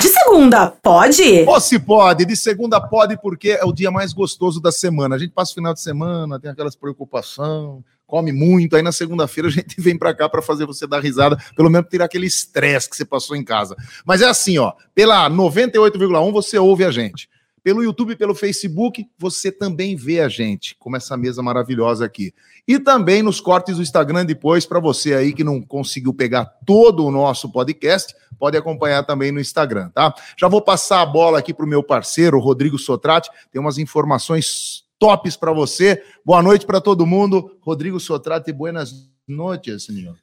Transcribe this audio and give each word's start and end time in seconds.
De 0.00 0.08
segunda, 0.08 0.70
pode? 0.82 1.44
Ou 1.46 1.60
se 1.60 1.78
pode, 1.78 2.24
de 2.24 2.36
segunda 2.36 2.80
pode, 2.80 3.16
porque 3.20 3.50
é 3.50 3.64
o 3.64 3.72
dia 3.72 3.90
mais 3.90 4.12
gostoso 4.12 4.60
da 4.60 4.70
semana. 4.70 5.16
A 5.16 5.18
gente 5.18 5.32
passa 5.32 5.52
o 5.52 5.54
final 5.54 5.74
de 5.74 5.80
semana, 5.80 6.38
tem 6.38 6.50
aquelas 6.50 6.76
preocupação, 6.76 7.82
come 8.06 8.32
muito, 8.32 8.76
aí 8.76 8.82
na 8.82 8.92
segunda-feira 8.92 9.48
a 9.48 9.52
gente 9.52 9.78
vem 9.82 9.98
para 9.98 10.14
cá 10.14 10.28
para 10.28 10.40
fazer 10.40 10.66
você 10.66 10.86
dar 10.86 11.00
risada, 11.00 11.36
pelo 11.56 11.68
menos 11.68 11.88
tirar 11.90 12.04
aquele 12.04 12.26
estresse 12.26 12.88
que 12.88 12.96
você 12.96 13.04
passou 13.04 13.36
em 13.36 13.44
casa. 13.44 13.76
Mas 14.04 14.22
é 14.22 14.26
assim, 14.26 14.58
ó, 14.58 14.72
pela 14.94 15.28
98,1 15.28 16.32
você 16.32 16.58
ouve 16.58 16.84
a 16.84 16.90
gente. 16.90 17.28
Pelo 17.68 17.84
YouTube, 17.84 18.16
pelo 18.16 18.34
Facebook, 18.34 19.06
você 19.18 19.52
também 19.52 19.94
vê 19.94 20.22
a 20.22 20.28
gente, 20.30 20.74
como 20.78 20.96
essa 20.96 21.18
mesa 21.18 21.42
maravilhosa 21.42 22.02
aqui. 22.02 22.32
E 22.66 22.78
também 22.78 23.22
nos 23.22 23.42
cortes 23.42 23.76
do 23.76 23.82
Instagram 23.82 24.24
depois, 24.24 24.64
para 24.64 24.80
você 24.80 25.12
aí 25.12 25.34
que 25.34 25.44
não 25.44 25.60
conseguiu 25.60 26.14
pegar 26.14 26.46
todo 26.64 27.04
o 27.04 27.10
nosso 27.10 27.52
podcast, 27.52 28.16
pode 28.38 28.56
acompanhar 28.56 29.04
também 29.04 29.30
no 29.30 29.38
Instagram, 29.38 29.90
tá? 29.90 30.14
Já 30.34 30.48
vou 30.48 30.62
passar 30.62 31.02
a 31.02 31.06
bola 31.06 31.40
aqui 31.40 31.52
para 31.52 31.66
o 31.66 31.68
meu 31.68 31.82
parceiro, 31.82 32.40
Rodrigo 32.40 32.78
Sotrate, 32.78 33.28
tem 33.52 33.60
umas 33.60 33.76
informações 33.76 34.84
tops 34.98 35.36
para 35.36 35.52
você. 35.52 36.02
Boa 36.24 36.42
noite 36.42 36.64
para 36.64 36.80
todo 36.80 37.04
mundo. 37.04 37.54
Rodrigo 37.60 38.00
Sotrate, 38.00 38.50
buenas 38.50 39.10
noites, 39.26 39.84
senhor. 39.84 40.16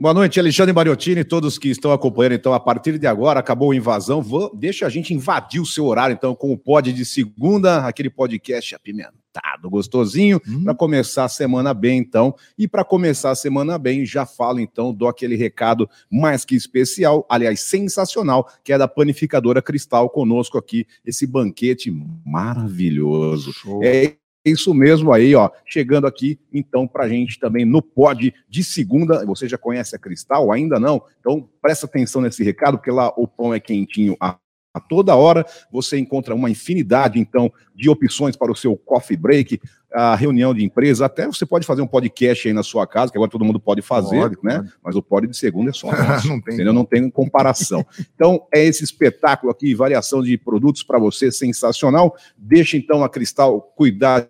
Boa 0.00 0.14
noite, 0.14 0.38
Alexandre 0.38 0.72
Mariottini, 0.72 1.24
todos 1.24 1.58
que 1.58 1.70
estão 1.70 1.90
acompanhando. 1.90 2.34
Então, 2.34 2.54
a 2.54 2.60
partir 2.60 3.00
de 3.00 3.06
agora, 3.08 3.40
acabou 3.40 3.72
a 3.72 3.74
invasão. 3.74 4.22
Vou, 4.22 4.54
deixa 4.54 4.86
a 4.86 4.88
gente 4.88 5.12
invadir 5.12 5.60
o 5.60 5.66
seu 5.66 5.86
horário, 5.86 6.14
então, 6.14 6.36
com 6.36 6.52
o 6.52 6.56
pod 6.56 6.92
de 6.92 7.04
segunda, 7.04 7.84
aquele 7.84 8.08
podcast 8.08 8.76
apimentado, 8.76 9.68
gostosinho, 9.68 10.40
hum. 10.46 10.62
para 10.62 10.72
começar 10.72 11.24
a 11.24 11.28
semana 11.28 11.74
bem, 11.74 11.98
então. 11.98 12.32
E 12.56 12.68
para 12.68 12.84
começar 12.84 13.32
a 13.32 13.34
semana 13.34 13.76
bem, 13.76 14.06
já 14.06 14.24
falo, 14.24 14.60
então, 14.60 14.94
dou 14.94 15.08
aquele 15.08 15.34
recado 15.34 15.90
mais 16.08 16.44
que 16.44 16.54
especial, 16.54 17.26
aliás, 17.28 17.62
sensacional, 17.62 18.48
que 18.62 18.72
é 18.72 18.78
da 18.78 18.86
Panificadora 18.86 19.60
Cristal 19.60 20.08
conosco 20.08 20.56
aqui, 20.56 20.86
esse 21.04 21.26
banquete 21.26 21.90
maravilhoso. 22.24 23.52
Show. 23.52 23.82
É 23.82 24.14
isso 24.44 24.72
mesmo 24.72 25.12
aí, 25.12 25.34
ó. 25.34 25.50
Chegando 25.66 26.06
aqui, 26.06 26.38
então, 26.52 26.86
pra 26.86 27.08
gente 27.08 27.38
também 27.38 27.64
no 27.64 27.82
pod 27.82 28.34
de 28.48 28.64
segunda. 28.64 29.24
Você 29.26 29.48
já 29.48 29.58
conhece 29.58 29.94
a 29.94 29.98
Cristal? 29.98 30.50
Ainda 30.52 30.78
não? 30.78 31.02
Então, 31.20 31.48
presta 31.60 31.86
atenção 31.86 32.22
nesse 32.22 32.42
recado, 32.42 32.78
porque 32.78 32.90
lá 32.90 33.12
o 33.16 33.26
pão 33.26 33.52
é 33.52 33.60
quentinho 33.60 34.16
a 34.20 34.38
toda 34.78 35.16
hora 35.16 35.44
você 35.72 35.98
encontra 35.98 36.34
uma 36.34 36.50
infinidade, 36.50 37.18
então, 37.18 37.52
de 37.74 37.88
opções 37.88 38.36
para 38.36 38.52
o 38.52 38.56
seu 38.56 38.76
coffee 38.76 39.16
break, 39.16 39.60
a 39.92 40.14
reunião 40.14 40.54
de 40.54 40.64
empresa, 40.64 41.06
até 41.06 41.26
você 41.26 41.46
pode 41.46 41.66
fazer 41.66 41.80
um 41.80 41.86
podcast 41.86 42.46
aí 42.46 42.54
na 42.54 42.62
sua 42.62 42.86
casa, 42.86 43.10
que 43.10 43.18
agora 43.18 43.30
todo 43.30 43.44
mundo 43.44 43.58
pode 43.58 43.80
fazer, 43.80 44.20
pode, 44.20 44.36
né? 44.42 44.58
Pode. 44.58 44.72
Mas 44.84 44.96
o 44.96 45.02
pod 45.02 45.26
de 45.26 45.36
segunda 45.36 45.70
é 45.70 45.72
só 45.72 45.90
nosso, 45.90 46.28
não 46.28 46.40
tem, 46.40 46.54
entendeu? 46.54 46.72
Não 46.72 46.84
tem 46.84 47.10
comparação. 47.10 47.84
então, 48.14 48.46
é 48.54 48.64
esse 48.64 48.84
espetáculo 48.84 49.50
aqui, 49.50 49.74
variação 49.74 50.22
de 50.22 50.36
produtos 50.36 50.82
para 50.82 50.98
você, 50.98 51.32
sensacional. 51.32 52.14
Deixa 52.36 52.76
então 52.76 53.02
a 53.02 53.08
Cristal 53.08 53.60
cuidar 53.60 54.28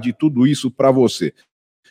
de 0.00 0.12
tudo 0.12 0.46
isso 0.46 0.70
para 0.70 0.90
você 0.90 1.32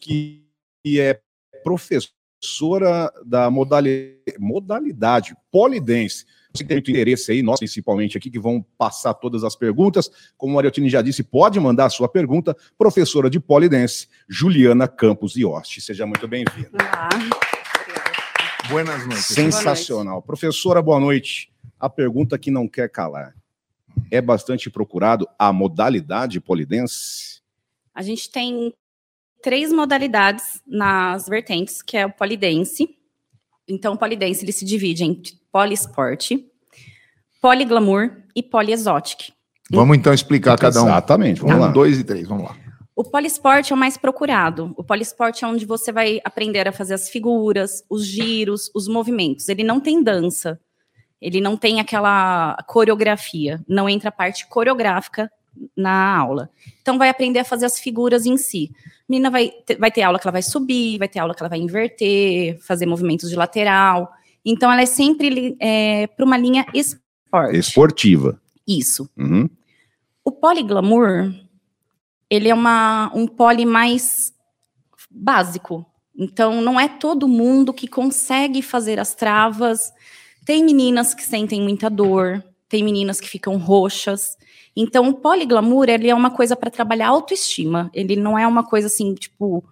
que 0.00 0.44
é 0.84 1.20
professora 1.62 3.12
da 3.24 3.48
modalidade, 3.48 4.38
modalidade 4.38 5.36
polidense 5.52 6.24
que 6.62 6.68
tem 6.68 6.76
muito 6.76 6.90
interesse 6.90 7.32
aí, 7.32 7.42
nós 7.42 7.58
principalmente 7.58 8.16
aqui, 8.16 8.30
que 8.30 8.38
vão 8.38 8.64
passar 8.76 9.14
todas 9.14 9.44
as 9.44 9.56
perguntas. 9.56 10.10
Como 10.36 10.52
o 10.52 10.56
Mariotini 10.56 10.88
já 10.88 11.02
disse, 11.02 11.22
pode 11.22 11.58
mandar 11.58 11.86
a 11.86 11.90
sua 11.90 12.08
pergunta. 12.08 12.56
Professora 12.76 13.30
de 13.30 13.40
Polidense, 13.40 14.08
Juliana 14.28 14.86
Campos 14.86 15.36
Ioste. 15.36 15.80
Seja 15.80 16.06
muito 16.06 16.26
bem-vinda. 16.28 16.70
Olá. 16.72 17.08
Buenas 18.68 19.06
noites. 19.06 19.24
Sensacional. 19.24 20.04
Boa 20.04 20.14
noite. 20.14 20.26
Professora, 20.26 20.82
boa 20.82 21.00
noite. 21.00 21.50
A 21.80 21.88
pergunta 21.88 22.38
que 22.38 22.50
não 22.50 22.68
quer 22.68 22.90
calar. 22.90 23.34
É 24.10 24.20
bastante 24.20 24.70
procurado 24.70 25.26
a 25.38 25.52
modalidade 25.52 26.40
polidense? 26.40 27.40
A 27.94 28.02
gente 28.02 28.30
tem 28.30 28.72
três 29.42 29.72
modalidades 29.72 30.62
nas 30.66 31.28
vertentes, 31.28 31.82
que 31.82 31.96
é 31.96 32.06
o 32.06 32.12
polidense. 32.12 32.96
Então, 33.66 33.94
o 33.94 33.98
polidense 33.98 34.44
ele 34.44 34.52
se 34.52 34.64
divide 34.64 35.04
em 35.04 35.14
poliesporte, 35.52 36.46
poliglamour 37.40 38.10
e 38.34 38.42
poliexotic. 38.42 39.32
Vamos 39.70 39.96
então 39.96 40.12
explicar 40.14 40.58
cada 40.58 40.82
um. 40.82 40.86
Exatamente, 40.86 41.40
vamos 41.40 41.56
um, 41.56 41.60
lá. 41.60 41.68
dois 41.68 41.98
e 41.98 42.04
três, 42.04 42.26
vamos 42.26 42.44
lá. 42.44 42.56
O 42.96 43.04
poliesporte 43.04 43.72
é 43.72 43.76
o 43.76 43.78
mais 43.78 43.96
procurado. 43.96 44.74
O 44.76 44.82
poliesporte 44.82 45.44
é 45.44 45.46
onde 45.46 45.64
você 45.64 45.92
vai 45.92 46.20
aprender 46.24 46.66
a 46.66 46.72
fazer 46.72 46.94
as 46.94 47.08
figuras, 47.08 47.84
os 47.88 48.04
giros, 48.04 48.72
os 48.74 48.88
movimentos. 48.88 49.48
Ele 49.48 49.62
não 49.62 49.78
tem 49.78 50.02
dança. 50.02 50.58
Ele 51.20 51.40
não 51.40 51.56
tem 51.56 51.78
aquela 51.78 52.56
coreografia. 52.66 53.62
Não 53.68 53.88
entra 53.88 54.08
a 54.08 54.12
parte 54.12 54.48
coreográfica 54.48 55.30
na 55.76 56.16
aula. 56.16 56.50
Então, 56.82 56.98
vai 56.98 57.08
aprender 57.08 57.38
a 57.38 57.44
fazer 57.44 57.66
as 57.66 57.78
figuras 57.78 58.26
em 58.26 58.36
si. 58.36 58.72
A 58.84 58.90
menina 59.08 59.30
vai 59.30 59.52
ter, 59.64 59.76
vai 59.78 59.92
ter 59.92 60.02
aula 60.02 60.18
que 60.18 60.26
ela 60.26 60.32
vai 60.32 60.42
subir, 60.42 60.98
vai 60.98 61.08
ter 61.08 61.20
aula 61.20 61.36
que 61.36 61.42
ela 61.42 61.48
vai 61.48 61.60
inverter, 61.60 62.58
fazer 62.62 62.86
movimentos 62.86 63.30
de 63.30 63.36
lateral. 63.36 64.10
Então, 64.44 64.70
ela 64.70 64.82
é 64.82 64.86
sempre 64.86 65.56
é, 65.60 66.06
para 66.06 66.24
uma 66.24 66.36
linha 66.36 66.64
esporte. 66.74 67.56
Esportiva. 67.56 68.40
Isso. 68.66 69.08
Uhum. 69.16 69.48
O 70.24 70.32
poliglamour, 70.32 71.32
ele 72.28 72.48
é 72.48 72.54
uma, 72.54 73.10
um 73.14 73.26
poli 73.26 73.64
mais 73.64 74.32
básico. 75.10 75.86
Então, 76.16 76.60
não 76.60 76.78
é 76.78 76.88
todo 76.88 77.28
mundo 77.28 77.72
que 77.72 77.86
consegue 77.86 78.60
fazer 78.60 78.98
as 78.98 79.14
travas. 79.14 79.92
Tem 80.44 80.64
meninas 80.64 81.14
que 81.14 81.22
sentem 81.22 81.62
muita 81.62 81.88
dor, 81.88 82.42
tem 82.68 82.82
meninas 82.82 83.20
que 83.20 83.28
ficam 83.28 83.56
roxas. 83.56 84.36
Então, 84.76 85.08
o 85.08 85.14
poliglamour, 85.14 85.88
ele 85.88 86.08
é 86.08 86.14
uma 86.14 86.30
coisa 86.30 86.54
para 86.54 86.70
trabalhar 86.70 87.08
autoestima. 87.08 87.90
Ele 87.94 88.16
não 88.16 88.38
é 88.38 88.46
uma 88.46 88.64
coisa 88.64 88.86
assim, 88.86 89.14
tipo, 89.14 89.64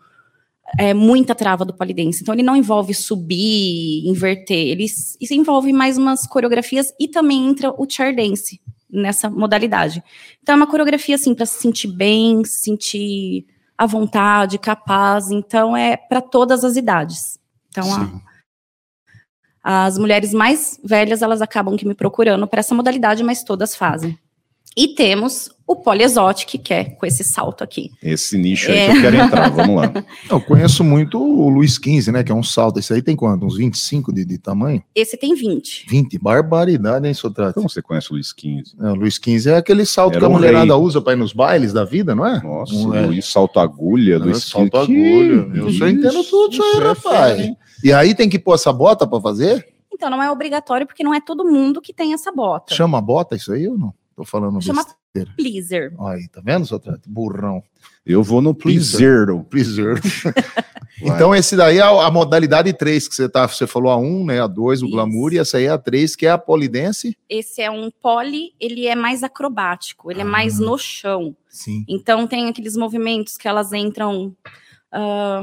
é, 0.78 0.92
muita 0.92 1.34
trava 1.34 1.64
do 1.64 1.74
polidense. 1.74 2.22
Então, 2.22 2.34
ele 2.34 2.42
não 2.42 2.56
envolve 2.56 2.92
subir, 2.94 4.06
inverter. 4.06 4.68
Ele 4.68 4.84
isso 4.84 5.34
envolve 5.34 5.72
mais 5.72 5.96
umas 5.96 6.26
coreografias 6.26 6.92
e 6.98 7.08
também 7.08 7.48
entra 7.48 7.70
o 7.70 7.88
chair 7.88 8.14
dance 8.14 8.60
nessa 8.90 9.28
modalidade. 9.30 10.02
Então, 10.42 10.54
é 10.54 10.56
uma 10.56 10.66
coreografia, 10.66 11.14
assim, 11.14 11.34
para 11.34 11.46
se 11.46 11.60
sentir 11.60 11.88
bem, 11.88 12.44
se 12.44 12.62
sentir 12.62 13.46
à 13.76 13.86
vontade, 13.86 14.58
capaz. 14.58 15.30
Então, 15.30 15.76
é 15.76 15.96
para 15.96 16.20
todas 16.20 16.64
as 16.64 16.76
idades. 16.76 17.38
Então, 17.68 18.22
a, 19.62 19.84
as 19.86 19.98
mulheres 19.98 20.32
mais 20.32 20.80
velhas, 20.84 21.22
elas 21.22 21.42
acabam 21.42 21.76
que 21.76 21.86
me 21.86 21.94
procurando 21.94 22.46
para 22.46 22.60
essa 22.60 22.74
modalidade, 22.74 23.22
mas 23.22 23.42
todas 23.42 23.74
fazem. 23.74 24.18
E 24.76 24.88
temos 24.88 25.55
o 25.66 25.74
Polyexotic, 25.74 26.58
que 26.62 26.72
é 26.72 26.84
com 26.84 27.04
esse 27.06 27.24
salto 27.24 27.64
aqui. 27.64 27.90
Esse 28.02 28.38
nicho 28.38 28.70
aí 28.70 28.78
É. 28.78 28.86
que 28.92 28.96
eu 28.98 29.00
quero 29.02 29.16
entrar, 29.16 29.50
vamos 29.50 29.76
lá. 29.76 29.92
Eu 30.30 30.40
conheço 30.40 30.84
muito 30.84 31.20
o 31.20 31.48
Luiz 31.48 31.76
15, 31.76 32.12
né? 32.12 32.22
Que 32.22 32.30
é 32.30 32.34
um 32.34 32.42
salto. 32.42 32.78
Esse 32.78 32.92
aí 32.94 33.02
tem 33.02 33.16
quanto? 33.16 33.44
Uns 33.44 33.56
25 33.56 34.12
de, 34.12 34.24
de 34.24 34.38
tamanho? 34.38 34.82
Esse 34.94 35.16
tem 35.16 35.34
20. 35.34 35.86
20. 35.88 36.18
Barbaridade, 36.20 37.06
hein, 37.08 37.14
Sotrate? 37.14 37.54
Como 37.54 37.68
você 37.68 37.82
conhece 37.82 38.10
o 38.10 38.14
Luiz 38.14 38.32
15? 38.32 38.76
É, 38.80 38.90
o 38.90 38.94
Luiz 38.94 39.18
15 39.18 39.50
é 39.50 39.56
aquele 39.56 39.84
salto 39.84 40.12
Era 40.12 40.20
que 40.20 40.26
a 40.26 40.28
mulherada 40.28 40.74
rei. 40.74 40.82
usa 40.82 41.00
para 41.00 41.14
ir 41.14 41.16
nos 41.16 41.32
bailes 41.32 41.72
da 41.72 41.84
vida, 41.84 42.14
não 42.14 42.24
é? 42.26 42.40
Nossa, 42.42 42.72
Um, 42.74 42.94
é. 42.94 43.06
Luiz 43.06 43.26
Salto 43.26 43.58
Agulha, 43.58 44.14
É, 44.14 44.18
Luiz 44.18 44.44
salto 44.44 44.70
15. 44.86 44.92
agulha. 44.92 45.58
Eu 45.58 45.72
só 45.72 45.88
entendo 45.88 46.22
tudo 46.24 46.52
isso 46.52 46.62
aí, 46.62 46.80
é 46.80 46.84
rapaz. 46.86 47.52
E 47.82 47.92
aí 47.92 48.14
tem 48.14 48.28
que 48.28 48.38
pôr 48.38 48.54
essa 48.54 48.72
bota 48.72 49.06
para 49.06 49.20
fazer? 49.20 49.66
Então, 49.92 50.10
não 50.10 50.22
é 50.22 50.30
obrigatório, 50.30 50.86
porque 50.86 51.02
não 51.02 51.12
é 51.14 51.20
todo 51.20 51.44
mundo 51.44 51.80
que 51.80 51.92
tem 51.92 52.12
essa 52.12 52.30
bota. 52.30 52.74
Chama 52.74 53.00
bota 53.00 53.34
isso 53.34 53.52
aí 53.52 53.66
ou 53.66 53.76
não? 53.78 53.92
Tô 54.14 54.24
falando 54.24 54.60
Chama 54.62 54.82
besteira. 54.82 54.98
Pleaser. 55.36 55.94
Olha 55.96 56.16
Aí, 56.18 56.28
tá 56.28 56.40
vendo, 56.44 56.66
Sotrate? 56.66 57.08
Burrão. 57.08 57.62
Eu 58.04 58.22
vou 58.22 58.40
no 58.42 58.54
Pleaser. 58.54 59.26
Freezer. 59.50 60.00
então, 61.02 61.34
esse 61.34 61.56
daí 61.56 61.78
é 61.78 61.82
a, 61.82 62.06
a 62.06 62.10
modalidade 62.10 62.72
3 62.72 63.08
que 63.08 63.14
você 63.14 63.28
tá. 63.28 63.46
Você 63.48 63.66
falou 63.66 63.90
a 63.90 63.96
1, 63.96 64.24
né? 64.26 64.40
A 64.40 64.46
2, 64.46 64.82
o 64.82 64.84
Isso. 64.86 64.92
glamour, 64.94 65.32
e 65.32 65.38
essa 65.38 65.56
aí 65.58 65.64
é 65.64 65.70
a 65.70 65.78
3, 65.78 66.14
que 66.14 66.26
é 66.26 66.30
a 66.30 66.38
polidense. 66.38 67.16
Esse 67.28 67.62
é 67.62 67.70
um 67.70 67.90
poly, 67.90 68.52
ele 68.60 68.86
é 68.86 68.94
mais 68.94 69.22
acrobático, 69.24 70.10
ele 70.10 70.20
é 70.20 70.24
mais 70.24 70.60
Ah. 70.60 70.64
no 70.64 70.78
chão. 70.78 71.36
Sim. 71.48 71.84
Então 71.88 72.26
tem 72.26 72.48
aqueles 72.48 72.76
movimentos 72.76 73.36
que 73.36 73.48
elas 73.48 73.72
entram 73.72 74.34
ah, 74.92 75.42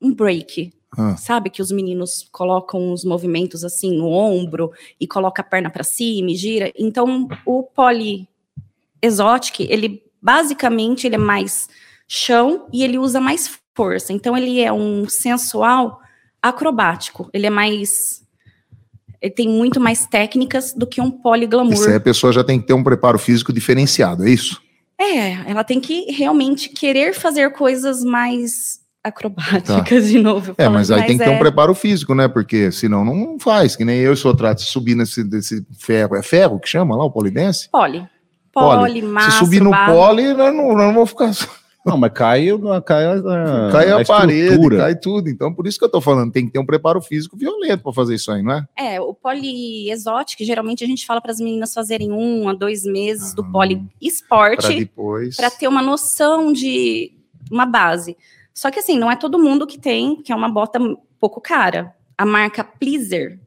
um 0.00 0.14
break, 0.14 0.72
Ah. 0.96 1.16
sabe 1.18 1.50
que 1.50 1.60
os 1.60 1.70
meninos 1.70 2.26
colocam 2.32 2.92
os 2.92 3.04
movimentos 3.04 3.62
assim 3.62 3.94
no 3.94 4.08
ombro 4.08 4.72
e 4.98 5.06
coloca 5.06 5.42
a 5.42 5.44
perna 5.44 5.68
para 5.68 5.84
cima 5.84 6.30
e 6.30 6.34
gira. 6.34 6.72
Então 6.78 7.28
o 7.44 7.62
poly 7.62 8.26
exotic, 9.02 9.60
ele 9.60 10.02
basicamente 10.20 11.06
ele 11.06 11.14
é 11.14 11.18
mais 11.18 11.68
chão 12.06 12.66
e 12.72 12.82
ele 12.82 12.98
usa 12.98 13.20
mais 13.20 13.58
força. 13.74 14.12
Então 14.12 14.36
ele 14.36 14.60
é 14.60 14.72
um 14.72 15.08
sensual 15.08 16.00
acrobático. 16.42 17.28
Ele 17.32 17.46
é 17.46 17.50
mais 17.50 18.26
ele 19.20 19.32
tem 19.32 19.48
muito 19.48 19.80
mais 19.80 20.06
técnicas 20.06 20.72
do 20.72 20.86
que 20.86 21.00
um 21.00 21.10
polyglamour. 21.10 21.74
Isso 21.74 21.88
aí 21.88 21.96
a 21.96 22.00
pessoa 22.00 22.32
já 22.32 22.44
tem 22.44 22.60
que 22.60 22.66
ter 22.66 22.72
um 22.72 22.84
preparo 22.84 23.18
físico 23.18 23.52
diferenciado, 23.52 24.24
é 24.24 24.30
isso? 24.30 24.60
É, 25.00 25.50
ela 25.50 25.64
tem 25.64 25.80
que 25.80 26.10
realmente 26.12 26.68
querer 26.68 27.14
fazer 27.14 27.50
coisas 27.52 28.02
mais 28.04 28.80
acrobáticas 29.02 30.08
de 30.08 30.18
novo. 30.18 30.54
É, 30.58 30.68
mas 30.68 30.90
aí 30.90 31.06
tem 31.06 31.18
que 31.18 31.24
ter 31.24 31.30
um 31.30 31.34
é- 31.34 31.38
preparo 31.38 31.74
físico, 31.74 32.14
né? 32.14 32.28
Porque 32.28 32.70
senão 32.72 33.04
não 33.04 33.38
faz, 33.38 33.76
que 33.76 33.84
nem 33.84 33.98
eu 33.98 34.16
sou 34.16 34.34
trato 34.34 34.60
subir 34.62 34.94
nesse 34.94 35.22
desse 35.24 35.64
ferro. 35.78 36.16
É 36.16 36.22
ferro 36.22 36.58
que 36.58 36.68
chama 36.68 36.96
lá, 36.96 37.04
o 37.04 37.10
polidense? 37.10 37.68
Poli. 37.70 38.06
Mastro, 39.02 39.32
Se 39.32 39.38
subir 39.38 39.60
no 39.62 39.70
barro. 39.70 39.94
pole, 39.94 40.24
eu 40.24 40.52
não, 40.52 40.74
não 40.74 40.94
vou 40.94 41.06
ficar. 41.06 41.30
Não, 41.86 41.96
mas 41.96 42.12
cai, 42.12 42.46
cai 42.84 43.06
a, 43.06 43.22
cai 43.72 43.90
a, 43.92 44.04
parede, 44.04 44.40
estrutura. 44.48 44.76
cai 44.78 44.94
tudo. 44.94 45.30
Então, 45.30 45.54
por 45.54 45.66
isso 45.66 45.78
que 45.78 45.84
eu 45.84 45.88
tô 45.88 46.00
falando, 46.02 46.30
tem 46.30 46.44
que 46.44 46.52
ter 46.52 46.58
um 46.58 46.66
preparo 46.66 47.00
físico 47.00 47.36
violento 47.36 47.82
para 47.82 47.92
fazer 47.92 48.16
isso 48.16 48.30
aí, 48.30 48.42
não 48.42 48.52
é? 48.52 48.66
É, 48.76 49.00
o 49.00 49.14
poli 49.14 49.90
exótico, 49.90 50.44
geralmente 50.44 50.84
a 50.84 50.86
gente 50.86 51.06
fala 51.06 51.20
para 51.20 51.30
as 51.32 51.40
meninas 51.40 51.72
fazerem 51.72 52.12
um 52.12 52.46
a 52.48 52.52
dois 52.52 52.84
meses 52.84 53.32
do 53.32 53.42
poli 53.42 53.76
Para 53.76 53.86
esporte 54.02 54.78
depois. 54.80 55.36
para 55.36 55.50
ter 55.50 55.66
uma 55.66 55.80
noção 55.80 56.52
de 56.52 57.12
uma 57.50 57.64
base. 57.64 58.16
Só 58.52 58.70
que 58.70 58.80
assim, 58.80 58.98
não 58.98 59.10
é 59.10 59.16
todo 59.16 59.38
mundo 59.38 59.66
que 59.66 59.78
tem, 59.78 60.16
que 60.20 60.32
é 60.32 60.36
uma 60.36 60.48
bota 60.48 60.78
pouco 61.18 61.40
cara. 61.40 61.94
A 62.18 62.26
marca 62.26 62.62
Pleaser, 62.64 63.38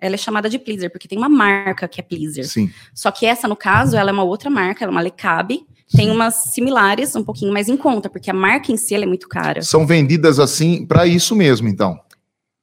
ela 0.00 0.14
é 0.14 0.18
chamada 0.18 0.48
de 0.48 0.58
Pleaser, 0.58 0.90
porque 0.90 1.06
tem 1.08 1.18
uma 1.18 1.28
marca 1.28 1.86
que 1.86 2.00
é 2.00 2.02
Pleaser. 2.02 2.46
Sim. 2.48 2.70
Só 2.94 3.10
que 3.10 3.26
essa, 3.26 3.46
no 3.46 3.56
caso, 3.56 3.96
ela 3.96 4.10
é 4.10 4.12
uma 4.12 4.22
outra 4.24 4.48
marca, 4.50 4.84
ela 4.84 4.90
é 4.92 4.94
uma 4.94 5.00
Lecabe. 5.00 5.66
Tem 5.94 6.08
umas 6.10 6.34
similares, 6.54 7.16
um 7.16 7.24
pouquinho 7.24 7.52
mais 7.52 7.68
em 7.68 7.76
conta, 7.76 8.08
porque 8.08 8.30
a 8.30 8.34
marca 8.34 8.70
em 8.70 8.76
si 8.76 8.94
ela 8.94 9.02
é 9.04 9.06
muito 9.08 9.28
cara. 9.28 9.60
São 9.62 9.84
vendidas 9.86 10.38
assim 10.38 10.86
para 10.86 11.04
isso 11.06 11.34
mesmo, 11.34 11.66
então. 11.68 11.98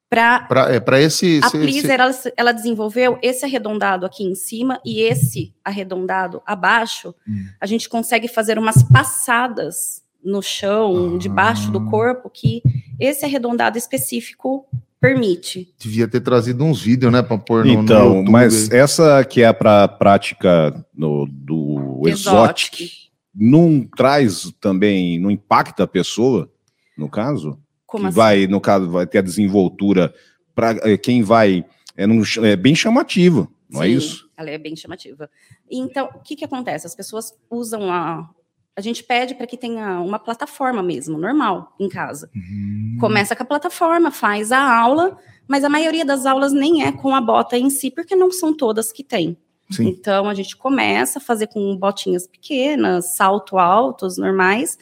Para 0.10 0.48
é, 0.69 0.80
pra 0.80 1.01
esse. 1.01 1.42
a 1.44 1.48
esse- 1.48 1.57
Pleaser, 1.60 2.00
ela, 2.00 2.12
ela 2.38 2.51
desenvolveu 2.54 3.19
esse 3.22 3.44
arredondado 3.44 4.06
aqui 4.06 4.24
em 4.24 4.34
cima 4.36 4.80
e 4.86 5.01
esse 5.01 5.54
arredondado 5.66 6.42
abaixo. 6.45 7.13
Hum. 7.28 7.45
A 7.60 7.66
gente 7.66 7.89
consegue 7.89 8.30
fazer 8.30 8.57
umas 8.57 8.81
passadas 8.84 10.01
no 10.24 10.42
chão, 10.42 11.16
Ah. 11.16 11.18
debaixo 11.18 11.69
do 11.69 11.84
corpo, 11.89 12.30
que 12.30 12.62
esse 12.98 13.25
arredondado 13.25 13.78
específico 13.78 14.66
permite. 15.00 15.74
Devia 15.80 16.08
ter 16.08 16.22
trazido 16.22 16.64
uns 16.64 16.82
vídeos, 16.82 17.12
né, 17.12 17.22
para 17.22 17.38
pôr 17.38 17.66
no, 17.66 17.74
no 17.74 17.84
Então, 17.84 18.16
YouTube. 18.16 18.32
mas 18.32 18.70
essa 18.72 19.24
que 19.24 19.42
é 19.42 19.52
para 19.54 19.88
prática 19.88 20.86
no, 20.94 21.26
do 21.30 22.02
exótico, 22.06 22.78
Exotic. 22.78 22.92
não 23.34 23.88
traz 23.96 24.52
também, 24.60 25.20
não 25.20 25.30
impacta 25.32 25.84
a 25.84 25.88
pessoa, 25.88 26.52
no 26.98 27.10
caso? 27.10 27.60
Como 27.86 28.04
que 28.04 28.08
assim? 28.10 28.16
vai, 28.16 28.48
no 28.48 28.60
caso, 28.60 28.90
vai 28.90 29.06
ter 29.08 29.20
a 29.20 29.22
desenvoltura 29.22 30.14
para 30.56 30.98
quem 30.98 31.22
vai. 31.24 31.64
É, 31.96 32.06
num- 32.06 32.22
é 32.44 32.56
bem 32.56 32.76
chamativo, 32.76 33.52
não 33.70 33.82
é 33.84 33.88
Sim, 33.88 33.94
isso? 33.94 34.30
Ela 34.38 34.50
é 34.52 34.58
bem 34.58 34.76
chamativa. 34.76 35.30
Então, 35.70 36.10
o 36.16 36.20
que, 36.20 36.36
que 36.36 36.46
acontece? 36.46 36.86
As 36.86 36.96
pessoas 36.96 37.34
usam 37.50 37.92
a. 37.92 38.30
A 38.77 38.81
gente 38.81 39.03
pede 39.03 39.33
para 39.33 39.47
que 39.47 39.57
tenha 39.57 40.00
uma 40.01 40.19
plataforma 40.19 40.83
mesmo, 40.83 41.18
normal, 41.18 41.74
em 41.79 41.89
casa. 41.89 42.29
Hum. 42.35 42.95
Começa 43.00 43.35
com 43.35 43.41
a 43.41 43.45
plataforma, 43.45 44.12
faz 44.12 44.51
a 44.51 44.59
aula, 44.59 45.18
mas 45.47 45.63
a 45.63 45.69
maioria 45.69 46.06
das 46.06 46.27
aulas 46.27 46.53
nem 46.53 46.85
é 46.85 46.91
com 46.91 47.15
a 47.15 47.19
bota 47.19 47.57
em 47.57 47.71
si, 47.71 47.89
porque 47.89 48.15
não 48.15 48.31
são 48.31 48.56
todas 48.56 48.91
que 48.91 49.03
tem. 49.03 49.35
Sim. 49.71 49.88
Então 49.88 50.29
a 50.29 50.33
gente 50.35 50.56
começa 50.56 51.18
a 51.18 51.21
fazer 51.21 51.47
com 51.47 51.75
botinhas 51.75 52.27
pequenas, 52.27 53.15
salto 53.15 53.57
altos, 53.57 54.15
normais. 54.15 54.77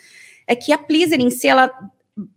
É 0.46 0.58
que 0.58 0.74
a 0.74 0.78
pleaser 0.78 1.22
em 1.22 1.30
si, 1.30 1.48
ela 1.48 1.72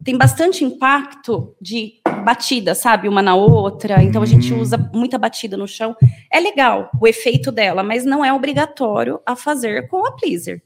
tem 0.05 0.17
bastante 0.17 0.65
impacto 0.65 1.57
de 1.61 1.95
batida, 2.25 2.73
sabe? 2.75 3.09
Uma 3.09 3.21
na 3.21 3.35
outra. 3.35 4.01
Então 4.03 4.23
a 4.23 4.27
gente 4.27 4.55
Hum. 4.55 4.61
usa 4.61 4.79
muita 4.95 5.19
batida 5.19 5.57
no 5.57 5.67
chão. 5.67 5.97
É 6.33 6.39
legal 6.39 6.89
o 7.01 7.07
efeito 7.09 7.51
dela, 7.51 7.83
mas 7.83 8.05
não 8.05 8.25
é 8.25 8.33
obrigatório 8.33 9.21
a 9.27 9.35
fazer 9.35 9.89
com 9.89 10.07
a 10.07 10.13
pleaser. 10.13 10.63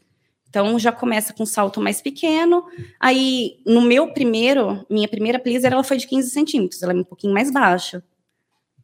Então 0.52 0.78
já 0.78 0.92
começa 0.92 1.32
com 1.32 1.44
um 1.44 1.46
salto 1.46 1.80
mais 1.80 2.02
pequeno. 2.02 2.62
Aí, 3.00 3.54
no 3.66 3.80
meu 3.80 4.12
primeiro, 4.12 4.84
minha 4.90 5.08
primeira 5.08 5.38
pleaser, 5.38 5.72
ela 5.72 5.82
foi 5.82 5.96
de 5.96 6.06
15 6.06 6.28
centímetros, 6.28 6.82
ela 6.82 6.92
é 6.92 6.96
um 6.96 7.02
pouquinho 7.02 7.32
mais 7.32 7.50
baixa. 7.50 8.04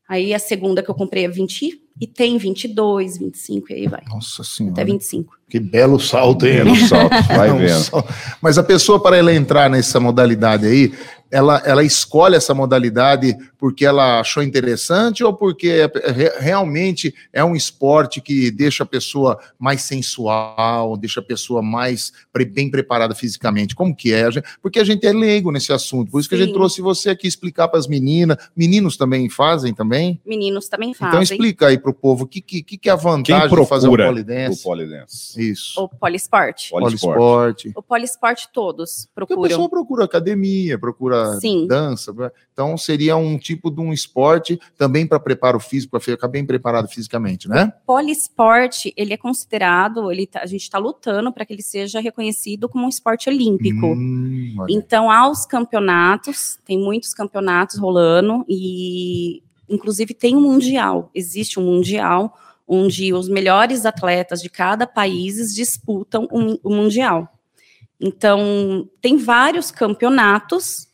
Aí 0.09 0.33
a 0.33 0.39
segunda 0.39 0.83
que 0.83 0.91
eu 0.91 0.95
comprei 0.95 1.27
é 1.27 1.29
20 1.29 1.79
e 2.01 2.07
tem 2.07 2.39
22, 2.39 3.19
25 3.19 3.71
e 3.71 3.75
aí 3.75 3.87
vai. 3.87 4.01
Nossa 4.09 4.43
senhora. 4.43 4.73
Até 4.73 4.85
25. 4.87 5.37
Que 5.51 5.61
belo 5.61 6.01
salto, 6.01 6.47
hein? 6.47 6.65
Pelo 6.65 6.77
salto, 6.77 7.11
vai 7.29 7.51
É 7.51 7.53
vendo. 7.53 8.05
Mas 8.41 8.57
a 8.57 8.63
pessoa, 8.63 9.03
para 9.03 9.19
ela 9.19 9.35
entrar 9.35 9.69
nessa 9.69 10.01
modalidade 10.01 10.67
aí, 10.67 10.95
ela, 11.31 11.63
ela 11.65 11.83
escolhe 11.85 12.37
essa 12.37 12.55
modalidade 12.55 13.37
porque 13.59 13.85
ela 13.85 14.21
achou 14.21 14.43
interessante 14.43 15.23
ou 15.25 15.35
porque 15.35 15.69
é- 15.69 16.11
re- 16.11 16.33
realmente 16.39 17.15
é 17.33 17.45
um 17.45 17.55
esporte 17.57 18.21
que 18.21 18.51
deixa 18.51 18.83
a 18.85 18.87
pessoa 18.87 19.39
mais 19.59 19.83
sensual, 19.83 20.97
deixa 20.97 21.21
a 21.21 21.23
pessoa 21.23 21.63
mais 21.63 22.13
pre- 22.33 22.45
bem 22.45 22.71
preparada 22.71 23.15
fisicamente? 23.15 23.75
Como 23.75 23.95
que 23.95 24.13
é? 24.13 24.25
A 24.25 24.31
gente- 24.31 24.47
Porque 24.63 24.79
a 24.79 24.85
gente 24.85 25.07
é 25.07 25.13
leigo 25.13 25.51
nesse 25.51 25.73
assunto, 25.73 26.11
por 26.11 26.21
isso 26.21 26.29
que 26.29 26.35
a 26.35 26.39
gente 26.39 26.49
Sim. 26.49 26.55
trouxe 26.55 26.81
você 26.81 27.11
aqui 27.11 27.27
explicar 27.27 27.69
para 27.69 27.79
as 27.79 27.87
meninas. 27.87 28.37
Meninos 28.57 28.97
também 28.97 29.29
fazem 29.29 29.75
também? 29.75 30.21
Meninos 30.25 30.69
também 30.69 30.91
Então 30.91 31.11
fazem. 31.11 31.23
explica 31.23 31.67
aí 31.69 31.79
para 31.79 31.91
o 31.91 31.95
povo 31.95 32.25
o 32.25 32.27
que, 32.27 32.41
que, 32.41 32.63
que 32.63 32.79
que 32.79 32.89
é 32.89 32.93
a 32.93 32.97
vantagem 32.97 33.49
de 33.49 33.67
fazer 33.67 33.89
o 33.89 33.97
polidense. 33.97 34.61
o 34.61 34.63
polidense? 34.63 35.51
Isso. 35.51 35.81
o 35.83 35.89
polisport. 35.89 36.71
Polisport. 36.71 37.17
Polisport. 37.19 37.67
O 37.77 37.83
polisport 37.83 38.45
todos 38.53 39.09
Porque 39.15 39.33
a 39.33 39.37
procuram. 39.37 39.49
pessoa 39.49 39.69
procura 39.69 40.05
academia, 40.05 40.79
procura 40.79 41.18
Sim. 41.41 41.67
dança. 41.67 42.13
né? 42.13 42.31
Então 42.53 42.77
seria 42.77 43.17
um 43.17 43.39
tipo 43.39 43.71
de 43.71 43.81
um 43.81 43.93
esporte 43.93 44.59
também 44.77 45.07
para 45.07 45.21
preparo 45.21 45.61
físico, 45.61 45.93
para 45.93 46.01
ficar 46.01 46.29
bem 46.29 46.45
preparado 46.45 46.89
fisicamente, 46.89 47.49
né? 47.49 47.73
Polisport, 47.87 48.87
ele 48.97 49.13
é 49.13 49.17
considerado, 49.17 50.11
ele 50.11 50.27
tá- 50.27 50.41
a 50.43 50.47
gente 50.47 50.63
está 50.63 50.79
lutando 50.79 51.33
para 51.33 51.45
que 51.45 51.53
ele 51.53 51.63
seja 51.63 52.01
reconhecido 52.01 52.69
como 52.69 52.85
um 52.85 52.89
esporte 52.89 53.29
olímpico. 53.29 53.87
Hum. 53.87 54.57
Então, 54.69 55.11
aos 55.11 55.47
campeonatos, 55.47 56.59
tem 56.65 56.79
muitos 56.79 57.15
campeonatos 57.15 57.79
rolando 57.79 58.45
e, 58.49 59.43
inclusive, 59.69 60.15
tem 60.15 60.37
um 60.37 60.41
mundial. 60.41 61.11
Existe 61.15 61.61
um 61.61 61.65
mundial 61.65 62.37
onde 62.67 63.15
os 63.15 63.29
melhores 63.29 63.87
atletas 63.87 64.43
de 64.43 64.51
cada 64.51 64.87
país 64.87 65.55
disputam 65.55 66.29
o 66.31 66.39
um, 66.69 66.77
mundial. 66.77 67.33
Então, 68.01 68.89
tem 69.01 69.17
vários 69.17 69.71
campeonatos 69.71 70.88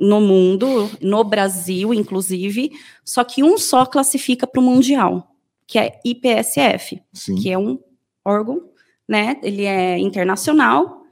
no 0.00 0.18
mundo, 0.20 0.90
no 1.02 1.22
Brasil, 1.22 1.92
inclusive, 1.92 2.72
só 3.04 3.22
que 3.22 3.44
um 3.44 3.58
só 3.58 3.84
classifica 3.84 4.46
para 4.46 4.60
o 4.60 4.64
mundial, 4.64 5.36
que 5.66 5.78
é 5.78 6.00
IPSF 6.02 7.02
Sim. 7.12 7.34
que 7.34 7.50
é 7.50 7.58
um 7.58 7.78
órgão, 8.24 8.62
né? 9.06 9.38
Ele 9.42 9.64
é 9.64 9.98
internacional. 9.98 11.02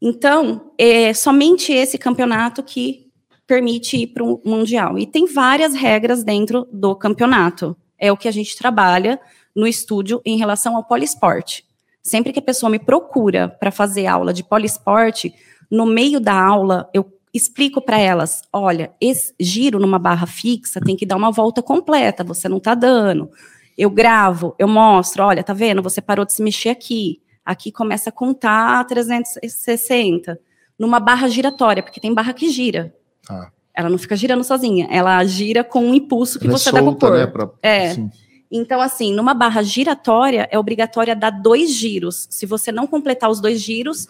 Então, 0.00 0.72
é 0.76 1.14
somente 1.14 1.72
esse 1.72 1.96
campeonato 1.96 2.62
que 2.62 3.08
permite 3.46 3.96
ir 3.96 4.08
para 4.08 4.22
o 4.22 4.40
mundial. 4.44 4.98
E 4.98 5.06
tem 5.06 5.26
várias 5.26 5.74
regras 5.74 6.22
dentro 6.22 6.68
do 6.70 6.94
campeonato. 6.94 7.74
É 7.98 8.12
o 8.12 8.16
que 8.16 8.28
a 8.28 8.30
gente 8.30 8.56
trabalha 8.56 9.18
no 9.56 9.66
estúdio 9.66 10.20
em 10.24 10.36
relação 10.36 10.76
ao 10.76 10.84
polisport. 10.84 11.62
Sempre 12.02 12.32
que 12.32 12.38
a 12.38 12.42
pessoa 12.42 12.68
me 12.68 12.78
procura 12.78 13.48
para 13.48 13.70
fazer 13.70 14.06
aula 14.06 14.32
de 14.32 14.44
poliesporte, 14.44 15.34
no 15.70 15.86
meio 15.86 16.20
da 16.20 16.38
aula 16.38 16.88
eu 16.92 17.17
explico 17.32 17.80
para 17.80 17.98
elas: 17.98 18.42
olha, 18.52 18.92
esse 19.00 19.34
giro 19.38 19.78
numa 19.78 19.98
barra 19.98 20.26
fixa 20.26 20.80
tem 20.80 20.96
que 20.96 21.06
dar 21.06 21.16
uma 21.16 21.30
volta 21.30 21.62
completa, 21.62 22.22
você 22.24 22.48
não 22.48 22.58
está 22.58 22.74
dando. 22.74 23.30
Eu 23.76 23.90
gravo, 23.90 24.54
eu 24.58 24.66
mostro, 24.66 25.22
olha, 25.24 25.42
tá 25.44 25.52
vendo? 25.52 25.82
Você 25.82 26.00
parou 26.00 26.24
de 26.24 26.32
se 26.32 26.42
mexer 26.42 26.68
aqui. 26.70 27.20
Aqui 27.44 27.70
começa 27.72 28.10
a 28.10 28.12
contar 28.12 28.84
360. 28.86 30.38
Numa 30.78 31.00
barra 31.00 31.28
giratória, 31.28 31.82
porque 31.82 32.00
tem 32.00 32.12
barra 32.14 32.32
que 32.32 32.48
gira. 32.50 32.94
Ah. 33.28 33.50
Ela 33.74 33.88
não 33.88 33.98
fica 33.98 34.16
girando 34.16 34.42
sozinha, 34.44 34.86
ela 34.90 35.24
gira 35.24 35.62
com 35.64 35.80
um 35.84 35.94
impulso 35.94 36.38
que 36.38 36.46
Ela 36.46 36.54
é 36.54 36.58
você 36.58 36.70
dá 36.72 36.78
pro 36.78 36.86
solta, 36.90 37.06
corpo. 37.06 37.16
né, 37.18 37.26
pra- 37.26 37.50
É. 37.62 37.94
sim. 37.94 38.10
Então, 38.50 38.80
assim, 38.80 39.12
numa 39.12 39.34
barra 39.34 39.62
giratória, 39.62 40.48
é 40.50 40.58
obrigatória 40.58 41.14
dar 41.14 41.30
dois 41.30 41.74
giros. 41.74 42.26
Se 42.30 42.46
você 42.46 42.72
não 42.72 42.86
completar 42.86 43.28
os 43.30 43.40
dois 43.40 43.60
giros, 43.60 44.08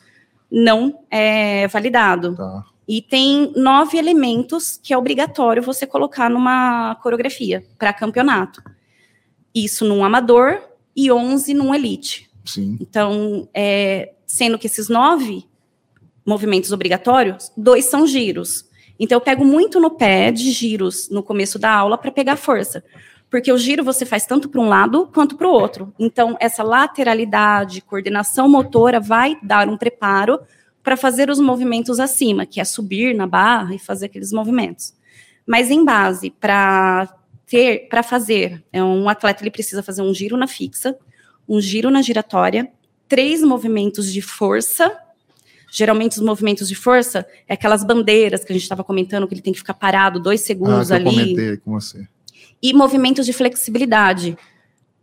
não 0.50 1.00
é 1.10 1.66
validado. 1.68 2.34
Tá. 2.36 2.64
E 2.88 3.02
tem 3.02 3.52
nove 3.54 3.98
elementos 3.98 4.80
que 4.82 4.94
é 4.94 4.96
obrigatório 4.96 5.62
você 5.62 5.86
colocar 5.86 6.30
numa 6.30 6.94
coreografia 7.02 7.62
para 7.78 7.92
campeonato. 7.92 8.62
Isso 9.54 9.84
num 9.84 10.02
amador 10.02 10.58
e 10.96 11.12
11 11.12 11.52
num 11.52 11.74
elite. 11.74 12.30
Sim. 12.46 12.78
Então, 12.80 13.46
é, 13.52 14.14
sendo 14.26 14.58
que 14.58 14.66
esses 14.66 14.88
nove 14.88 15.44
movimentos 16.24 16.72
obrigatórios, 16.72 17.52
dois 17.54 17.84
são 17.84 18.06
giros. 18.06 18.64
Então, 18.98 19.16
eu 19.16 19.20
pego 19.20 19.44
muito 19.44 19.78
no 19.78 19.90
pé 19.90 20.30
de 20.32 20.50
giros 20.50 21.10
no 21.10 21.22
começo 21.22 21.58
da 21.58 21.70
aula 21.70 21.98
para 21.98 22.10
pegar 22.10 22.36
força. 22.36 22.82
Porque 23.30 23.52
o 23.52 23.58
giro 23.58 23.84
você 23.84 24.06
faz 24.06 24.24
tanto 24.24 24.48
para 24.48 24.60
um 24.60 24.68
lado 24.68 25.10
quanto 25.12 25.36
para 25.36 25.46
o 25.46 25.52
outro. 25.52 25.92
Então, 25.98 26.36
essa 26.40 26.62
lateralidade, 26.62 27.82
coordenação 27.82 28.48
motora 28.48 28.98
vai 28.98 29.36
dar 29.42 29.68
um 29.68 29.76
preparo 29.76 30.40
para 30.88 30.96
fazer 30.96 31.28
os 31.28 31.38
movimentos 31.38 32.00
acima, 32.00 32.46
que 32.46 32.62
é 32.62 32.64
subir 32.64 33.14
na 33.14 33.26
barra 33.26 33.74
e 33.74 33.78
fazer 33.78 34.06
aqueles 34.06 34.32
movimentos. 34.32 34.94
Mas 35.46 35.70
em 35.70 35.84
base 35.84 36.30
para 36.30 37.14
ter, 37.46 37.90
para 37.90 38.02
fazer, 38.02 38.64
é 38.72 38.82
um 38.82 39.06
atleta 39.06 39.42
ele 39.42 39.50
precisa 39.50 39.82
fazer 39.82 40.00
um 40.00 40.14
giro 40.14 40.34
na 40.34 40.46
fixa, 40.46 40.96
um 41.46 41.60
giro 41.60 41.90
na 41.90 42.00
giratória, 42.00 42.72
três 43.06 43.42
movimentos 43.42 44.10
de 44.10 44.22
força. 44.22 44.90
Geralmente 45.70 46.12
os 46.16 46.24
movimentos 46.24 46.66
de 46.66 46.74
força 46.74 47.26
é 47.46 47.52
aquelas 47.52 47.84
bandeiras 47.84 48.42
que 48.42 48.50
a 48.50 48.54
gente 48.54 48.62
estava 48.62 48.82
comentando 48.82 49.28
que 49.28 49.34
ele 49.34 49.42
tem 49.42 49.52
que 49.52 49.58
ficar 49.58 49.74
parado 49.74 50.18
dois 50.18 50.40
Ah, 50.40 50.46
segundos 50.46 50.88
eu 50.88 50.96
ali 50.96 51.04
comentei 51.04 51.56
com 51.58 51.72
você. 51.72 52.08
e 52.62 52.72
movimentos 52.72 53.26
de 53.26 53.34
flexibilidade. 53.34 54.38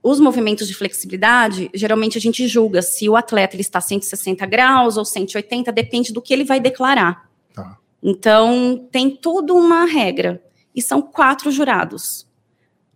Os 0.08 0.20
movimentos 0.20 0.68
de 0.68 0.76
flexibilidade, 0.76 1.68
geralmente 1.74 2.16
a 2.16 2.22
gente 2.22 2.48
julga 2.48 2.84
se 2.84 3.10
o 3.10 3.16
atleta 3.16 3.56
ele 3.56 3.62
está 3.62 3.82
160 3.82 4.46
graus 4.46 4.98
ou 4.98 5.04
180, 5.04 5.72
depende 5.72 6.14
do 6.14 6.22
que 6.22 6.32
ele 6.32 6.44
vai 6.44 6.60
declarar. 6.60 7.28
Tá. 7.52 7.80
Então, 8.04 8.88
tem 8.92 9.10
tudo 9.10 9.56
uma 9.56 9.84
regra. 9.86 10.44
E 10.76 10.80
são 10.80 11.02
quatro 11.02 11.50
jurados. 11.50 12.28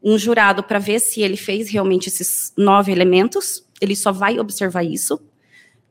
Um 0.04 0.20
jurado 0.20 0.62
para 0.62 0.78
ver 0.78 1.00
se 1.00 1.24
ele 1.24 1.36
fez 1.36 1.68
realmente 1.72 2.10
esses 2.10 2.54
nove 2.56 2.92
elementos, 2.92 3.66
ele 3.82 3.96
só 3.96 4.12
vai 4.12 4.40
observar 4.40 4.84
isso. 4.84 5.20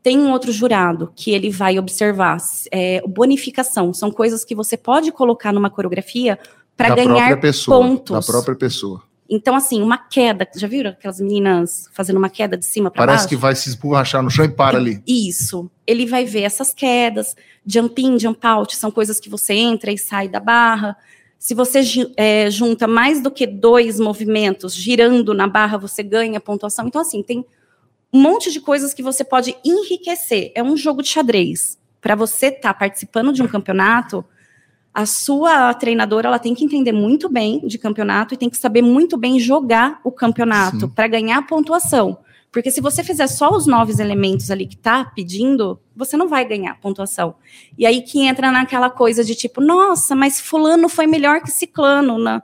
Tem 0.01 0.21
um 0.21 0.31
outro 0.31 0.53
jurado 0.53 1.13
que 1.17 1.33
ele 1.33 1.51
vai 1.51 1.81
observar 1.81 2.37
é, 2.71 3.03
bonificação. 3.05 3.93
São 3.93 4.13
coisas 4.13 4.45
que 4.45 4.55
você 4.55 4.77
pode 4.77 5.11
colocar 5.11 5.53
numa 5.53 5.69
coreografia 5.69 6.39
para 6.77 6.95
ganhar 6.95 7.41
pessoa. 7.41 7.77
pontos. 7.77 8.15
Da 8.15 8.33
própria 8.33 8.55
pessoa. 8.55 9.03
Então, 9.28 9.54
assim, 9.54 9.82
uma 9.82 9.99
queda. 9.99 10.49
Já 10.56 10.66
viram 10.66 10.90
aquelas 10.90 11.20
meninas 11.20 11.88
fazendo 11.92 12.16
uma 12.16 12.30
queda 12.30 12.56
de 12.56 12.64
cima 12.64 12.90
para 12.90 13.02
Parece 13.02 13.25
baixo? 13.25 13.28
que 13.28 13.37
vai 13.37 13.54
se 13.54 13.68
esborrachar 13.68 14.23
no 14.23 14.30
chão 14.30 14.44
e 14.44 14.49
para 14.49 14.78
ali. 14.78 15.02
Isso. 15.06 15.70
Ele 15.87 16.06
vai 16.06 16.25
ver 16.25 16.42
essas 16.42 16.73
quedas, 16.73 17.37
jump 17.66 18.00
in, 18.00 18.18
jump 18.18 18.47
out, 18.47 18.75
são 18.75 18.90
coisas 18.90 19.20
que 19.20 19.28
você 19.28 19.52
entra 19.52 19.92
e 19.92 19.99
sai 19.99 20.28
da 20.28 20.40
barra. 20.40 20.97
Se 21.38 21.54
você 21.54 21.80
é, 22.16 22.50
junta 22.50 22.88
mais 22.88 23.23
do 23.23 23.30
que 23.30 23.47
dois 23.47 24.00
movimentos 24.00 24.75
girando 24.75 25.35
na 25.35 25.47
barra, 25.47 25.76
você 25.76 26.02
ganha 26.02 26.40
pontuação. 26.40 26.87
Então, 26.87 27.00
assim, 27.00 27.23
tem 27.23 27.44
um 28.12 28.20
monte 28.20 28.50
de 28.50 28.61
coisas 28.61 28.94
que 28.94 29.02
você 29.02 29.23
pode 29.23 29.54
enriquecer. 29.64 30.50
É 30.54 30.62
um 30.62 30.76
jogo 30.76 31.02
de 31.02 31.08
xadrez. 31.08 31.78
Para 32.00 32.14
você 32.14 32.47
estar 32.47 32.73
participando 32.75 33.32
de 33.32 33.42
um 33.42 33.47
campeonato, 33.47 34.25
a 34.99 35.07
sua 35.07 35.73
treinadora 35.75 36.26
ela 36.26 36.40
tem 36.40 36.57
que 36.57 36.64
entender 36.64 36.90
muito 36.90 37.28
bem 37.28 37.64
de 37.64 37.78
campeonato 37.78 38.35
e 38.35 38.37
tem 38.37 38.50
que 38.50 38.57
saber 38.57 38.83
muito 38.83 39.17
bem 39.17 39.38
jogar 39.38 40.00
o 40.02 40.11
campeonato 40.11 40.88
para 40.88 41.07
ganhar 41.07 41.40
pontuação. 41.47 42.19
Porque 42.50 42.69
se 42.69 42.81
você 42.81 43.05
fizer 43.05 43.28
só 43.28 43.49
os 43.50 43.64
nove 43.64 43.93
elementos 44.02 44.50
ali 44.50 44.67
que 44.67 44.76
tá 44.76 45.05
pedindo, 45.05 45.78
você 45.95 46.17
não 46.17 46.26
vai 46.26 46.45
ganhar 46.45 46.81
pontuação. 46.81 47.37
E 47.78 47.87
aí 47.87 48.02
que 48.02 48.26
entra 48.26 48.50
naquela 48.50 48.90
coisa 48.90 49.23
de 49.23 49.37
tipo, 49.37 49.61
nossa, 49.61 50.17
mas 50.17 50.40
fulano 50.40 50.88
foi 50.88 51.07
melhor 51.07 51.43
que 51.43 51.50
ciclano, 51.52 52.19
na... 52.19 52.43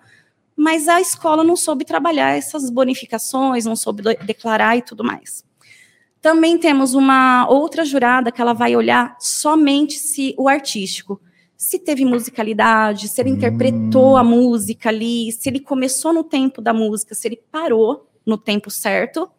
mas 0.57 0.87
a 0.87 1.01
escola 1.01 1.43
não 1.43 1.57
soube 1.57 1.85
trabalhar 1.85 2.37
essas 2.37 2.71
bonificações, 2.71 3.65
não 3.65 3.75
soube 3.75 4.01
de- 4.01 4.25
declarar 4.25 4.77
e 4.77 4.83
tudo 4.83 5.03
mais. 5.03 5.45
Também 6.23 6.57
temos 6.57 6.95
uma 6.95 7.49
outra 7.49 7.85
jurada 7.85 8.31
que 8.31 8.41
ela 8.41 8.53
vai 8.53 8.77
olhar 8.77 9.17
somente 9.19 9.95
se 9.95 10.37
o 10.39 10.49
artístico, 10.49 11.21
se 11.57 11.79
teve 11.79 12.05
musicalidade, 12.05 13.09
se 13.09 13.21
ele 13.21 13.31
interpretou 13.31 14.17
a 14.17 14.25
música 14.25 14.89
ali, 14.89 15.31
se 15.33 15.49
ele 15.49 15.61
começou 15.61 16.13
no 16.13 16.25
tempo 16.25 16.61
da 16.61 16.73
música, 16.73 17.15
se 17.15 17.29
ele 17.29 17.41
parou 17.51 18.09
no 18.27 18.37
tempo 18.37 18.71
certo, 18.71 19.31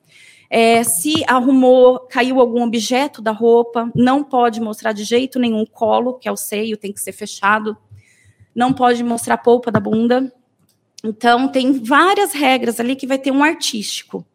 é, 0.50 0.84
se 0.84 1.24
arrumou, 1.28 2.00
caiu 2.02 2.40
algum 2.40 2.64
objeto 2.64 3.22
da 3.22 3.32
roupa, 3.32 3.92
não 3.96 4.24
pode 4.24 4.62
mostrar 4.62 4.92
de 4.92 5.04
jeito 5.04 5.40
nenhum 5.40 5.62
o 5.62 5.68
colo, 5.68 6.14
que 6.14 6.28
é 6.28 6.32
o 6.32 6.38
seio, 6.38 6.78
tem 6.78 6.94
que 6.94 7.02
ser 7.02 7.12
fechado, 7.12 7.76
não 8.54 8.72
pode 8.72 9.04
mostrar 9.04 9.36
a 9.36 9.40
polpa 9.40 9.72
da 9.72 9.80
bunda. 9.80 10.32
Então, 11.04 11.48
tem 11.50 11.84
várias 11.84 12.34
regras 12.34 12.80
ali 12.80 12.96
que 12.96 13.08
vai 13.08 13.18
ter 13.18 13.32
um 13.32 13.44
artístico, 13.44 14.26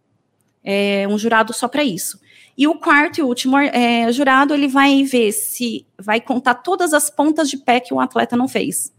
é, 0.63 1.07
um 1.09 1.17
jurado 1.17 1.53
só 1.53 1.67
para 1.67 1.83
isso. 1.83 2.21
E 2.61 2.69
o 2.69 2.75
quarto 2.75 3.19
e 3.19 3.23
último 3.23 3.57
é, 3.57 4.13
jurado, 4.13 4.53
ele 4.53 4.69
vai 4.69 5.03
ver 5.03 5.33
se 5.33 5.87
vai 5.99 6.21
contar 6.21 6.57
todas 6.57 6.93
as 6.93 7.09
pontas 7.09 7.49
de 7.49 7.57
pé 7.57 7.81
que 7.81 7.95
o 7.95 7.99
atleta 7.99 8.37
não 8.37 8.47
fez. 8.47 8.93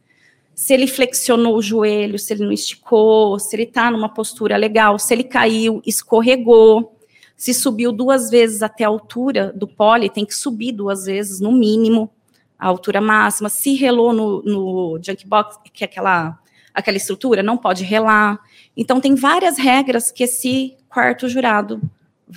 Se 0.55 0.73
ele 0.73 0.87
flexionou 0.87 1.55
o 1.55 1.61
joelho, 1.61 2.17
se 2.17 2.33
ele 2.33 2.43
não 2.43 2.51
esticou, 2.51 3.37
se 3.37 3.55
ele 3.55 3.65
está 3.65 3.91
numa 3.91 4.09
postura 4.09 4.57
legal, 4.57 4.97
se 4.97 5.13
ele 5.13 5.23
caiu, 5.23 5.79
escorregou, 5.85 6.97
se 7.37 7.53
subiu 7.53 7.91
duas 7.91 8.31
vezes 8.31 8.63
até 8.63 8.83
a 8.83 8.87
altura 8.87 9.53
do 9.55 9.67
pole, 9.67 10.09
tem 10.09 10.25
que 10.25 10.33
subir 10.33 10.71
duas 10.71 11.05
vezes, 11.05 11.39
no 11.39 11.51
mínimo, 11.51 12.09
a 12.57 12.65
altura 12.65 12.99
máxima. 12.99 13.47
Se 13.47 13.75
relou 13.75 14.11
no, 14.11 14.41
no 14.41 14.99
junk 15.03 15.27
box, 15.27 15.59
que 15.71 15.83
é 15.83 15.85
aquela, 15.85 16.35
aquela 16.73 16.97
estrutura, 16.97 17.43
não 17.43 17.57
pode 17.57 17.83
relar. 17.83 18.39
Então, 18.75 18.99
tem 18.99 19.13
várias 19.13 19.59
regras 19.59 20.11
que 20.11 20.23
esse 20.23 20.75
quarto 20.89 21.29
jurado 21.29 21.79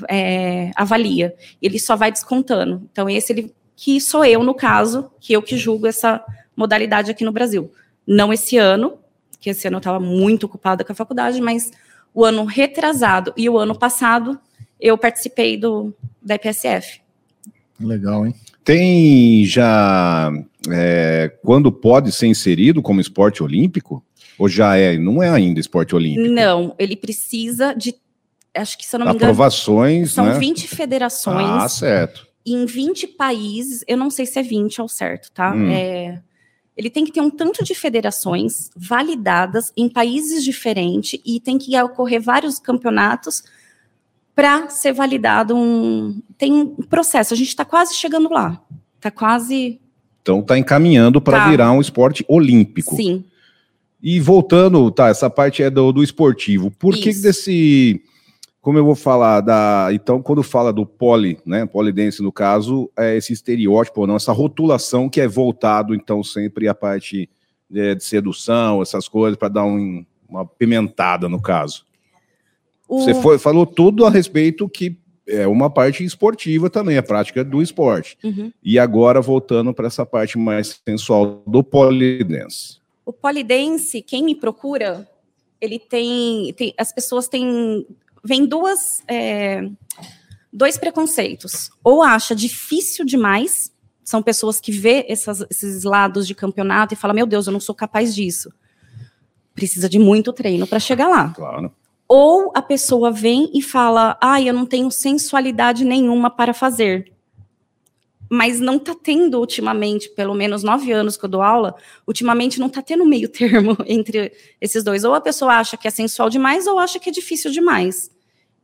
é, 0.08 0.70
avalia. 0.74 1.34
Ele 1.60 1.78
só 1.78 1.96
vai 1.96 2.10
descontando. 2.10 2.88
Então, 2.90 3.08
esse 3.08 3.32
ele, 3.32 3.54
que 3.76 4.00
sou 4.00 4.24
eu, 4.24 4.42
no 4.42 4.54
caso, 4.54 5.10
que 5.20 5.32
eu 5.32 5.42
que 5.42 5.56
julgo 5.56 5.86
essa 5.86 6.24
modalidade 6.56 7.10
aqui 7.10 7.24
no 7.24 7.32
Brasil. 7.32 7.70
Não 8.06 8.32
esse 8.32 8.56
ano, 8.56 8.98
que 9.40 9.50
esse 9.50 9.66
ano 9.66 9.76
eu 9.76 9.78
estava 9.78 10.00
muito 10.00 10.46
ocupada 10.46 10.84
com 10.84 10.92
a 10.92 10.96
faculdade, 10.96 11.40
mas 11.40 11.70
o 12.12 12.24
ano 12.24 12.44
retrasado 12.44 13.32
e 13.36 13.48
o 13.48 13.58
ano 13.58 13.76
passado 13.76 14.38
eu 14.80 14.96
participei 14.96 15.56
do 15.56 15.94
da 16.22 16.36
IPSF. 16.36 17.00
Legal, 17.80 18.26
hein? 18.26 18.34
Tem 18.62 19.44
já 19.44 20.32
é, 20.70 21.30
quando 21.42 21.70
pode 21.70 22.12
ser 22.12 22.26
inserido 22.26 22.80
como 22.80 23.00
esporte 23.00 23.42
olímpico? 23.42 24.02
Ou 24.38 24.48
já 24.48 24.76
é? 24.76 24.96
Não 24.96 25.22
é 25.22 25.28
ainda 25.28 25.60
esporte 25.60 25.94
olímpico? 25.94 26.28
Não, 26.28 26.74
ele 26.78 26.96
precisa 26.96 27.72
de, 27.74 27.94
acho 28.56 28.78
que 28.78 28.86
se 28.86 28.94
eu 28.94 28.98
não 29.00 29.06
me 29.06 29.12
engano, 29.14 29.32
Aprovações, 29.32 30.12
são 30.12 30.26
né? 30.26 30.38
20 30.38 30.68
federações. 30.68 31.48
Ah, 31.48 31.68
certo. 31.68 32.26
em 32.46 32.66
20 32.66 33.06
países, 33.08 33.82
eu 33.88 33.96
não 33.96 34.10
sei 34.10 34.26
se 34.26 34.38
é 34.38 34.42
20 34.42 34.80
ao 34.80 34.88
certo, 34.88 35.30
tá? 35.32 35.52
Hum. 35.54 35.70
É, 35.70 36.20
ele 36.76 36.90
tem 36.90 37.04
que 37.04 37.12
ter 37.12 37.20
um 37.20 37.30
tanto 37.30 37.64
de 37.64 37.74
federações 37.74 38.70
validadas 38.76 39.72
em 39.76 39.88
países 39.88 40.42
diferentes 40.44 41.20
e 41.24 41.40
tem 41.40 41.56
que 41.56 41.80
ocorrer 41.80 42.20
vários 42.20 42.58
campeonatos 42.58 43.42
para 44.34 44.68
ser 44.68 44.92
validado 44.92 45.56
um. 45.56 46.20
Tem 46.36 46.52
um 46.52 46.66
processo, 46.76 47.32
a 47.32 47.36
gente 47.36 47.48
está 47.48 47.64
quase 47.64 47.94
chegando 47.94 48.28
lá. 48.32 48.60
Está 48.96 49.10
quase. 49.10 49.80
Então 50.20 50.42
tá 50.42 50.58
encaminhando 50.58 51.20
para 51.20 51.38
Tá. 51.38 51.48
virar 51.50 51.72
um 51.72 51.80
esporte 51.80 52.24
olímpico. 52.28 52.96
Sim. 52.96 53.24
E 54.02 54.18
voltando, 54.20 54.90
tá, 54.90 55.08
essa 55.08 55.30
parte 55.30 55.62
é 55.62 55.70
do, 55.70 55.92
do 55.92 56.02
esportivo. 56.02 56.70
Por 56.72 56.94
que 56.94 57.08
Isso. 57.10 57.22
desse, 57.22 58.02
como 58.64 58.78
eu 58.78 58.84
vou 58.86 58.94
falar 58.94 59.42
da, 59.42 59.88
então 59.92 60.22
quando 60.22 60.42
fala 60.42 60.72
do 60.72 60.86
poli, 60.86 61.38
né, 61.44 61.66
polidense 61.66 62.22
no 62.22 62.32
caso, 62.32 62.90
é 62.96 63.14
esse 63.14 63.30
estereótipo 63.30 64.00
ou 64.00 64.06
não, 64.06 64.16
essa 64.16 64.32
rotulação 64.32 65.06
que 65.06 65.20
é 65.20 65.28
voltado 65.28 65.94
então 65.94 66.24
sempre 66.24 66.66
à 66.66 66.74
parte 66.74 67.28
é, 67.74 67.94
de 67.94 68.02
sedução, 68.02 68.80
essas 68.80 69.06
coisas 69.06 69.36
para 69.38 69.48
dar 69.48 69.64
um- 69.66 70.02
uma 70.26 70.46
pimentada 70.46 71.28
no 71.28 71.40
caso. 71.42 71.84
O- 72.88 73.00
Você 73.02 73.12
foi, 73.14 73.38
falou 73.38 73.66
tudo 73.66 74.06
a 74.06 74.10
respeito 74.10 74.66
que 74.66 74.96
é 75.28 75.46
uma 75.46 75.68
parte 75.68 76.02
esportiva 76.02 76.70
também, 76.70 76.96
a 76.96 77.02
prática 77.02 77.44
do 77.44 77.60
esporte. 77.60 78.16
Uhum. 78.24 78.50
E 78.62 78.78
agora 78.78 79.20
voltando 79.20 79.72
para 79.74 79.86
essa 79.88 80.06
parte 80.06 80.38
mais 80.38 80.80
sensual 80.88 81.42
do 81.46 81.62
polidense. 81.62 82.78
O 83.04 83.12
polidense, 83.12 84.00
quem 84.02 84.22
me 84.24 84.34
procura, 84.34 85.06
ele 85.60 85.78
tem, 85.78 86.52
tem- 86.54 86.74
as 86.78 86.92
pessoas 86.92 87.26
têm, 87.28 87.86
vem 88.24 88.46
duas, 88.46 89.02
é, 89.06 89.68
dois 90.52 90.78
preconceitos. 90.78 91.70
Ou 91.82 92.02
acha 92.02 92.34
difícil 92.34 93.04
demais, 93.04 93.72
são 94.02 94.22
pessoas 94.22 94.60
que 94.60 94.72
vê 94.72 95.04
essas- 95.08 95.44
esses 95.50 95.84
lados 95.84 96.26
de 96.26 96.34
campeonato 96.34 96.94
e 96.94 96.96
fala, 96.96 97.14
meu 97.14 97.26
Deus, 97.26 97.46
eu 97.46 97.52
não 97.52 97.60
sou 97.60 97.74
capaz 97.74 98.14
disso. 98.14 98.52
Precisa 99.54 99.88
de 99.88 99.98
muito 99.98 100.32
treino 100.32 100.66
para 100.66 100.80
chegar 100.80 101.08
lá. 101.08 101.30
Claro. 101.30 101.72
Ou 102.08 102.52
a 102.54 102.60
pessoa 102.60 103.10
vem 103.10 103.50
e 103.54 103.62
fala, 103.62 104.18
ai, 104.20 104.48
eu 104.48 104.52
não 104.52 104.66
tenho 104.66 104.90
sensualidade 104.90 105.84
nenhuma 105.84 106.28
para 106.30 106.52
fazer. 106.52 107.12
Mas 108.28 108.58
não 108.58 108.76
está 108.76 108.94
tendo 108.94 109.38
ultimamente, 109.38 110.08
pelo 110.10 110.34
menos 110.34 110.62
nove 110.62 110.90
anos 110.92 111.16
que 111.16 111.24
eu 111.24 111.28
dou 111.28 111.40
aula, 111.42 111.74
ultimamente 112.06 112.58
não 112.58 112.66
está 112.66 112.82
tendo 112.82 113.06
meio 113.06 113.28
termo 113.28 113.76
entre 113.86 114.32
esses 114.60 114.82
dois. 114.82 115.04
Ou 115.04 115.14
a 115.14 115.20
pessoa 115.20 115.54
acha 115.54 115.76
que 115.76 115.86
é 115.86 115.90
sensual 115.90 116.28
demais, 116.28 116.66
ou 116.66 116.78
acha 116.78 116.98
que 116.98 117.08
é 117.08 117.12
difícil 117.12 117.50
demais. 117.50 118.10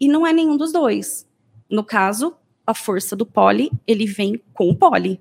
E 0.01 0.09
não 0.09 0.27
é 0.27 0.33
nenhum 0.33 0.57
dos 0.57 0.73
dois. 0.73 1.27
No 1.69 1.85
caso, 1.85 2.35
a 2.67 2.73
força 2.75 3.15
do 3.15 3.27
pole, 3.27 3.71
ele 3.87 4.07
vem 4.07 4.41
com 4.55 4.69
o 4.71 4.75
pole. 4.75 5.21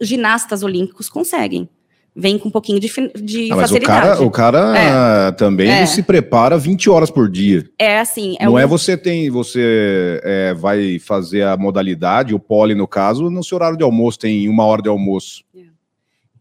Ginastas 0.00 0.62
olímpicos 0.62 1.08
conseguem. 1.08 1.68
Vem 2.14 2.38
com 2.38 2.48
um 2.48 2.52
pouquinho 2.52 2.78
de, 2.78 2.88
de 3.22 3.50
Ah, 3.52 3.56
mas 3.56 3.70
o 3.70 3.74
facilidade. 3.74 4.06
cara, 4.06 4.22
o 4.22 4.30
cara 4.30 5.32
também 5.32 5.70
É. 5.70 5.86
se 5.86 6.02
prepara 6.02 6.58
20 6.58 6.90
horas 6.90 7.10
por 7.10 7.30
dia. 7.30 7.66
É 7.78 8.00
assim, 8.00 8.36
é 8.38 8.44
não 8.44 8.54
um- 8.54 8.58
é 8.58 8.66
você 8.66 8.98
tem, 8.98 9.30
você 9.30 10.20
é, 10.22 10.52
vai 10.52 10.98
fazer 10.98 11.44
a 11.44 11.56
modalidade, 11.56 12.34
o 12.34 12.38
pole 12.38 12.74
no 12.74 12.86
caso, 12.86 13.30
no 13.30 13.42
seu 13.42 13.56
horário 13.56 13.78
de 13.78 13.84
almoço, 13.84 14.18
tem 14.18 14.46
uma 14.48 14.66
hora 14.66 14.82
de 14.82 14.90
almoço. 14.90 15.42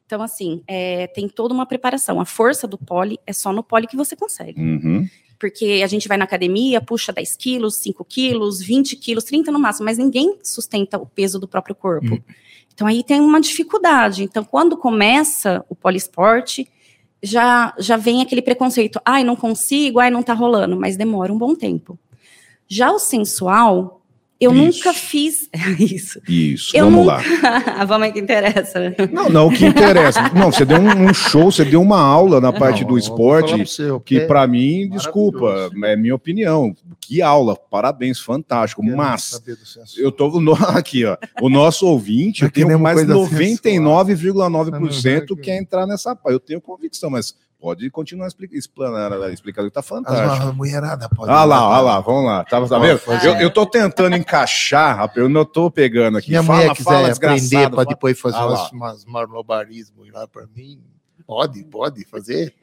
Então, 0.05 0.21
assim, 0.21 0.61
é, 0.67 1.07
tem 1.07 1.29
toda 1.29 1.53
uma 1.53 1.65
preparação. 1.65 2.19
A 2.19 2.25
força 2.25 2.67
do 2.67 2.77
pole 2.77 3.17
é 3.25 3.31
só 3.31 3.53
no 3.53 3.63
pole 3.63 3.87
que 3.87 3.95
você 3.95 4.13
consegue. 4.13 4.59
Uhum. 4.59 5.07
Porque 5.41 5.81
a 5.83 5.87
gente 5.87 6.07
vai 6.07 6.17
na 6.17 6.25
academia, 6.25 6.79
puxa 6.79 7.11
10 7.11 7.35
quilos, 7.35 7.77
5 7.77 8.05
quilos, 8.05 8.61
20 8.61 8.95
quilos, 8.95 9.23
30 9.23 9.51
no 9.51 9.57
máximo, 9.57 9.85
mas 9.85 9.97
ninguém 9.97 10.37
sustenta 10.43 10.99
o 10.99 11.05
peso 11.07 11.39
do 11.39 11.47
próprio 11.47 11.73
corpo. 11.73 12.21
Então, 12.71 12.85
aí 12.85 13.03
tem 13.03 13.19
uma 13.19 13.41
dificuldade. 13.41 14.23
Então, 14.23 14.43
quando 14.43 14.77
começa 14.77 15.65
o 15.67 15.73
poliesporte, 15.73 16.69
já, 17.23 17.73
já 17.79 17.97
vem 17.97 18.21
aquele 18.21 18.41
preconceito. 18.41 19.01
Ai, 19.03 19.23
não 19.23 19.35
consigo, 19.35 19.99
ai, 19.99 20.11
não 20.11 20.21
tá 20.21 20.33
rolando. 20.33 20.79
Mas 20.79 20.95
demora 20.95 21.33
um 21.33 21.37
bom 21.39 21.55
tempo. 21.55 21.97
Já 22.67 22.91
o 22.91 22.99
sensual, 22.99 24.00
eu 24.41 24.51
Isso. 24.53 24.79
nunca 24.79 24.93
fiz 24.93 25.47
isso. 25.79 26.19
Isso, 26.27 26.75
Eu 26.75 26.85
vamos 26.89 27.05
nunca- 27.05 27.23
lá. 27.77 27.85
Vamos 27.85 28.07
aí 28.07 28.11
que 28.11 28.19
interessa. 28.19 28.79
né? 28.79 28.95
Não, 29.11 29.29
não, 29.29 29.47
o 29.47 29.51
que 29.53 29.65
interessa. 29.65 30.21
Não, 30.33 30.51
você 30.51 30.65
deu 30.65 30.79
um, 30.79 31.09
um 31.09 31.13
show, 31.13 31.51
você 31.51 31.63
deu 31.63 31.81
uma 31.81 31.99
aula 32.01 32.41
na 32.41 32.51
parte 32.51 32.81
Não, 32.81 32.87
do 32.89 32.93
eu 32.95 32.97
esporte. 32.97 33.53
pra 33.55 33.65
você, 33.65 33.83
eu 33.89 33.99
Que 33.99 34.15
quero- 34.15 34.27
pra 34.27 34.47
mim, 34.47 34.89
desculpa, 34.89 35.69
é 35.83 35.95
minha 35.95 36.15
opinião. 36.15 36.75
Que 36.99 37.21
aula, 37.21 37.55
parabéns, 37.55 38.19
fantástico. 38.19 38.81
quero 38.81 38.95
Mas 38.97 39.41
eu 39.97 40.11
tô 40.11 40.39
no- 40.39 40.53
aqui, 40.75 41.05
ó. 41.05 41.15
O 41.41 41.49
nosso 41.49 41.85
ouvinte, 41.85 42.43
é 42.43 42.47
eu 42.47 42.51
tenho 42.51 42.79
mais 42.79 42.95
coisa 43.05 43.13
sensual. 43.13 44.05
99,9% 44.05 45.29
Não, 45.29 45.37
quer 45.37 45.57
entrar 45.57 45.85
nessa. 45.85 46.17
Eu 46.25 46.39
tenho 46.39 46.61
convicção, 46.61 47.09
mas 47.09 47.35
pode 47.61 47.89
continuar 47.91 48.27
expli- 48.27 48.49
explanando, 48.51 49.29
explicando 49.29 49.69
que 49.69 49.73
tá 49.73 49.83
fantástico. 49.83 50.45
ma- 50.47 50.51
mulherada 50.53 51.07
pode. 51.07 51.31
Ah 51.31 51.43
lá, 51.43 51.57
ah 51.57 51.79
lá, 51.79 51.99
vamos 51.99 52.25
lá. 52.25 52.43
Tá, 52.43 52.59
tá 52.67 52.79
vendo? 52.79 52.97
fazer. 52.97 53.27
Eu, 53.27 53.35
eu 53.35 53.51
tô 53.51 53.65
tentando 53.65 54.15
encaixar, 54.15 54.99
a 54.99 55.11
eu 55.15 55.29
tô 55.45 55.69
pegando 55.69 56.17
aqui. 56.17 56.29
Minha 56.31 56.41
Fala, 56.43 56.59
mulher 56.59 56.75
quiser 56.75 56.83
fala, 56.83 57.11
aprender 57.11 57.69
para 57.69 57.83
depois 57.83 58.19
fazer 58.19 58.37
Ah 58.37 58.47
umas, 58.47 58.71
umas 58.71 59.05
malabarismos 59.05 60.11
lá 60.11 60.27
para 60.27 60.47
mim, 60.55 60.79
pode, 61.27 61.63
pode 61.65 62.03
fazer. 62.05 62.53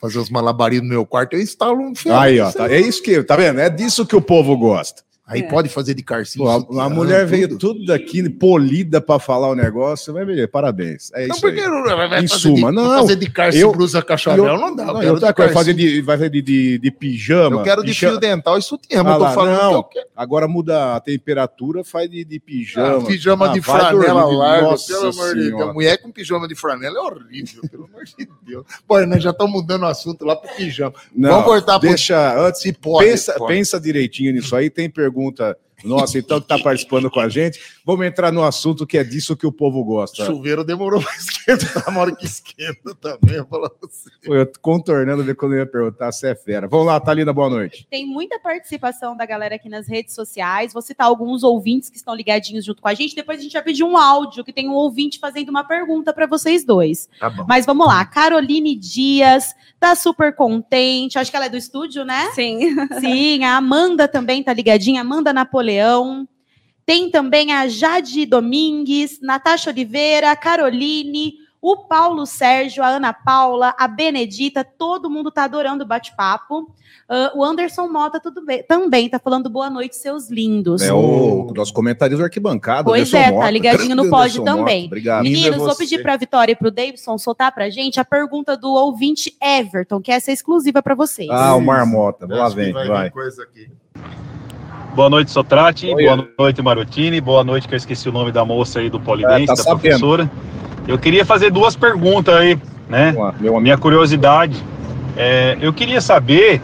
Fazer 0.00 0.18
os 0.18 0.30
malabarismos 0.30 0.88
no 0.88 0.94
meu 0.94 1.06
quarto, 1.06 1.32
eu 1.34 1.40
instalo 1.40 1.80
um 1.80 1.94
ferro. 1.94 2.16
Aí, 2.18 2.38
ó, 2.38 2.52
tá, 2.52 2.70
é 2.70 2.78
isso 2.78 3.02
que, 3.02 3.22
tá 3.22 3.36
vendo? 3.36 3.58
É 3.60 3.70
disso 3.70 4.06
que 4.06 4.14
o 4.14 4.20
povo 4.20 4.56
gosta. 4.56 5.02
Aí 5.26 5.40
É. 5.40 5.48
pode 5.48 5.70
fazer 5.70 5.94
de 5.94 6.02
carcinho. 6.02 6.44
Pô, 6.44 6.78
a, 6.80 6.84
a 6.84 6.88
mulher 6.90 7.24
veio 7.24 7.48
tudo. 7.48 7.58
tudo 7.58 7.86
daqui 7.86 8.28
polida 8.28 9.00
pra 9.00 9.18
falar 9.18 9.48
o 9.48 9.54
negócio, 9.54 10.12
vai 10.12 10.22
ver, 10.22 10.48
parabéns. 10.48 11.10
É 11.14 11.26
Não, 11.26 11.34
isso 11.34 11.46
aí. 11.46 11.54
porque 11.54 11.66
não 11.66 11.82
vai 11.82 12.08
vai 12.08 12.24
Em 12.24 12.28
fazer 12.28 12.40
suma, 12.42 12.68
de, 12.68 12.76
não, 12.76 12.98
fazer 13.00 13.16
de 13.16 13.30
carcinho 13.30 13.62
eu- 13.62 13.72
blusa 13.72 14.00
E 14.00 14.02
cachavel, 14.02 14.44
eu- 14.46 14.58
não 14.58 14.76
dá. 14.76 14.82
eu 14.84 14.92
não, 15.18 15.28
e 15.30 15.32
quero 15.32 15.52
fazer 15.54 15.72
de, 15.72 16.02
vai 16.02 16.18
fazer 16.18 16.28
de, 16.28 16.42
de, 16.42 16.78
de 16.78 16.90
pijama. 16.90 17.56
Eu 17.56 17.62
quero 17.62 17.82
de 17.82 17.94
fio 17.94 18.18
dental 18.20 18.58
e 18.58 18.62
sutiã, 18.62 19.00
Ah 19.00 19.04
mas 19.04 19.14
eu 19.14 19.18
tô 19.20 19.30
falando 19.32 19.62
não. 19.62 19.70
que 19.70 19.76
eu 19.76 19.84
quero. 19.84 20.06
Agora 20.14 20.46
muda 20.46 20.94
a 20.96 21.00
temperatura, 21.00 21.82
faz 21.82 22.10
de, 22.10 22.22
de 22.22 22.38
pijama. 22.38 22.98
Ah, 22.98 23.06
pijama 23.06 23.46
Ah, 23.46 23.52
de 23.54 23.62
franela 23.62 24.20
dormir, 24.20 24.36
larga, 24.36 24.62
nossa 24.68 24.92
pelo 24.92 25.08
amor 25.08 25.34
de. 25.34 25.50
Deus. 25.50 25.72
Mulher 25.74 26.02
com 26.02 26.10
pijama 26.12 26.46
de 26.46 26.54
franela 26.54 26.98
é 26.98 27.00
horrível, 27.00 27.62
pelo 27.70 27.84
amor 27.86 28.04
de 28.04 28.28
Deus. 28.46 28.66
Pô, 28.86 29.00
nós 29.06 29.22
já 29.22 29.30
estamos 29.30 29.54
mudando 29.54 29.84
o 29.84 29.86
assunto 29.86 30.22
lá 30.26 30.36
pro 30.36 30.54
pijama. 30.54 30.92
Não, 31.16 31.30
Vamos 31.30 31.44
cortar 31.46 31.78
pro- 31.80 31.88
deixa 31.88 32.38
antes. 32.46 32.60
Se 32.60 32.74
pode. 32.74 33.08
pensa, 33.08 33.32
pode. 33.38 33.54
pensa 33.54 33.80
direitinho 33.80 34.30
nisso 34.34 34.54
aí. 34.54 34.68
Tem 34.68 34.90
pergunta 34.90 35.13
pergunta 35.14 35.56
nossa, 35.88 36.18
então, 36.18 36.40
que 36.40 36.48
tá 36.48 36.58
participando 36.58 37.10
com 37.10 37.20
a 37.20 37.28
gente. 37.28 37.60
Vamos 37.84 38.06
entrar 38.06 38.32
no 38.32 38.42
assunto 38.42 38.86
que 38.86 38.96
é 38.96 39.04
disso 39.04 39.36
que 39.36 39.46
o 39.46 39.52
povo 39.52 39.84
gosta. 39.84 40.24
Chuveiro 40.24 40.64
demorou 40.64 41.02
pra 41.02 41.14
esquentar, 41.16 41.88
uma 41.88 42.00
hora 42.00 42.16
que 42.16 42.24
esquenta 42.24 42.94
também, 42.94 43.36
eu 43.36 43.46
você. 43.46 44.10
Pô, 44.24 44.34
Eu 44.34 44.46
tô 44.46 44.58
contornando 44.60 45.22
ver 45.22 45.34
quando 45.34 45.52
eu 45.52 45.58
ia 45.58 45.66
perguntar 45.66 46.10
se 46.12 46.26
é 46.26 46.34
fera. 46.34 46.66
Vamos 46.66 46.86
lá, 46.86 46.98
Thalina, 46.98 47.32
boa 47.32 47.50
noite. 47.50 47.86
Tem 47.90 48.06
muita 48.06 48.38
participação 48.38 49.16
da 49.16 49.26
galera 49.26 49.56
aqui 49.56 49.68
nas 49.68 49.86
redes 49.86 50.14
sociais. 50.14 50.72
Vou 50.72 50.82
citar 50.82 51.06
alguns 51.06 51.42
ouvintes 51.42 51.90
que 51.90 51.96
estão 51.96 52.14
ligadinhos 52.14 52.64
junto 52.64 52.80
com 52.80 52.88
a 52.88 52.94
gente. 52.94 53.14
Depois 53.14 53.38
a 53.38 53.42
gente 53.42 53.52
vai 53.52 53.62
pedir 53.62 53.84
um 53.84 53.96
áudio 53.96 54.44
que 54.44 54.52
tem 54.52 54.68
um 54.68 54.74
ouvinte 54.74 55.18
fazendo 55.18 55.50
uma 55.50 55.64
pergunta 55.64 56.12
para 56.12 56.26
vocês 56.26 56.64
dois. 56.64 57.08
Tá 57.20 57.28
bom. 57.28 57.44
Mas 57.48 57.66
vamos 57.66 57.86
lá. 57.86 58.04
Caroline 58.04 58.74
Dias 58.74 59.54
tá 59.78 59.94
super 59.94 60.34
contente. 60.34 61.18
Acho 61.18 61.30
que 61.30 61.36
ela 61.36 61.46
é 61.46 61.50
do 61.50 61.56
estúdio, 61.56 62.04
né? 62.04 62.30
Sim. 62.32 62.74
Sim, 63.00 63.44
a 63.44 63.56
Amanda 63.56 64.08
também 64.08 64.42
tá 64.42 64.52
ligadinha, 64.52 65.02
Amanda 65.02 65.32
Napoleão. 65.32 65.73
Tem 66.86 67.10
também 67.10 67.52
a 67.52 67.66
Jade 67.66 68.26
Domingues, 68.26 69.20
Natasha 69.22 69.70
Oliveira, 69.70 70.36
Caroline, 70.36 71.34
o 71.60 71.78
Paulo 71.78 72.26
Sérgio, 72.26 72.82
a 72.82 72.88
Ana 72.88 73.14
Paula, 73.14 73.74
a 73.78 73.88
Benedita, 73.88 74.62
todo 74.62 75.08
mundo 75.08 75.30
tá 75.30 75.44
adorando 75.44 75.82
o 75.82 75.86
bate-papo. 75.86 76.70
Ah, 77.08 77.32
o 77.34 77.42
Anderson 77.42 77.88
Mota 77.88 78.20
tudo 78.20 78.44
bem, 78.44 78.62
também 78.62 79.08
tá 79.08 79.18
falando 79.18 79.48
boa 79.48 79.70
noite, 79.70 79.96
seus 79.96 80.28
lindos. 80.28 80.82
É 80.82 80.92
o 80.92 81.50
nosso 81.54 81.72
comentarista 81.72 82.18
do 82.18 82.24
arquibancada. 82.24 82.84
Pois 82.84 83.08
Anderson 83.08 83.16
é, 83.16 83.24
tá 83.24 83.32
Mota. 83.32 83.50
ligadinho 83.50 83.96
no 83.96 84.02
Anderson 84.14 84.44
também. 84.44 84.82
Mota, 84.82 84.86
Obrigado. 84.88 85.22
Meninos, 85.22 85.56
vou 85.56 85.74
pedir 85.74 86.02
para 86.02 86.12
a 86.12 86.16
Vitória 86.18 86.52
e 86.52 86.56
para 86.56 86.68
o 86.68 86.70
Davidson 86.70 87.16
soltar 87.16 87.52
pra 87.52 87.70
gente 87.70 87.98
a 87.98 88.04
pergunta 88.04 88.58
do 88.58 88.70
ouvinte 88.70 89.34
Everton, 89.42 90.02
que 90.02 90.12
essa 90.12 90.30
é 90.30 90.34
exclusiva 90.34 90.82
para 90.82 90.94
vocês. 90.94 91.30
Ah, 91.30 91.54
o 91.54 91.60
Marmota. 91.62 92.26
Lá 92.26 92.44
Acho 92.44 92.56
que 92.56 92.62
vem, 92.62 92.72
vai 92.72 92.88
vai. 92.88 93.12
Boa 94.94 95.10
noite, 95.10 95.30
Sotrate. 95.30 95.86
Oi, 95.92 96.04
Boa 96.04 96.28
noite, 96.38 96.62
Marotini. 96.62 97.20
Boa 97.20 97.42
noite, 97.42 97.66
que 97.66 97.74
eu 97.74 97.76
esqueci 97.76 98.08
o 98.08 98.12
nome 98.12 98.30
da 98.30 98.44
moça 98.44 98.78
aí 98.78 98.88
do 98.88 99.00
Polidense, 99.00 99.42
É, 99.42 99.46
tá 99.46 99.54
da 99.54 99.62
sabendo. 99.62 99.80
professora. 99.80 100.30
Eu 100.86 100.98
queria 100.98 101.24
fazer 101.24 101.50
duas 101.50 101.74
perguntas 101.74 102.34
aí, 102.34 102.58
né? 102.88 103.12
Meu 103.40 103.60
minha 103.60 103.76
curiosidade. 103.76 104.62
é, 105.16 105.56
eu 105.60 105.72
queria 105.72 106.00
saber 106.00 106.60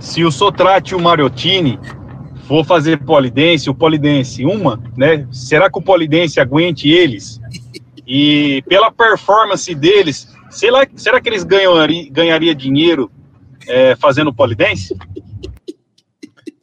se 0.00 0.22
o 0.24 0.30
Sotrate 0.30 0.92
e 0.92 0.96
o 0.96 1.00
Marotini 1.00 1.78
for 2.46 2.64
fazer 2.64 2.98
polidense, 2.98 3.70
o 3.70 3.74
polidense 3.74 4.44
uma, 4.44 4.78
né? 4.96 5.26
Será 5.30 5.70
que 5.70 5.78
o 5.78 5.82
polidense 5.82 6.38
aguente 6.40 6.88
eles? 6.90 7.40
E 8.06 8.62
pela 8.68 8.90
performance 8.90 9.74
deles, 9.74 10.28
será, 10.50 10.86
será 10.94 11.20
que 11.20 11.28
eles 11.28 11.42
ganhariam 11.42 12.08
ganharia 12.12 12.54
dinheiro 12.54 13.10
é, 13.66 13.96
fazendo 13.96 14.32
polidense? 14.32 14.94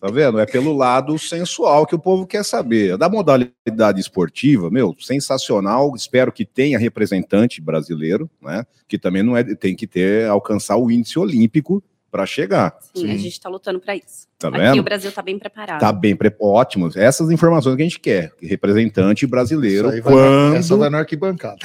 Tá 0.03 0.11
vendo? 0.11 0.37
É 0.37 0.45
pelo 0.45 0.75
lado 0.75 1.17
sensual 1.17 1.85
que 1.85 1.95
o 1.95 1.99
povo 1.99 2.27
quer 2.27 2.43
saber. 2.43 2.97
Da 2.97 3.07
modalidade 3.07 4.01
esportiva, 4.01 4.69
meu, 4.69 4.93
sensacional. 4.99 5.95
Espero 5.95 6.29
que 6.29 6.43
tenha 6.43 6.77
representante 6.77 7.61
brasileiro, 7.61 8.29
né? 8.41 8.65
Que 8.85 8.99
também 8.99 9.23
não 9.23 9.37
é, 9.37 9.45
tem 9.55 9.73
que 9.73 9.87
ter 9.87 10.27
alcançar 10.27 10.75
o 10.75 10.91
índice 10.91 11.17
olímpico 11.17 11.81
para 12.11 12.25
chegar. 12.25 12.75
Sim, 12.93 13.05
a 13.05 13.13
Sim. 13.13 13.17
gente 13.17 13.31
está 13.31 13.47
lutando 13.47 13.79
para 13.79 13.95
isso. 13.95 14.27
Tá 14.37 14.49
Aqui 14.49 14.57
vendo? 14.57 14.79
o 14.81 14.83
Brasil 14.83 15.09
está 15.09 15.21
bem 15.21 15.39
preparado. 15.39 15.79
Tá 15.79 15.93
bem, 15.93 16.13
pre- 16.17 16.35
ótimo. 16.37 16.91
Essas 16.93 17.31
informações 17.31 17.77
que 17.77 17.81
a 17.81 17.85
gente 17.85 17.99
quer. 18.01 18.33
Representante 18.41 19.25
brasileiro, 19.25 19.87
Isso 19.87 19.95
aí 19.95 20.01
vai 20.01 20.13
quando 20.13 20.55
Essa 20.57 20.75
vai 20.75 20.89
na 20.89 20.99
arquibancada. 20.99 21.59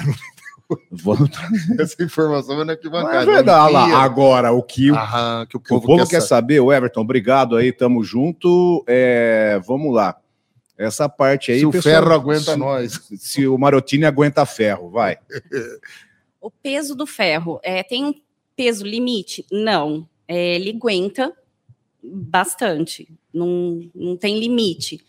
Vamos 0.91 1.31
Essa 1.81 2.03
informação 2.03 2.57
vai 2.57 2.59
na 2.59 2.65
Não 2.67 2.73
arquibancada. 2.75 3.23
é 3.23 3.25
verdade. 3.25 3.71
Um 3.71 3.73
Lá, 3.73 3.87
dia- 3.87 3.97
agora, 3.97 4.53
o 4.53 4.63
que 4.63 4.91
o, 4.91 4.95
Aham, 4.95 5.47
que 5.49 5.57
o 5.57 5.61
que 5.61 5.67
o 5.75 5.81
povo, 5.81 5.87
povo 5.99 6.09
quer, 6.09 6.21
sa- 6.21 6.27
saber, 6.29 6.61
o 6.61 6.73
Everton, 6.73 7.01
obrigado 7.01 7.57
aí, 7.57 7.73
tamo 7.73 8.05
junto. 8.05 8.85
É, 8.87 9.59
vamos 9.67 9.95
lá. 9.95 10.17
Essa 10.77 11.09
parte 11.09 11.51
aí. 11.51 11.61
Se 11.61 11.67
o 11.67 11.71
pessoal, 11.71 11.95
ferro 12.03 12.13
aguenta 12.13 12.53
se, 12.53 12.57
nós. 12.57 13.01
Se 13.17 13.47
o 13.49 13.57
Marotini 13.59 14.05
aguenta 14.05 14.45
ferro, 14.47 14.91
vai. 14.91 15.17
O 16.41 16.53
peso 16.53 16.95
do 16.95 17.05
ferro 17.05 17.59
é, 17.65 17.83
tem 17.83 18.05
um 18.05 18.15
peso 18.55 18.87
limite? 18.87 19.45
Não. 19.51 20.09
É, 20.29 20.55
ele 20.55 20.71
aguenta 20.71 21.33
bastante. 22.03 23.09
Não, 23.35 23.91
não 23.95 24.17
tem 24.17 24.39
limite. 24.39 25.05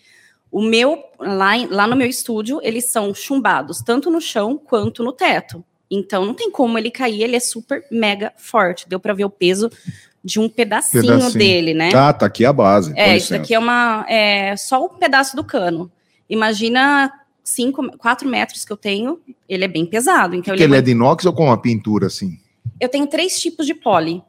O 0.52 0.62
meu, 0.62 1.04
lá, 1.20 1.52
lá 1.70 1.88
no 1.88 1.96
meu 1.96 2.08
estúdio, 2.08 2.60
eles 2.64 2.86
são 2.86 3.14
chumbados 3.14 3.82
tanto 3.82 4.10
no 4.10 4.20
chão 4.20 4.58
quanto 4.58 5.04
no 5.04 5.12
teto. 5.12 5.64
Então 5.92 6.26
não 6.26 6.34
tem 6.34 6.52
como 6.52 6.78
ele 6.78 6.92
cair, 6.92 7.22
ele 7.24 7.36
é 7.36 7.40
super 7.40 7.84
mega 7.92 8.32
forte. 8.38 8.88
Deu 8.88 9.00
para 9.00 9.14
ver 9.14 9.26
o 9.26 9.30
peso 9.30 9.70
de 10.24 10.40
um 10.40 10.50
pedacinho, 10.50 11.04
Pedacinho. 11.04 11.34
dele, 11.38 11.74
né? 11.74 11.92
Ah, 11.94 12.12
tá 12.14 12.26
aqui 12.26 12.46
a 12.46 12.52
base. 12.54 12.94
É, 12.96 13.16
isso 13.16 13.32
daqui 13.32 13.54
é 13.54 13.60
uma 13.60 14.06
é 14.10 14.56
só 14.58 14.84
um 14.86 14.90
pedaço 14.90 15.36
do 15.36 15.44
cano. 15.44 15.92
Imagina 16.30 17.12
cinco, 17.44 17.98
quatro 17.98 18.28
metros 18.28 18.64
que 18.66 18.72
eu 18.72 18.78
tenho, 18.78 19.20
ele 19.48 19.66
é 19.66 19.68
bem 19.68 19.86
pesado. 19.86 20.36
Então 20.36 20.54
Que 20.56 20.62
ele 20.64 20.72
ele 20.72 20.76
é 20.76 20.80
é 20.80 20.82
de 20.82 20.92
inox 20.92 21.26
ou 21.26 21.34
com 21.34 21.46
uma 21.46 21.60
pintura 21.60 22.08
assim? 22.08 22.38
eu 22.80 22.88
tenho 22.90 23.08
três 23.08 23.40
tipos 23.40 23.66
de 23.66 23.74
poli. 23.74 24.22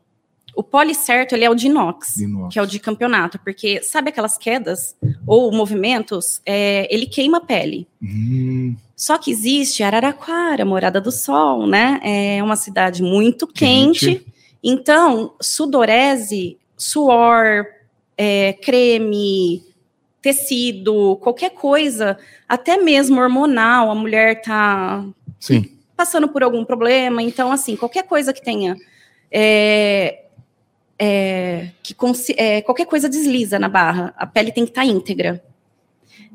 O 0.54 0.62
poli 0.62 0.94
certo, 0.94 1.34
ele 1.34 1.44
é 1.44 1.50
o 1.50 1.54
de 1.54 1.66
inox, 1.66 2.14
De 2.16 2.24
inox. 2.24 2.52
que 2.52 2.58
é 2.58 2.62
o 2.62 2.66
de 2.66 2.78
campeonato, 2.78 3.38
porque 3.38 3.82
sabe 3.82 4.10
aquelas 4.10 4.36
quedas 4.36 4.96
ou 5.26 5.52
movimentos, 5.52 6.40
é, 6.44 6.86
ele 6.94 7.06
queima 7.06 7.38
a 7.38 7.40
pele. 7.40 7.86
Hum, 8.02 8.74
Só 8.96 9.16
que 9.16 9.30
existe 9.30 9.82
Araraquara, 9.82 10.64
Morada 10.64 11.00
do 11.00 11.10
Sol, 11.12 11.66
né? 11.66 12.00
É 12.02 12.42
uma 12.42 12.56
cidade 12.56 13.02
muito 13.02 13.46
Quente. 13.46 14.06
quente. 14.16 14.26
Então, 14.62 15.34
sudorese, 15.40 16.58
suor, 16.76 17.64
é, 18.18 18.52
creme, 18.54 19.62
tecido, 20.20 21.16
qualquer 21.22 21.50
coisa, 21.50 22.18
até 22.48 22.76
mesmo 22.76 23.18
hormonal, 23.20 23.90
a 23.90 23.94
mulher 23.94 24.42
tá 24.42 25.02
sim. 25.38 25.64
passando 25.96 26.28
por 26.28 26.42
algum 26.42 26.62
problema. 26.64 27.22
Então, 27.22 27.50
assim, 27.50 27.74
qualquer 27.76 28.02
coisa 28.02 28.32
que 28.32 28.42
tenha. 28.42 28.76
é, 29.32 30.24
é, 31.02 31.70
que 31.82 31.96
é, 32.36 32.60
qualquer 32.60 32.84
coisa 32.84 33.08
desliza 33.08 33.58
na 33.58 33.70
barra. 33.70 34.12
A 34.18 34.26
pele 34.26 34.52
tem 34.52 34.64
que 34.64 34.70
estar 34.70 34.84
íntegra. 34.84 35.42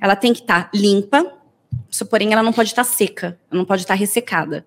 Ela 0.02 0.16
tem 0.16 0.34
que 0.34 0.42
estar 0.42 0.72
limpa, 0.74 1.32
só, 1.90 2.04
porém 2.04 2.34
ela 2.34 2.42
não 2.42 2.52
pode 2.52 2.70
estar 2.70 2.84
seca, 2.84 3.38
ela 3.52 3.60
não 3.60 3.66
pode 3.66 3.84
estar 3.84 3.94
ressecada. 3.94 4.66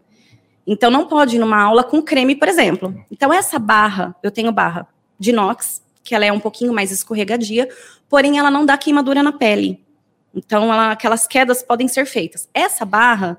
Então, 0.64 0.90
não 0.90 1.08
pode 1.08 1.37
ir 1.37 1.38
numa 1.38 1.61
aula 1.61 1.82
com 1.82 2.00
creme, 2.00 2.37
por 2.37 2.46
exemplo. 2.46 2.94
Então, 3.11 3.32
essa 3.32 3.58
barra, 3.58 4.14
eu 4.22 4.30
tenho 4.30 4.52
barra 4.52 4.87
de 5.18 5.30
inox, 5.30 5.82
que 6.04 6.14
ela 6.14 6.24
é 6.24 6.32
um 6.32 6.38
pouquinho 6.38 6.72
mais 6.72 6.92
escorregadia, 6.92 7.68
porém 8.08 8.38
ela 8.38 8.50
não 8.50 8.64
dá 8.64 8.78
queimadura 8.78 9.22
na 9.22 9.32
pele. 9.32 9.84
Então, 10.32 10.72
ela- 10.72 10.92
aquelas 10.92 11.26
quedas 11.26 11.62
podem 11.62 11.88
ser 11.88 12.06
feitas. 12.06 12.48
Essa 12.54 12.84
barra 12.84 13.38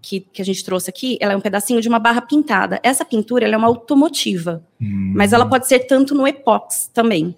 que, 0.00 0.20
que 0.20 0.40
a 0.40 0.44
gente 0.44 0.64
trouxe 0.64 0.90
aqui, 0.90 1.18
ela 1.20 1.32
é 1.32 1.36
um 1.36 1.40
pedacinho 1.40 1.80
de 1.80 1.88
uma 1.88 1.98
barra 1.98 2.20
pintada. 2.22 2.80
Essa 2.82 3.04
pintura 3.04 3.46
é 3.48 3.56
uma 3.56 3.66
automotiva, 3.66 4.62
Hum, 4.80 5.12
mas 5.14 5.32
ela 5.32 5.46
pode 5.46 5.66
ser 5.68 5.80
tanto 5.80 6.14
no 6.14 6.26
epox 6.26 6.90
também. 6.92 7.34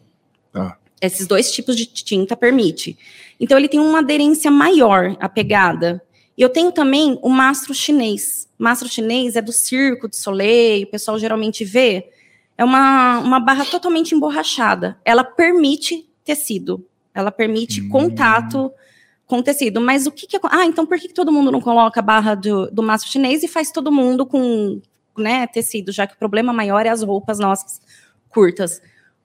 Tá. 0.53 0.79
Esses 1.01 1.27
dois 1.27 1.53
tipos 1.53 1.77
de 1.77 1.87
tinta 1.87 2.37
permite. 2.37 2.97
Então 3.39 3.59
ele 3.59 3.69
tem 3.69 3.81
uma 3.81 3.99
aderência 3.99 4.51
maior 4.51 5.17
à 5.21 5.29
pegada. 5.29 6.03
E 6.37 6.43
eu 6.43 6.49
tenho 6.49 6.73
também 6.73 7.19
o 7.23 7.29
mastro 7.29 7.75
chinês. 7.75 8.49
Mastro 8.59 8.89
chinês 8.89 9.37
é 9.37 9.43
do 9.43 9.53
Circo 9.53 10.09
de 10.09 10.17
Soleil, 10.17 10.85
o 10.85 10.91
pessoal 10.91 11.19
geralmente 11.19 11.65
vê. 11.65 12.09
É 12.57 12.65
uma, 12.65 13.19
uma 13.19 13.41
barra 13.41 13.65
totalmente 13.65 14.15
emborrachada. 14.15 14.97
Ela 15.05 15.25
permite 15.25 16.09
tecido. 16.25 16.85
Ela 17.13 17.31
permite 17.31 17.81
Hum. 17.83 17.89
contato 17.89 18.73
com 19.27 19.43
tecido. 19.43 19.81
Mas 19.81 20.07
o 20.07 20.13
que, 20.13 20.27
que 20.27 20.39
Ah, 20.45 20.67
então 20.67 20.87
por 20.87 20.99
que, 20.99 21.09
que 21.09 21.15
todo 21.15 21.33
mundo 21.33 21.51
não 21.51 21.61
coloca 21.61 22.01
a 22.01 22.03
barra 22.03 22.35
do, 22.35 22.71
do 22.71 22.83
mastro 22.83 23.11
chinês 23.11 23.43
e 23.43 23.49
faz 23.49 23.71
todo 23.71 23.93
mundo 23.93 24.27
com 24.27 24.81
né, 25.17 25.47
tecido, 25.47 25.93
já 25.93 26.07
que 26.07 26.15
o 26.15 26.19
problema 26.19 26.53
maior 26.53 26.85
é 26.87 26.89
as 26.89 27.03
roupas 27.03 27.39
nossas 27.39 27.81
curtas? 28.29 28.81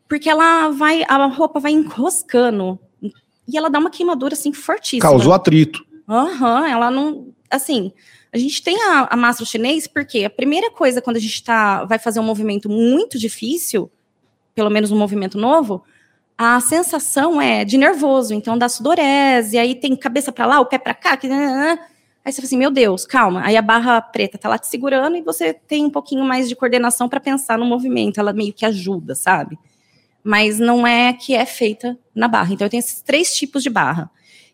Porque 0.08 0.30
ela 0.30 0.70
vai, 0.70 1.04
a 1.08 1.26
roupa 1.28 1.60
vai 1.60 1.72
enroscando 1.72 2.80
e 3.48 3.58
ela 3.58 3.70
dá 3.70 3.80
uma 3.80 3.90
queimadura 3.90 4.34
assim 4.34 4.54
fortíssima. 4.54 5.10
Causou 5.10 5.34
atrito. 5.34 5.84
Aham, 6.08 6.68
ela 6.68 6.90
não. 6.90 7.28
Assim, 7.50 7.92
a 8.32 8.38
gente 8.38 8.62
tem 8.62 8.82
a, 8.84 9.08
a 9.12 9.16
mastro 9.16 9.46
chinês 9.46 9.88
porque 9.88 10.24
a 10.24 10.30
primeira 10.30 10.72
coisa 10.72 11.02
quando 11.02 11.18
a 11.18 11.20
gente 11.20 11.44
tá, 11.44 11.84
vai 11.86 11.98
fazer 11.98 12.20
um 12.20 12.24
movimento 12.24 12.70
muito 12.70 13.18
difícil, 13.18 13.92
pelo 14.54 14.70
menos 14.70 14.92
um 14.92 14.98
movimento 14.98 15.38
novo, 15.38 15.84
a 16.42 16.58
sensação 16.62 17.42
é 17.42 17.66
de 17.66 17.78
nervoso, 17.78 18.34
então 18.34 18.58
dá 18.58 18.70
sudorese, 18.70 19.58
aí 19.58 19.76
tem 19.76 19.94
cabeça 19.94 20.32
para 20.32 20.46
lá, 20.46 20.62
o 20.62 20.66
pé 20.66 20.78
para 20.78 20.94
cá, 20.94 21.18
que, 21.18 21.28
aí 21.28 21.76
você 22.24 22.38
fala 22.38 22.46
assim, 22.46 22.58
meu 22.58 22.72
Deus, 22.72 23.06
calma. 23.06 23.42
Aí 23.44 23.58
a 23.58 23.62
barra 23.62 24.00
preta 24.02 24.38
tá 24.38 24.48
lá 24.48 24.58
te 24.58 24.66
segurando 24.68 25.18
e 25.18 25.22
você 25.22 25.54
tem 25.54 25.86
um 25.86 25.90
pouquinho 25.90 26.24
mais 26.24 26.48
de 26.48 26.56
coordenação 26.56 27.10
para 27.10 27.20
pensar 27.20 27.58
no 27.58 27.66
movimento, 27.66 28.22
ela 28.22 28.32
meio 28.32 28.54
que 28.54 28.66
ajuda, 28.66 29.16
sabe? 29.16 29.60
Mas 30.24 30.60
não 30.60 30.88
é 30.88 31.12
que 31.12 31.36
é 31.36 31.46
feita 31.46 32.00
na 32.16 32.30
barra. 32.30 32.54
Então 32.54 32.66
eu 32.66 32.72
tenho 32.72 32.80
esses 32.80 33.02
três 33.02 33.36
tipos 33.36 33.62
de 33.62 33.70
barra. 33.70 34.10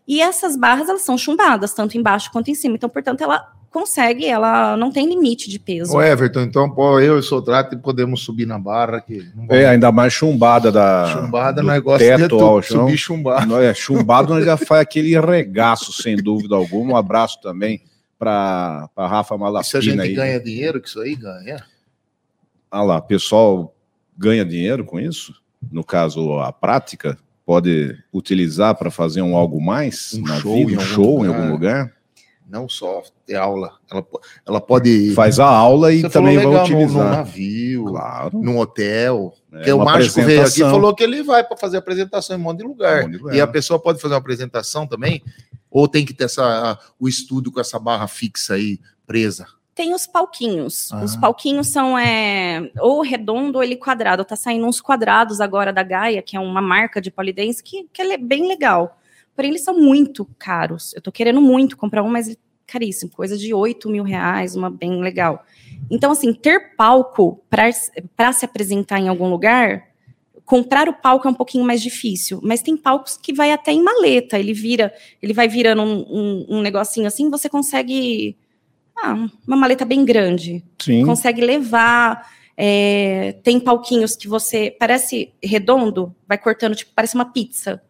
E 0.08 0.24
essas 0.24 0.58
barras, 0.58 0.90
elas 0.90 1.04
são 1.04 1.20
chumbadas, 1.20 1.72
tanto 1.76 2.00
embaixo 2.00 2.32
quanto 2.32 2.50
em 2.50 2.56
cima. 2.56 2.78
Então, 2.78 2.90
portanto, 2.90 3.22
ela 3.22 3.55
consegue, 3.76 4.26
ela 4.26 4.78
não 4.78 4.90
tem 4.90 5.06
limite 5.06 5.50
de 5.50 5.60
peso. 5.60 5.94
Ô, 5.98 6.02
Everton, 6.02 6.42
então, 6.44 6.70
pô, 6.70 6.98
eu 7.02 7.18
e 7.18 7.20
o 7.20 7.22
Sotrato 7.24 7.78
podemos 7.80 8.22
subir 8.22 8.46
na 8.46 8.58
barra 8.58 9.02
que 9.02 9.28
não 9.36 9.48
É, 9.50 9.66
ainda 9.68 9.92
mais 9.92 10.14
chumbada 10.14 10.72
da. 10.72 11.08
chumbada, 11.12 11.62
do 11.62 11.82
gostamos 11.82 12.16
de 12.16 12.22
teto 12.24 12.30
tudo, 12.30 12.46
ao 12.46 12.62
chão. 12.62 12.86
subir 12.86 12.98
chumbado. 12.98 13.46
Nós 13.48 13.64
é 13.66 13.74
chumbado, 13.74 14.34
nós 14.34 14.46
já 14.46 14.56
faz 14.56 14.82
aquele 14.82 15.20
regaço, 15.20 15.92
sem 15.92 16.16
dúvida 16.16 16.56
alguma. 16.56 16.94
Um 16.94 16.96
abraço 16.96 17.42
também 17.42 17.82
para 18.18 18.90
Rafa 18.98 19.26
E 19.26 19.28
se 19.28 19.34
a 19.34 19.38
Malafina 19.38 19.82
gente 19.82 20.00
aí. 20.02 20.14
ganha 20.14 20.40
dinheiro, 20.40 20.80
que 20.80 20.88
isso 20.88 21.02
aí 21.02 21.14
ganha. 21.14 21.62
Ah 22.72 22.82
lá, 22.82 23.02
pessoal 23.02 23.76
ganha 24.18 24.46
dinheiro 24.46 24.86
com 24.86 24.98
isso? 25.00 25.34
No 25.70 25.84
caso, 25.84 26.40
a 26.40 26.54
prática 26.54 27.18
pode 27.46 27.94
utilizar 28.14 28.74
para 28.76 28.90
fazer 28.90 29.22
um 29.22 29.36
algo 29.36 29.62
mais 29.62 30.14
Um 30.14 30.22
na 30.22 30.40
show 30.40 30.56
vida, 30.56 30.72
em 30.72 30.78
um 30.78 30.80
show 30.80 31.26
em 31.26 31.28
lugar. 31.28 31.36
algum 31.42 31.52
lugar. 31.52 31.92
Não 32.48 32.70
só 32.70 33.02
ter 33.26 33.36
aula. 33.36 33.74
Ela, 33.90 34.06
ela 34.48 34.62
pode. 34.62 35.12
Faz 35.16 35.40
a 35.40 35.48
aula 35.48 35.92
e 35.92 36.02
Você 36.02 36.10
também 36.10 36.38
falou 36.38 36.54
vai 36.54 36.62
legal, 36.64 36.68
num- 36.80 36.86
utilizar. 36.86 37.12
navio, 37.18 37.86
Claro. 37.86 38.40
num 38.42 38.60
hotel. 38.60 39.34
É 39.52 39.56
Porque 39.58 39.72
o 39.72 39.76
uma 39.78 39.86
mágico 39.86 40.22
veio 40.22 40.42
aqui 40.42 40.62
e 40.62 40.64
falou 40.64 40.94
que 40.94 41.04
ele 41.04 41.24
vai 41.24 41.44
para 41.44 41.58
fazer 41.58 41.78
apresentação 41.78 42.36
em 42.36 42.40
um 42.40 42.44
monte 42.44 42.60
de 42.60 42.64
lugar. 42.66 43.06
Um 43.06 43.10
de 43.12 43.18
lugar. 43.18 43.36
E 43.36 43.42
a 43.42 43.48
pessoa 43.48 43.80
pode 43.80 44.00
fazer 44.00 44.14
uma 44.14 44.20
apresentação 44.20 44.86
também? 44.86 45.24
Ou 45.72 45.88
tem 45.88 46.06
que 46.06 46.14
ter 46.14 46.26
essa, 46.26 46.78
o 47.00 47.08
estudo 47.10 47.52
com 47.52 47.60
essa 47.60 47.80
barra 47.80 48.08
fixa 48.08 48.54
aí 48.54 48.80
presa? 49.08 49.48
Tem 49.74 49.94
os 49.94 50.06
palquinhos. 50.08 50.90
Ah. 50.94 51.04
Os 51.04 51.16
palquinhos 51.18 51.68
são 51.68 51.98
é, 52.00 52.72
ou 52.80 53.02
redondo 53.02 53.58
ou 53.58 53.64
ele 53.64 53.76
quadrado. 53.76 54.24
Tá 54.24 54.36
saindo 54.36 54.66
uns 54.68 54.80
quadrados 54.80 55.42
agora 55.42 55.74
da 55.74 55.84
Gaia, 55.84 56.22
que 56.22 56.38
é 56.38 56.40
uma 56.40 56.62
marca 56.62 57.02
de 57.02 57.12
polidense, 57.12 57.62
que, 57.62 57.86
que 57.92 58.02
é 58.02 58.18
bem 58.18 58.48
legal. 58.48 58.98
Porém, 59.36 59.52
eles 59.52 59.64
são 59.64 59.80
muito 59.80 60.26
caros. 60.40 60.94
Eu 60.96 61.02
tô 61.02 61.12
querendo 61.12 61.42
muito 61.42 61.78
comprar 61.78 62.04
um, 62.04 62.10
mas 62.10 62.36
caríssimo, 62.66 63.12
coisa 63.12 63.38
de 63.38 63.54
8 63.54 63.90
mil 63.90 64.04
reais, 64.04 64.56
uma 64.56 64.70
bem 64.70 65.00
legal. 65.02 65.46
Então, 65.90 66.12
assim, 66.12 66.34
ter 66.34 66.76
palco 66.76 67.44
para 67.50 67.72
se 67.72 68.46
apresentar 68.46 69.00
em 69.00 69.08
algum 69.08 69.30
lugar, 69.30 69.84
comprar 70.44 70.88
o 70.88 70.94
palco 70.94 71.28
é 71.28 71.32
um 71.32 71.36
pouquinho 71.36 71.66
mais 71.66 71.82
difícil, 71.82 72.40
mas 72.44 72.62
tem 72.62 72.78
palcos 72.78 73.18
que 73.18 73.34
vai 73.34 73.52
até 73.52 73.72
em 73.72 73.84
maleta, 73.84 74.40
ele 74.40 74.54
vira, 74.54 74.94
ele 75.22 75.34
vai 75.34 75.48
virando 75.48 75.82
um, 75.82 76.06
um, 76.10 76.46
um 76.58 76.62
negocinho 76.62 77.08
assim, 77.08 77.30
você 77.30 77.50
consegue. 77.50 78.38
Ah, 78.98 79.28
uma 79.46 79.58
maleta 79.58 79.84
bem 79.84 80.06
grande 80.06 80.64
Sim. 80.82 81.06
consegue 81.06 81.42
levar. 81.42 82.32
é, 82.56 83.34
tem 83.44 83.60
palquinhos 83.60 84.16
que 84.16 84.28
você 84.28 84.74
parece 84.80 85.34
redondo, 85.44 86.16
vai 86.26 86.38
cortando, 86.38 86.76
tipo, 86.76 86.92
parece 86.96 87.16
uma 87.16 87.26
pizza. 87.26 87.82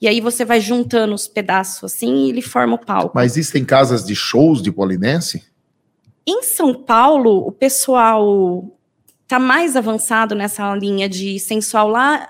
E 0.00 0.06
aí 0.06 0.20
você 0.20 0.44
vai 0.44 0.60
juntando 0.60 1.14
os 1.14 1.26
pedaços 1.26 1.92
assim 1.92 2.26
e 2.26 2.28
ele 2.30 2.42
forma 2.42 2.74
o 2.76 2.78
palco. 2.78 3.12
Mas 3.14 3.32
existem 3.32 3.64
casas 3.64 4.04
de 4.04 4.14
shows 4.14 4.62
de 4.62 4.70
polidense? 4.70 5.42
Em 6.26 6.42
São 6.42 6.74
Paulo, 6.74 7.46
o 7.46 7.50
pessoal 7.50 8.64
tá 9.26 9.38
mais 9.38 9.76
avançado 9.76 10.34
nessa 10.34 10.74
linha 10.74 11.08
de 11.08 11.38
sensual 11.40 11.88
lá. 11.88 12.28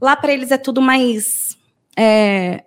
Lá 0.00 0.14
para 0.14 0.32
eles 0.32 0.50
é 0.50 0.58
tudo 0.58 0.80
mais 0.80 1.58
é, 1.96 2.64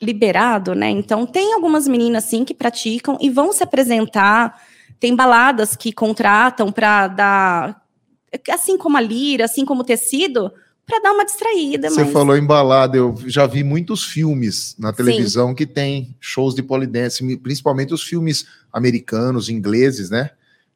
liberado, 0.00 0.74
né? 0.74 0.90
Então 0.90 1.24
tem 1.24 1.54
algumas 1.54 1.88
meninas 1.88 2.24
sim 2.24 2.44
que 2.44 2.52
praticam 2.52 3.16
e 3.20 3.30
vão 3.30 3.52
se 3.52 3.62
apresentar. 3.62 4.60
Tem 5.00 5.16
baladas 5.16 5.74
que 5.74 5.92
contratam 5.92 6.70
para 6.70 7.08
dar, 7.08 7.82
assim 8.50 8.76
como 8.76 8.96
a 8.96 9.00
lira, 9.00 9.46
assim 9.46 9.64
como 9.64 9.80
o 9.80 9.84
tecido, 9.84 10.52
para 10.86 11.00
dar 11.00 11.12
uma 11.12 11.24
distraída. 11.24 11.90
Você 11.90 12.04
mas... 12.04 12.12
falou 12.12 12.36
em 12.36 12.46
balada, 12.46 12.96
eu 12.96 13.14
já 13.26 13.44
vi 13.44 13.64
muitos 13.64 14.04
filmes 14.04 14.76
na 14.78 14.92
televisão 14.92 15.52
que 15.54 15.66
tem 15.66 16.14
shows 16.20 16.54
de 16.54 16.62
polidense, 16.62 17.36
principalmente 17.38 17.92
os 17.92 18.04
filmes 18.04 18.46
americanos, 18.72 19.48
ingleses, 19.48 20.08
né? 20.08 20.30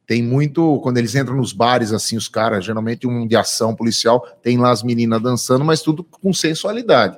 Tem 0.06 0.20
muito, 0.20 0.80
quando 0.80 0.98
eles 0.98 1.14
entram 1.14 1.36
nos 1.36 1.52
bares, 1.52 1.92
assim, 1.92 2.16
os 2.16 2.26
caras, 2.26 2.64
geralmente 2.64 3.06
um 3.06 3.24
de 3.24 3.36
ação 3.36 3.76
policial, 3.76 4.26
tem 4.42 4.58
lá 4.58 4.72
as 4.72 4.82
meninas 4.82 5.22
dançando, 5.22 5.64
mas 5.64 5.82
tudo 5.82 6.02
com 6.02 6.32
sensualidade. 6.32 7.16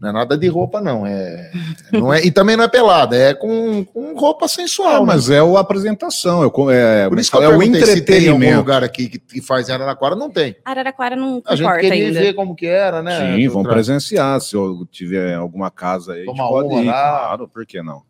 Não 0.00 0.08
é 0.08 0.12
nada 0.12 0.38
de 0.38 0.48
roupa, 0.48 0.80
não. 0.80 1.04
É, 1.06 1.50
não 1.92 2.12
é, 2.14 2.24
e 2.24 2.30
também 2.30 2.56
não 2.56 2.64
é 2.64 2.68
pelada, 2.68 3.14
é 3.14 3.34
com, 3.34 3.84
com 3.84 4.14
roupa 4.14 4.48
sensual. 4.48 4.94
Ah, 4.96 5.00
né? 5.00 5.06
mas 5.06 5.28
é 5.28 5.42
o 5.42 5.58
apresentação, 5.58 6.42
é, 6.42 6.46
o- 6.46 6.70
é, 6.70 7.06
Por 7.08 7.18
isso 7.18 7.30
que 7.30 7.36
eu 7.36 7.42
é 7.42 7.48
o 7.48 7.52
se 7.52 7.58
tem 7.58 7.68
algum 7.68 7.76
entretenimento. 7.76 8.56
lugar 8.56 8.82
aqui 8.82 9.08
que, 9.10 9.18
que 9.18 9.42
faz 9.42 9.68
em 9.68 9.72
Araraquara, 9.72 10.16
não 10.16 10.30
tem. 10.30 10.56
Araraquara 10.64 11.14
não 11.14 11.42
A 11.44 11.54
gente 11.54 11.64
comporta 11.66 11.80
queria 11.88 12.06
ainda. 12.06 12.20
ver 12.20 12.32
como 12.32 12.56
que 12.56 12.64
era, 12.66 13.02
né? 13.02 13.36
Sim, 13.36 13.48
vão 13.48 13.62
presenciar. 13.62 14.40
Se 14.40 14.56
eu 14.56 14.86
tiver 14.90 15.34
alguma 15.34 15.70
casa 15.70 16.14
aí, 16.14 16.22
a 16.22 16.26
Tomar 16.26 16.48
pode 16.48 16.68
uma 16.68 16.80
ir. 16.80 16.86
lá. 16.86 16.92
Claro, 17.18 17.48
por 17.48 17.66
que 17.66 17.82
não? 17.82 18.02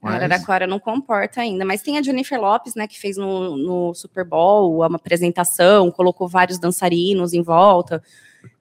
Mas- 0.00 0.14
Araraquara 0.14 0.66
não 0.68 0.78
comporta 0.78 1.40
ainda, 1.40 1.64
mas 1.64 1.82
tem 1.82 1.98
a 1.98 2.02
Jennifer 2.02 2.40
Lopes, 2.40 2.74
né, 2.76 2.86
que 2.86 2.98
fez 3.00 3.16
no, 3.16 3.56
no 3.56 3.94
Super 3.94 4.24
Bowl 4.24 4.76
uma 4.78 4.96
apresentação, 4.96 5.90
colocou 5.90 6.28
vários 6.28 6.58
dançarinos 6.58 7.32
em 7.32 7.42
volta. 7.42 8.00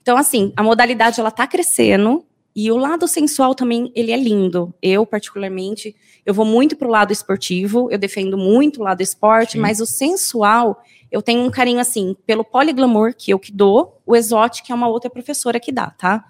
Então, 0.02 0.18
assim, 0.18 0.52
a 0.56 0.64
modalidade 0.64 1.20
ela 1.20 1.30
tá 1.32 1.46
crescendo 1.46 2.24
e 2.56 2.72
o 2.72 2.78
lado 2.78 3.08
sensual 3.08 3.56
também 3.56 3.92
ele 3.96 4.12
é 4.12 4.18
lindo. 4.18 4.74
Eu 4.82 5.06
particularmente, 5.06 5.96
eu 6.26 6.34
vou 6.34 6.46
muito 6.46 6.76
pro 6.76 6.90
lado 6.90 7.14
esportivo, 7.14 7.90
eu 7.92 7.98
defendo 7.98 8.38
muito 8.38 8.82
o 8.82 8.84
lado 8.84 9.02
esporte, 9.02 9.54
Sim. 9.54 9.60
mas 9.60 9.80
o 9.80 9.86
sensual 9.86 10.84
eu 11.12 11.22
tenho 11.22 11.44
um 11.44 11.52
carinho 11.52 11.80
assim 11.80 12.16
pelo 12.26 12.44
poliglamour 12.44 13.14
que 13.18 13.32
eu 13.32 13.40
que 13.40 13.52
dou, 13.52 14.02
o 14.06 14.16
exótico 14.16 14.72
é 14.72 14.76
uma 14.76 14.88
outra 14.88 15.10
professora 15.10 15.60
que 15.60 15.72
dá, 15.72 15.90
tá? 15.90 16.26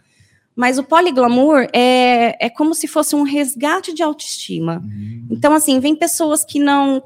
Mas 0.55 0.77
o 0.77 0.83
poliglamour 0.83 1.67
é, 1.71 2.45
é 2.45 2.49
como 2.49 2.73
se 2.73 2.87
fosse 2.87 3.15
um 3.15 3.23
resgate 3.23 3.93
de 3.93 4.03
autoestima. 4.03 4.81
Hum. 4.83 5.27
Então, 5.29 5.53
assim, 5.53 5.79
vem 5.79 5.95
pessoas 5.95 6.43
que 6.43 6.59
não, 6.59 7.01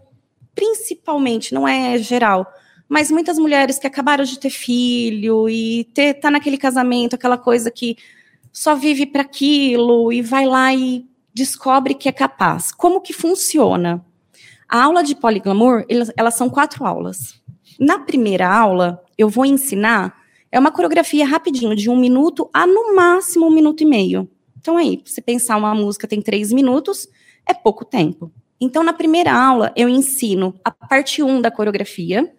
principalmente, 0.55 1.53
não 1.53 1.67
é 1.67 1.97
geral, 1.97 2.47
mas 2.87 3.11
muitas 3.11 3.37
mulheres 3.37 3.77
que 3.77 3.87
acabaram 3.87 4.23
de 4.23 4.39
ter 4.39 4.49
filho 4.49 5.49
e 5.49 5.83
ter, 5.93 6.15
tá 6.15 6.31
naquele 6.31 6.57
casamento, 6.57 7.15
aquela 7.15 7.37
coisa 7.37 7.69
que 7.69 7.97
só 8.55 8.73
vive 8.73 9.05
para 9.05 9.21
aquilo 9.21 10.13
e 10.13 10.21
vai 10.21 10.45
lá 10.45 10.73
e 10.73 11.05
descobre 11.33 11.93
que 11.93 12.07
é 12.07 12.11
capaz. 12.13 12.71
Como 12.71 13.01
que 13.01 13.11
funciona? 13.11 14.03
A 14.69 14.81
aula 14.81 15.03
de 15.03 15.13
poliglamour, 15.13 15.83
elas, 15.89 16.35
são 16.35 16.49
quatro 16.49 16.85
aulas. 16.85 17.33
Na 17.77 17.99
primeira 17.99 18.47
aula, 18.47 19.03
eu 19.17 19.27
vou 19.27 19.45
ensinar, 19.45 20.15
é 20.49 20.57
uma 20.57 20.71
coreografia 20.71 21.27
rapidinho, 21.27 21.75
de 21.75 21.89
um 21.89 21.97
minuto 21.97 22.49
a 22.53 22.65
no 22.65 22.95
máximo 22.95 23.45
um 23.45 23.51
minuto 23.51 23.83
e 23.83 23.85
meio. 23.85 24.29
Então 24.57 24.77
aí, 24.77 25.01
se 25.03 25.21
pensar 25.21 25.57
uma 25.57 25.75
música 25.75 26.07
tem 26.07 26.21
três 26.21 26.53
minutos, 26.53 27.09
é 27.45 27.53
pouco 27.53 27.83
tempo. 27.83 28.31
Então, 28.59 28.85
na 28.85 28.93
primeira 28.93 29.33
aula, 29.33 29.73
eu 29.75 29.89
ensino 29.89 30.57
a 30.63 30.71
parte 30.71 31.21
1 31.21 31.41
da 31.41 31.51
coreografia. 31.51 32.33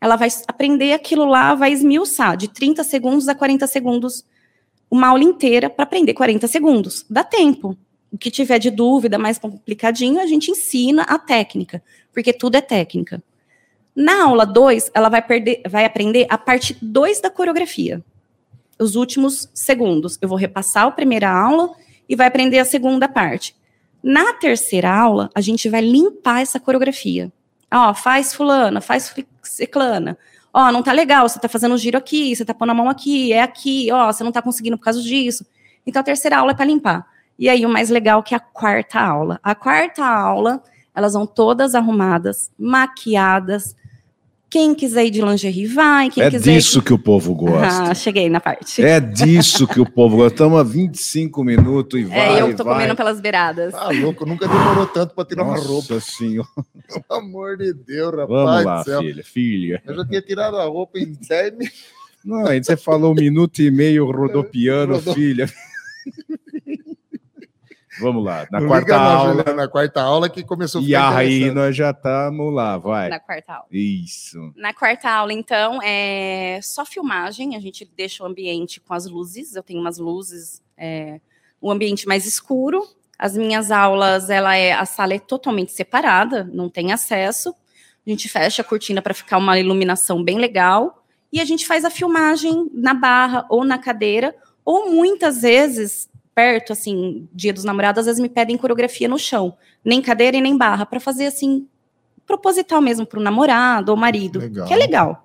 Ela 0.00 0.14
vai 0.14 0.28
aprender 0.46 0.92
aquilo 0.92 1.24
lá, 1.24 1.56
vai 1.56 1.72
esmiuçar 1.72 2.36
de 2.36 2.46
30 2.46 2.84
segundos 2.84 3.26
a 3.26 3.34
40 3.34 3.66
segundos, 3.66 4.24
uma 4.90 5.08
aula 5.08 5.24
inteira 5.24 5.68
para 5.68 5.84
aprender 5.84 6.14
40 6.14 6.46
segundos. 6.46 7.04
Dá 7.08 7.24
tempo. 7.24 7.76
O 8.12 8.18
que 8.18 8.30
tiver 8.30 8.58
de 8.58 8.70
dúvida 8.70 9.18
mais 9.18 9.38
complicadinho, 9.38 10.20
a 10.20 10.26
gente 10.26 10.50
ensina 10.50 11.02
a 11.02 11.18
técnica, 11.18 11.82
porque 12.12 12.32
tudo 12.32 12.56
é 12.56 12.60
técnica. 12.60 13.22
Na 13.94 14.24
aula 14.24 14.44
2, 14.44 14.90
ela 14.94 15.08
vai, 15.08 15.22
perder, 15.22 15.62
vai 15.68 15.84
aprender 15.84 16.26
a 16.28 16.38
parte 16.38 16.76
2 16.80 17.20
da 17.20 17.30
coreografia. 17.30 18.02
Os 18.78 18.94
últimos 18.94 19.48
segundos. 19.54 20.18
Eu 20.20 20.28
vou 20.28 20.36
repassar 20.36 20.86
a 20.86 20.90
primeira 20.90 21.30
aula 21.30 21.70
e 22.08 22.14
vai 22.14 22.26
aprender 22.26 22.58
a 22.58 22.64
segunda 22.64 23.08
parte. 23.08 23.56
Na 24.02 24.34
terceira 24.34 24.94
aula, 24.94 25.30
a 25.34 25.40
gente 25.40 25.68
vai 25.68 25.80
limpar 25.80 26.42
essa 26.42 26.60
coreografia. 26.60 27.32
Ó, 27.72 27.94
faz 27.94 28.34
fulana, 28.34 28.80
faz 28.80 29.14
ciclana. 29.42 30.16
Ó, 30.58 30.72
não 30.72 30.82
tá 30.82 30.90
legal, 30.90 31.28
você 31.28 31.38
tá 31.38 31.50
fazendo 31.50 31.74
um 31.74 31.76
giro 31.76 31.98
aqui, 31.98 32.34
você 32.34 32.42
tá 32.42 32.54
pondo 32.54 32.70
a 32.70 32.74
mão 32.74 32.88
aqui, 32.88 33.30
é 33.30 33.42
aqui, 33.42 33.92
ó, 33.92 34.10
você 34.10 34.24
não 34.24 34.32
tá 34.32 34.40
conseguindo 34.40 34.78
por 34.78 34.84
causa 34.84 35.02
disso. 35.02 35.44
Então 35.86 36.00
a 36.00 36.02
terceira 36.02 36.38
aula 36.38 36.52
é 36.52 36.54
para 36.54 36.64
limpar. 36.64 37.06
E 37.38 37.46
aí 37.50 37.66
o 37.66 37.68
mais 37.68 37.90
legal 37.90 38.22
que 38.22 38.32
é 38.32 38.38
a 38.38 38.40
quarta 38.40 38.98
aula. 38.98 39.38
A 39.42 39.54
quarta 39.54 40.02
aula, 40.02 40.62
elas 40.94 41.12
vão 41.12 41.26
todas 41.26 41.74
arrumadas, 41.74 42.50
maquiadas. 42.58 43.76
Quem 44.56 44.74
quiser 44.74 45.04
ir 45.04 45.10
de 45.10 45.20
lingerie 45.20 45.66
vai, 45.66 46.08
quem 46.08 46.22
É 46.24 46.30
quiser 46.30 46.50
ir 46.50 46.54
disso 46.56 46.80
que 46.80 46.90
o 46.90 46.98
povo 46.98 47.34
gosta. 47.36 47.90
Ah, 47.90 47.94
cheguei 47.94 48.30
na 48.30 48.40
parte. 48.40 48.82
É 48.82 48.98
disso 49.00 49.68
que 49.68 49.78
o 49.78 49.84
povo 49.84 50.16
gosta. 50.16 50.32
Estamos 50.32 50.58
a 50.58 50.62
25 50.62 51.44
minutos 51.44 52.00
e 52.00 52.04
vai. 52.04 52.38
É, 52.38 52.40
eu 52.40 52.56
tô 52.56 52.64
vai. 52.64 52.72
comendo 52.74 52.96
pelas 52.96 53.20
beiradas. 53.20 53.74
Tá 53.74 53.90
louco, 53.90 54.24
nunca 54.24 54.48
demorou 54.48 54.86
tanto 54.86 55.14
pra 55.14 55.26
tirar 55.26 55.42
uma 55.42 55.56
Nossa 55.56 55.68
roupa. 55.68 56.00
senhora. 56.00 56.48
Pelo 56.88 57.20
amor 57.20 57.58
de 57.58 57.74
Deus, 57.74 58.12
rapaz 58.12 58.28
Vamos 58.30 58.64
lá, 58.64 58.78
do 58.78 58.84
céu. 58.86 59.00
filha, 59.00 59.24
filha. 59.24 59.82
Eu 59.84 59.94
já 59.96 60.06
tinha 60.06 60.22
tirado 60.22 60.56
a 60.56 60.64
roupa 60.64 60.98
em 61.00 61.12
10 61.12 61.52
minutos. 61.52 61.84
Não, 62.24 62.46
aí 62.46 62.64
você 62.64 62.78
falou 62.78 63.12
um 63.12 63.14
minuto 63.14 63.60
e 63.60 63.70
meio 63.70 64.10
rodopiando, 64.10 64.94
Rodo- 64.94 65.12
filha. 65.12 65.50
Vamos 68.00 68.24
lá, 68.24 68.46
na 68.50 68.60
Não 68.60 68.68
quarta 68.68 68.92
liga 68.92 68.98
não, 68.98 69.10
aula. 69.10 69.30
Juliana, 69.30 69.54
na 69.54 69.68
quarta 69.68 70.02
aula 70.02 70.28
que 70.28 70.44
começou 70.44 70.80
a 70.80 70.84
E 70.84 70.94
aí 70.94 71.50
nós 71.50 71.74
já 71.74 71.90
estamos 71.90 72.52
lá, 72.52 72.76
vai. 72.76 73.08
Na 73.08 73.18
quarta 73.18 73.54
aula. 73.54 73.66
Isso. 73.70 74.52
Na 74.54 74.74
quarta 74.74 75.10
aula, 75.10 75.32
então, 75.32 75.80
é 75.82 76.60
só 76.62 76.84
filmagem. 76.84 77.56
A 77.56 77.60
gente 77.60 77.90
deixa 77.96 78.22
o 78.22 78.26
ambiente 78.26 78.80
com 78.80 78.92
as 78.92 79.06
luzes. 79.06 79.54
Eu 79.54 79.62
tenho 79.62 79.80
umas 79.80 79.98
luzes, 79.98 80.62
é, 80.76 81.20
um 81.62 81.70
ambiente 81.70 82.06
mais 82.06 82.26
escuro. 82.26 82.86
As 83.18 83.36
minhas 83.36 83.70
aulas, 83.70 84.28
ela 84.28 84.56
é 84.56 84.72
a 84.72 84.84
sala 84.84 85.14
é 85.14 85.18
totalmente 85.18 85.72
separada, 85.72 86.44
não 86.52 86.68
tem 86.68 86.92
acesso. 86.92 87.54
A 88.06 88.10
gente 88.10 88.28
fecha 88.28 88.60
a 88.60 88.64
cortina 88.64 89.00
para 89.00 89.14
ficar 89.14 89.38
uma 89.38 89.58
iluminação 89.58 90.22
bem 90.22 90.38
legal. 90.38 91.02
E 91.32 91.40
a 91.40 91.44
gente 91.44 91.66
faz 91.66 91.84
a 91.84 91.90
filmagem 91.90 92.70
na 92.72 92.94
barra 92.94 93.46
ou 93.48 93.64
na 93.64 93.78
cadeira, 93.78 94.34
ou 94.64 94.90
muitas 94.90 95.42
vezes 95.42 96.08
perto, 96.36 96.74
assim, 96.74 97.26
Dia 97.32 97.50
dos 97.50 97.64
Namorados, 97.64 98.00
às 98.00 98.04
vezes 98.04 98.20
me 98.20 98.28
pedem 98.28 98.58
coreografia 98.58 99.08
no 99.08 99.18
chão, 99.18 99.56
nem 99.82 100.02
cadeira 100.02 100.36
e 100.36 100.40
nem 100.42 100.54
barra, 100.54 100.84
para 100.84 101.00
fazer 101.00 101.24
assim 101.24 101.66
proposital 102.26 102.82
mesmo 102.82 103.06
para 103.06 103.18
o 103.18 103.22
namorado 103.22 103.90
ou 103.90 103.96
marido, 103.96 104.40
Legal. 104.40 104.66
que 104.66 104.74
é 104.74 104.76
legal. 104.76 105.24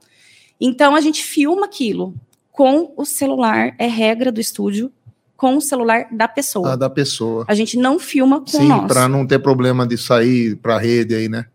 Então 0.60 0.96
a 0.96 1.02
gente 1.02 1.22
filma 1.22 1.66
aquilo 1.66 2.16
com 2.50 2.94
o 2.96 3.04
celular, 3.04 3.76
é 3.78 3.88
regra 3.88 4.32
do 4.32 4.40
estúdio, 4.40 4.90
com 5.36 5.58
o 5.58 5.62
celular 5.62 6.08
da 6.12 6.28
pessoa. 6.30 6.74
Ah, 6.74 6.76
da 6.78 6.90
pessoa. 6.90 7.44
A 7.48 7.56
gente 7.56 7.76
não 7.78 8.00
filma 8.00 8.40
com 8.40 8.46
o 8.46 8.62
Sim, 8.62 8.68
nosso. 8.68 8.88
pra 8.88 9.10
não 9.10 9.26
ter 9.28 9.40
problema 9.40 9.86
de 9.86 9.98
sair 9.98 10.56
pra 10.58 10.78
rede 10.78 11.14
aí, 11.16 11.28
né? 11.28 11.46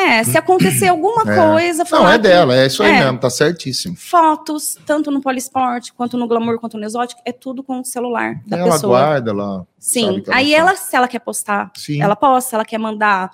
É, 0.00 0.24
se 0.24 0.38
acontecer 0.38 0.88
alguma 0.90 1.22
É. 1.22 1.36
coisa, 1.36 1.84
Não, 1.90 2.08
é 2.08 2.12
que 2.12 2.18
dela, 2.18 2.54
é 2.56 2.66
isso 2.66 2.82
aí 2.82 2.90
É. 2.92 3.04
mesmo, 3.04 3.18
tá 3.18 3.28
certíssimo. 3.28 3.96
Fotos, 3.96 4.78
tanto 4.86 5.10
no 5.10 5.20
poliesporte, 5.20 5.92
quanto 5.92 6.16
no 6.16 6.26
glamour, 6.26 6.58
quanto 6.58 6.78
no 6.78 6.84
exótico, 6.84 7.20
é 7.24 7.32
tudo 7.32 7.62
com 7.62 7.80
o 7.80 7.84
celular 7.84 8.40
da 8.46 8.56
ela 8.58 8.72
pessoa. 8.72 8.98
guarda 8.98 9.32
lá. 9.32 9.54
sabe 9.56 9.66
Sim. 9.78 10.20
que 10.22 10.30
ela 10.30 10.36
Aí 10.38 10.50
faz. 10.52 10.58
ela, 10.60 10.76
se 10.76 10.96
ela 10.96 11.08
quer 11.08 11.18
postar, 11.20 11.70
Sim. 11.76 12.00
ela 12.02 12.16
posta, 12.16 12.56
ela 12.56 12.64
quer 12.64 12.78
mandar 12.78 13.30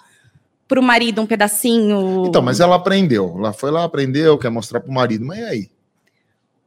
pro 0.67 0.83
marido 0.83 1.23
um 1.23 1.27
pedacinho. 1.27 2.25
Então, 2.27 2.43
mas 2.43 2.59
ela 2.59 2.75
aprendeu. 2.75 3.37
Ela 3.39 3.53
foi 3.53 3.71
lá, 3.71 3.85
aprendeu, 3.85 4.37
quer 4.37 4.51
mostrar 4.51 4.81
pro 4.81 4.91
marido. 4.93 5.25
Mas 5.25 5.39
e 5.39 5.45
aí? 5.45 5.71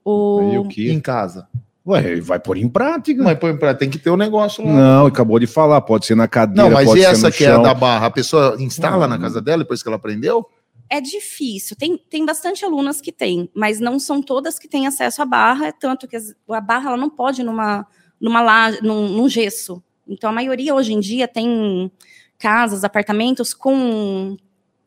o... 0.06 0.42
E 0.54 0.58
o 0.58 0.92
Em 0.92 1.00
casa. 1.02 1.49
Ué, 1.90 2.20
vai 2.22 2.40
pôr 2.40 2.58
em 2.58 2.70
prática. 2.70 3.24
Mas 3.24 3.38
põe 3.40 3.56
pra, 3.58 3.74
tem 3.74 3.90
que 3.90 3.98
ter 3.98 4.10
o 4.10 4.18
negócio 4.18 4.64
lá. 4.66 4.72
Não, 4.72 5.06
acabou 5.08 5.40
de 5.40 5.48
falar, 5.48 5.82
pode 5.82 6.06
ser 6.06 6.16
na 6.16 6.28
cadeira, 6.28 6.64
Não, 6.70 6.74
mas 6.74 6.94
e 6.94 7.04
essa 7.04 7.32
que 7.32 7.44
é 7.44 7.48
a 7.50 7.54
chão. 7.56 7.64
da 7.64 7.74
barra? 7.74 8.06
A 8.08 8.12
pessoa 8.12 8.56
instala 8.60 9.08
na 9.08 9.16
Hum. 9.16 9.22
casa 9.22 9.42
dela 9.42 9.60
depois 9.64 9.82
que 9.82 9.90
ela 9.90 9.96
aprendeu? 9.96 10.46
É 10.90 11.00
difícil. 11.02 11.76
Tem, 11.78 11.98
tem 12.10 12.26
bastante 12.26 12.66
alunas 12.66 13.00
que 13.02 13.12
têm, 13.12 13.50
mas 13.54 13.80
não 13.80 14.00
são 14.00 14.22
todas 14.22 14.58
que 14.60 14.68
têm 14.68 14.88
acesso 14.88 15.22
à 15.22 15.26
barra, 15.26 15.68
é 15.68 15.72
tanto 15.72 16.08
que 16.08 16.18
a 16.50 16.62
barra 16.62 16.90
ela 16.90 16.98
não 16.98 17.10
pode 17.10 17.44
numa, 17.44 17.86
numa 18.20 18.42
laje, 18.42 18.80
num, 18.82 19.08
num 19.10 19.30
gesso. 19.30 19.82
Então, 20.08 20.30
a 20.32 20.34
maioria 20.34 20.74
hoje 20.74 20.94
em 20.94 21.00
dia 21.00 21.28
tem 21.28 21.92
casas, 22.40 22.84
apartamentos 22.84 23.54
com 23.54 24.36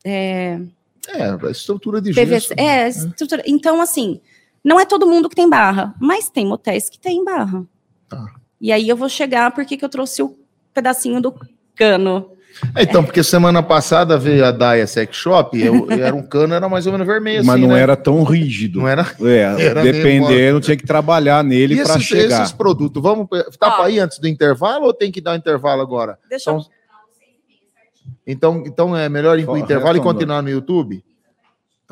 é, 0.03 0.59
É, 1.07 1.23
a 1.29 1.51
estrutura 1.51 2.01
de 2.01 2.11
PVC. 2.13 2.27
gesso. 2.49 2.53
É, 2.57 2.87
estrutura. 2.89 3.41
Então, 3.45 3.79
assim, 3.79 4.19
não 4.63 4.79
é 4.79 4.85
todo 4.85 5.05
mundo 5.05 5.29
que 5.29 5.35
tem 5.35 5.49
barra, 5.49 5.93
mas 5.99 6.29
tem 6.29 6.45
motéis 6.45 6.89
que 6.89 6.99
tem 6.99 7.23
barra. 7.23 7.65
Tá. 8.07 8.25
E 8.61 8.71
aí 8.71 8.87
eu 8.87 8.95
vou 8.95 9.09
chegar 9.09 9.51
porque 9.51 9.75
que 9.75 9.83
eu 9.83 9.89
trouxe 9.89 10.23
o 10.23 10.37
pedacinho 10.73 11.21
do 11.21 11.33
cano. 11.75 12.29
É, 12.75 12.83
Então, 12.83 13.03
porque 13.03 13.23
semana 13.23 13.63
passada 13.63 14.17
veio 14.17 14.45
a 14.45 14.51
Daia 14.51 14.85
Sex 14.85 15.15
Shop, 15.17 15.59
eu, 15.59 15.89
era 15.91 16.15
um 16.15 16.21
cano, 16.21 16.53
era 16.53 16.69
mais 16.69 16.85
ou 16.85 16.91
menos 16.91 17.05
vermelho, 17.05 17.43
Mas 17.43 17.55
assim, 17.55 17.67
não 17.67 17.75
né? 17.75 17.81
era 17.81 17.95
tão 17.95 18.23
rígido. 18.23 18.79
Não 18.79 18.87
era? 18.87 19.05
É, 19.21 19.41
Era 19.65 19.81
dependendo, 19.81 20.61
tinha 20.61 20.77
que 20.77 20.85
trabalhar 20.85 21.43
nele 21.43 21.75
para 21.83 21.95
esses, 21.95 22.03
chegar. 22.03 22.41
esses 22.41 22.53
produtos, 22.53 23.01
vamos. 23.01 23.27
Tá 23.59 23.71
para 23.71 23.89
ir 23.89 23.99
antes 23.99 24.19
do 24.19 24.27
intervalo 24.27 24.85
ou 24.85 24.93
tem 24.93 25.11
que 25.11 25.19
dar 25.19 25.33
o 25.33 25.35
intervalo 25.35 25.81
agora? 25.81 26.17
Deixa 26.29 26.51
eu 26.51 26.63
Então, 28.25 28.59
então, 28.59 28.63
então 28.65 28.97
é 28.97 29.09
melhor 29.09 29.37
ir 29.39 29.45
pro 29.45 29.53
Ó, 29.53 29.57
intervalo 29.57 29.97
e 29.97 30.01
continuar 30.01 30.41
no 30.41 30.49
YouTube? 30.49 31.03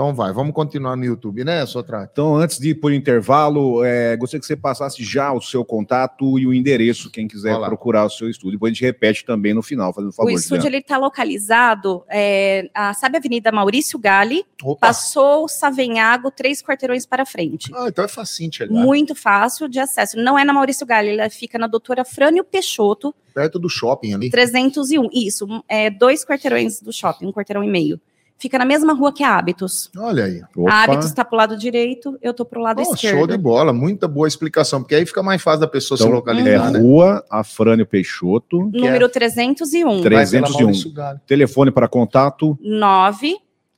Então 0.02 0.16
vai, 0.16 0.34
vamos 0.34 0.52
continuar 0.56 0.96
no 0.96 1.06
YouTube, 1.06 1.44
né, 1.44 1.64
Sotrate? 1.64 2.10
Então, 2.12 2.36
antes 2.36 2.58
de 2.58 2.72
ir 2.72 2.74
por 2.74 2.92
intervalo, 2.92 3.86
é, 3.86 4.18
gostaria 4.18 4.40
que 4.42 4.48
você 4.48 4.56
passasse 4.56 5.04
já 5.04 5.32
o 5.32 5.40
seu 5.40 5.64
contato 5.64 6.40
e 6.40 6.48
o 6.48 6.52
endereço, 6.52 7.12
quem 7.12 7.28
quiser 7.28 7.56
Olá. 7.56 7.68
procurar 7.68 8.06
o 8.06 8.10
seu 8.10 8.28
estúdio. 8.28 8.54
Depois 8.54 8.72
a 8.72 8.74
gente 8.74 8.84
repete 8.84 9.24
também 9.24 9.54
no 9.54 9.62
final, 9.62 9.94
fazendo 9.94 10.10
um 10.10 10.12
favor. 10.12 10.32
o 10.32 10.34
estúdio 10.34 10.76
está 10.76 10.98
localizado, 10.98 12.04
é, 12.10 12.68
a, 12.74 12.96
sabe 12.96 13.18
a 13.18 13.20
Avenida 13.20 13.52
Maurício 13.52 14.00
Gali? 14.00 14.44
Opa. 14.64 14.88
Passou 14.88 15.44
o 15.44 15.48
Savenhago, 15.48 16.32
três 16.32 16.64
quarteirões 16.64 17.06
para 17.06 17.24
frente. 17.24 17.72
Ah, 17.72 17.86
então 17.88 18.04
é 18.04 18.08
facinho 18.08 18.52
chegar. 18.52 18.74
Muito 18.74 19.14
fácil 19.14 19.70
de 19.70 19.78
acesso. 19.78 20.18
Não 20.18 20.36
é 20.36 20.44
na 20.44 20.52
Maurício 20.52 20.84
Gali, 20.84 21.10
ela 21.10 21.30
fica 21.30 21.60
na 21.60 21.68
Doutora 21.68 22.04
Frânio 22.04 22.44
Peixoto, 22.44 23.14
Perto 23.34 23.58
do 23.58 23.70
shopping 23.70 24.14
ali. 24.14 24.30
301. 24.30 25.10
Isso, 25.14 25.48
é 25.68 25.90
dois 25.90 26.26
quarteirões 26.26 26.82
do 26.82 26.92
shopping, 26.92 27.28
um 27.28 27.32
quarteirão 27.32 27.64
e 27.64 27.70
meio. 27.70 28.00
Fica 28.42 28.58
na 28.58 28.66
mesma 28.66 28.94
rua 28.94 29.14
que 29.14 29.24
a 29.24 29.38
Hábitos. 29.38 29.92
Olha 29.96 30.24
aí. 30.26 30.42
Opa. 30.56 30.72
A 30.74 30.84
Hábitos 30.84 31.06
está 31.06 31.24
pro 31.24 31.38
lado 31.38 31.56
direito, 31.56 32.18
eu 32.24 32.34
tô 32.34 32.44
pro 32.44 32.60
lado 32.60 32.80
Oh, 32.80 32.94
esquerdo. 32.96 33.18
show 33.20 33.28
de 33.28 33.38
bola, 33.38 33.72
muita 33.72 34.08
boa 34.08 34.28
explicação, 34.28 34.82
porque 34.82 34.96
aí 34.96 35.06
fica 35.06 35.22
mais 35.22 35.40
fácil 35.44 35.60
da 35.60 35.68
pessoa 35.68 35.96
se 35.96 36.04
Então, 36.04 36.16
localizar, 36.16 36.70
é 36.70 36.72
né? 36.72 36.80
Rua 36.80 37.24
Afrânio 37.30 37.86
Peixoto, 37.86 38.58
Número 38.74 39.08
301. 39.08 40.02
Pela 40.02 40.26
301. 40.26 40.60
Maurício 40.64 40.92
Galho. 40.92 41.22
telefone 41.28 41.70
para 41.70 41.88
contato 41.88 42.58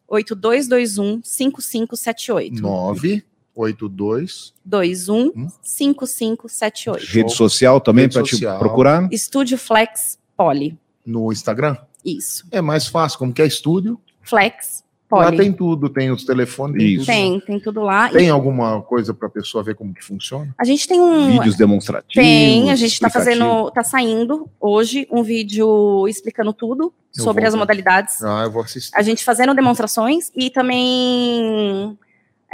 98221 0.10 1.20
5578. 1.24 2.62
982. 2.62 4.54
21 4.66 5.32
Hum. 5.36 5.48
5578. 5.62 7.06
rede 7.06 7.34
social 7.34 7.82
também 7.82 8.04
Rede 8.06 8.14
para 8.14 8.24
te 8.24 8.40
procurar. 8.60 9.08
Estúdio 9.12 9.58
Flex 9.58 10.18
Poly. 10.38 10.78
No 11.06 11.32
Instagram? 11.34 11.76
Isso. 12.06 12.46
É 12.52 12.62
mais 12.62 12.88
fácil, 12.88 13.20
como 13.20 13.34
que 13.34 13.42
é 13.42 13.46
estúdio. 13.46 14.00
Flex 14.24 14.84
Lá 15.12 15.26
Poly. 15.26 15.38
tem 15.38 15.54
tudo, 15.54 15.90
tem 15.90 16.10
os 16.12 16.26
telefones, 16.26 16.78
tem 16.78 16.88
Isso. 16.88 17.06
tudo. 17.06 17.06
Tem, 17.06 17.40
tem 17.40 17.60
tudo 17.60 17.82
lá. 17.82 18.10
E 18.10 18.14
Tem 18.14 18.30
alguma 18.30 18.82
coisa 18.82 19.14
para 19.14 19.28
a 19.28 19.32
pessoa 19.32 19.64
ver 19.64 19.76
como 19.76 19.94
que 19.94 20.04
funciona? 20.04 20.54
a 20.58 20.64
gente 20.64 20.88
tem 20.88 21.00
um. 21.00 21.32
Vídeos 21.34 21.56
demonstrativos. 21.56 22.16
Tem, 22.16 22.72
a 22.72 22.76
gente 22.76 22.94
está 22.94 23.10
fazendo, 23.10 23.70
tá 23.72 23.84
saindo 23.84 24.50
hoje 24.60 25.08
um 25.12 25.22
vídeo 25.22 26.08
explicando 26.08 26.52
tudo 26.52 26.92
Eu 27.16 27.24
sobre 27.24 27.42
vou 27.42 27.48
as 27.48 27.54
ver. 27.54 27.60
modalidades. 27.60 28.24
Ah, 28.24 28.44
eu 28.46 28.52
vou 28.52 28.64
assistir. 28.64 28.92
A 28.96 29.04
gente 29.04 29.24
fazendo 29.24 29.54
demonstrações 29.54 30.32
e 30.36 30.50
também 30.50 31.96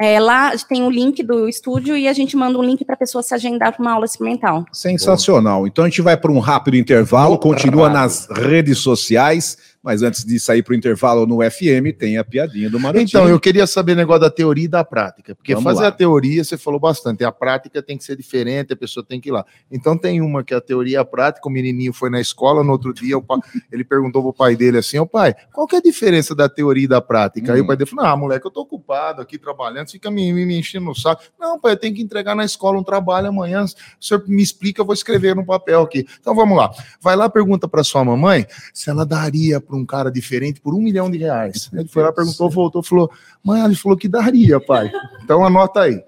é, 0.01 0.19
lá 0.19 0.51
tem 0.57 0.83
o 0.83 0.89
link 0.89 1.23
do 1.23 1.47
estúdio 1.47 1.95
e 1.95 2.07
a 2.07 2.13
gente 2.13 2.35
manda 2.35 2.57
um 2.57 2.63
link 2.63 2.83
para 2.83 2.95
a 2.95 2.97
pessoa 2.97 3.21
se 3.23 3.33
agendar 3.33 3.73
para 3.73 3.81
uma 3.81 3.91
aula 3.93 4.05
experimental. 4.05 4.65
Sensacional. 4.71 5.65
Então 5.67 5.85
a 5.85 5.89
gente 5.89 6.01
vai 6.01 6.17
para 6.17 6.31
um 6.31 6.39
rápido 6.39 6.75
intervalo, 6.75 7.37
continua 7.37 7.89
nas 7.89 8.27
redes 8.29 8.79
sociais, 8.79 9.57
mas 9.83 10.01
antes 10.03 10.25
de 10.25 10.39
sair 10.39 10.61
para 10.61 10.73
o 10.73 10.75
intervalo 10.75 11.25
no 11.25 11.37
FM, 11.41 11.95
tem 11.97 12.17
a 12.17 12.23
piadinha 12.23 12.69
do 12.69 12.79
Marotinho. 12.79 13.07
Então, 13.07 13.29
eu 13.29 13.39
queria 13.39 13.65
saber 13.65 13.93
o 13.93 13.95
negócio 13.95 14.21
da 14.21 14.29
teoria 14.29 14.65
e 14.65 14.67
da 14.67 14.83
prática. 14.83 15.33
Porque 15.33 15.53
Vamos 15.53 15.63
fazer 15.71 15.83
lá. 15.83 15.87
a 15.87 15.91
teoria, 15.91 16.43
você 16.43 16.57
falou 16.57 16.79
bastante. 16.79 17.23
A 17.23 17.31
prática 17.31 17.81
tem 17.81 17.97
que 17.97 18.03
ser 18.03 18.17
diferente, 18.17 18.73
a 18.73 18.75
pessoa 18.75 19.05
tem 19.05 19.21
que 19.21 19.29
ir 19.29 19.31
lá. 19.31 19.45
Então, 19.71 19.97
tem 19.97 20.19
uma 20.21 20.43
que 20.43 20.53
é 20.53 20.57
a 20.57 20.61
teoria 20.61 20.93
e 20.93 20.97
a 20.97 21.05
prática. 21.05 21.47
O 21.47 21.51
menininho 21.51 21.93
foi 21.93 22.09
na 22.09 22.19
escola, 22.19 22.63
no 22.63 22.71
outro 22.71 22.93
dia, 22.93 23.17
o 23.17 23.21
pa- 23.21 23.39
ele 23.71 23.83
perguntou 23.85 24.21
pro 24.21 24.33
pai 24.33 24.55
dele 24.55 24.79
assim: 24.79 24.99
Ô 24.99 25.05
pai, 25.07 25.33
qual 25.53 25.65
que 25.65 25.75
é 25.75 25.79
a 25.79 25.81
diferença 25.81 26.35
da 26.35 26.49
teoria 26.49 26.83
e 26.83 26.87
da 26.87 27.01
prática? 27.01 27.53
Aí 27.53 27.61
Hum. 27.61 27.63
o 27.63 27.67
pai 27.67 27.77
dele 27.77 27.89
falou: 27.89 28.05
Ah, 28.05 28.17
moleque, 28.17 28.45
eu 28.45 28.51
tô 28.51 28.61
ocupado 28.61 29.21
aqui 29.21 29.37
trabalhando, 29.37 29.89
fica 29.89 30.11
me, 30.11 30.33
me, 30.33 30.45
me 30.45 30.59
enchendo 30.59 30.85
no 30.85 30.95
saco. 30.95 31.23
Não, 31.39 31.57
pai, 31.59 31.71
eu 31.73 31.77
tenho 31.77 31.95
que 31.95 32.01
entregar 32.01 32.35
na 32.35 32.43
escola 32.43 32.77
um 32.77 32.83
trabalho 32.83 33.27
amanhã. 33.27 33.63
O 33.63 34.03
senhor 34.05 34.23
me 34.27 34.43
explica, 34.43 34.81
eu 34.81 34.85
vou 34.85 34.93
escrever 34.93 35.35
no 35.35 35.45
papel 35.45 35.81
aqui. 35.81 36.05
Então, 36.19 36.35
vamos 36.35 36.57
lá. 36.57 36.69
Vai 37.01 37.15
lá, 37.15 37.29
pergunta 37.29 37.67
para 37.67 37.81
sua 37.83 38.03
mamãe 38.03 38.45
se 38.73 38.89
ela 38.89 39.05
daria 39.05 39.61
para 39.69 39.77
um 39.77 39.85
cara 39.85 40.11
diferente 40.11 40.59
por 40.59 40.73
um 40.73 40.81
milhão 40.81 41.09
de 41.11 41.19
reais. 41.19 41.69
Ele 41.71 41.87
foi 41.87 42.01
lá, 42.01 42.11
perguntou, 42.11 42.49
voltou, 42.49 42.81
falou: 42.81 43.11
Mãe, 43.43 43.63
ele 43.63 43.75
falou 43.75 43.95
que 43.95 44.07
daria, 44.07 44.59
pai. 44.59 44.91
Então 45.23 45.45
anota 45.45 45.81
aí. 45.81 46.03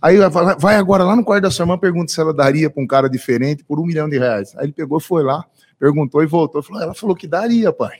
Aí 0.00 0.16
vai- 0.58 0.76
agora 0.76 1.04
lá 1.04 1.14
no 1.14 1.22
quarto 1.24 1.42
da 1.42 1.50
sua 1.50 1.64
irmã, 1.64 1.76
pergunta 1.78 2.10
se 2.10 2.18
ela 2.20 2.32
daria 2.32 2.70
para 2.70 2.82
um 2.82 2.86
cara 2.86 3.08
diferente 3.08 3.62
por 3.62 3.78
um 3.78 3.84
milhão 3.84 4.08
de 4.08 4.18
reais. 4.18 4.56
Aí 4.56 4.64
ele 4.64 4.72
pegou, 4.72 4.98
foi 4.98 5.22
lá, 5.22 5.44
perguntou 5.78 6.22
e 6.22 6.26
voltou. 6.26 6.62
Falou, 6.62 6.82
ela 6.82 6.94
falou 6.94 7.14
que 7.14 7.26
daria, 7.28 7.70
pai. 7.72 7.98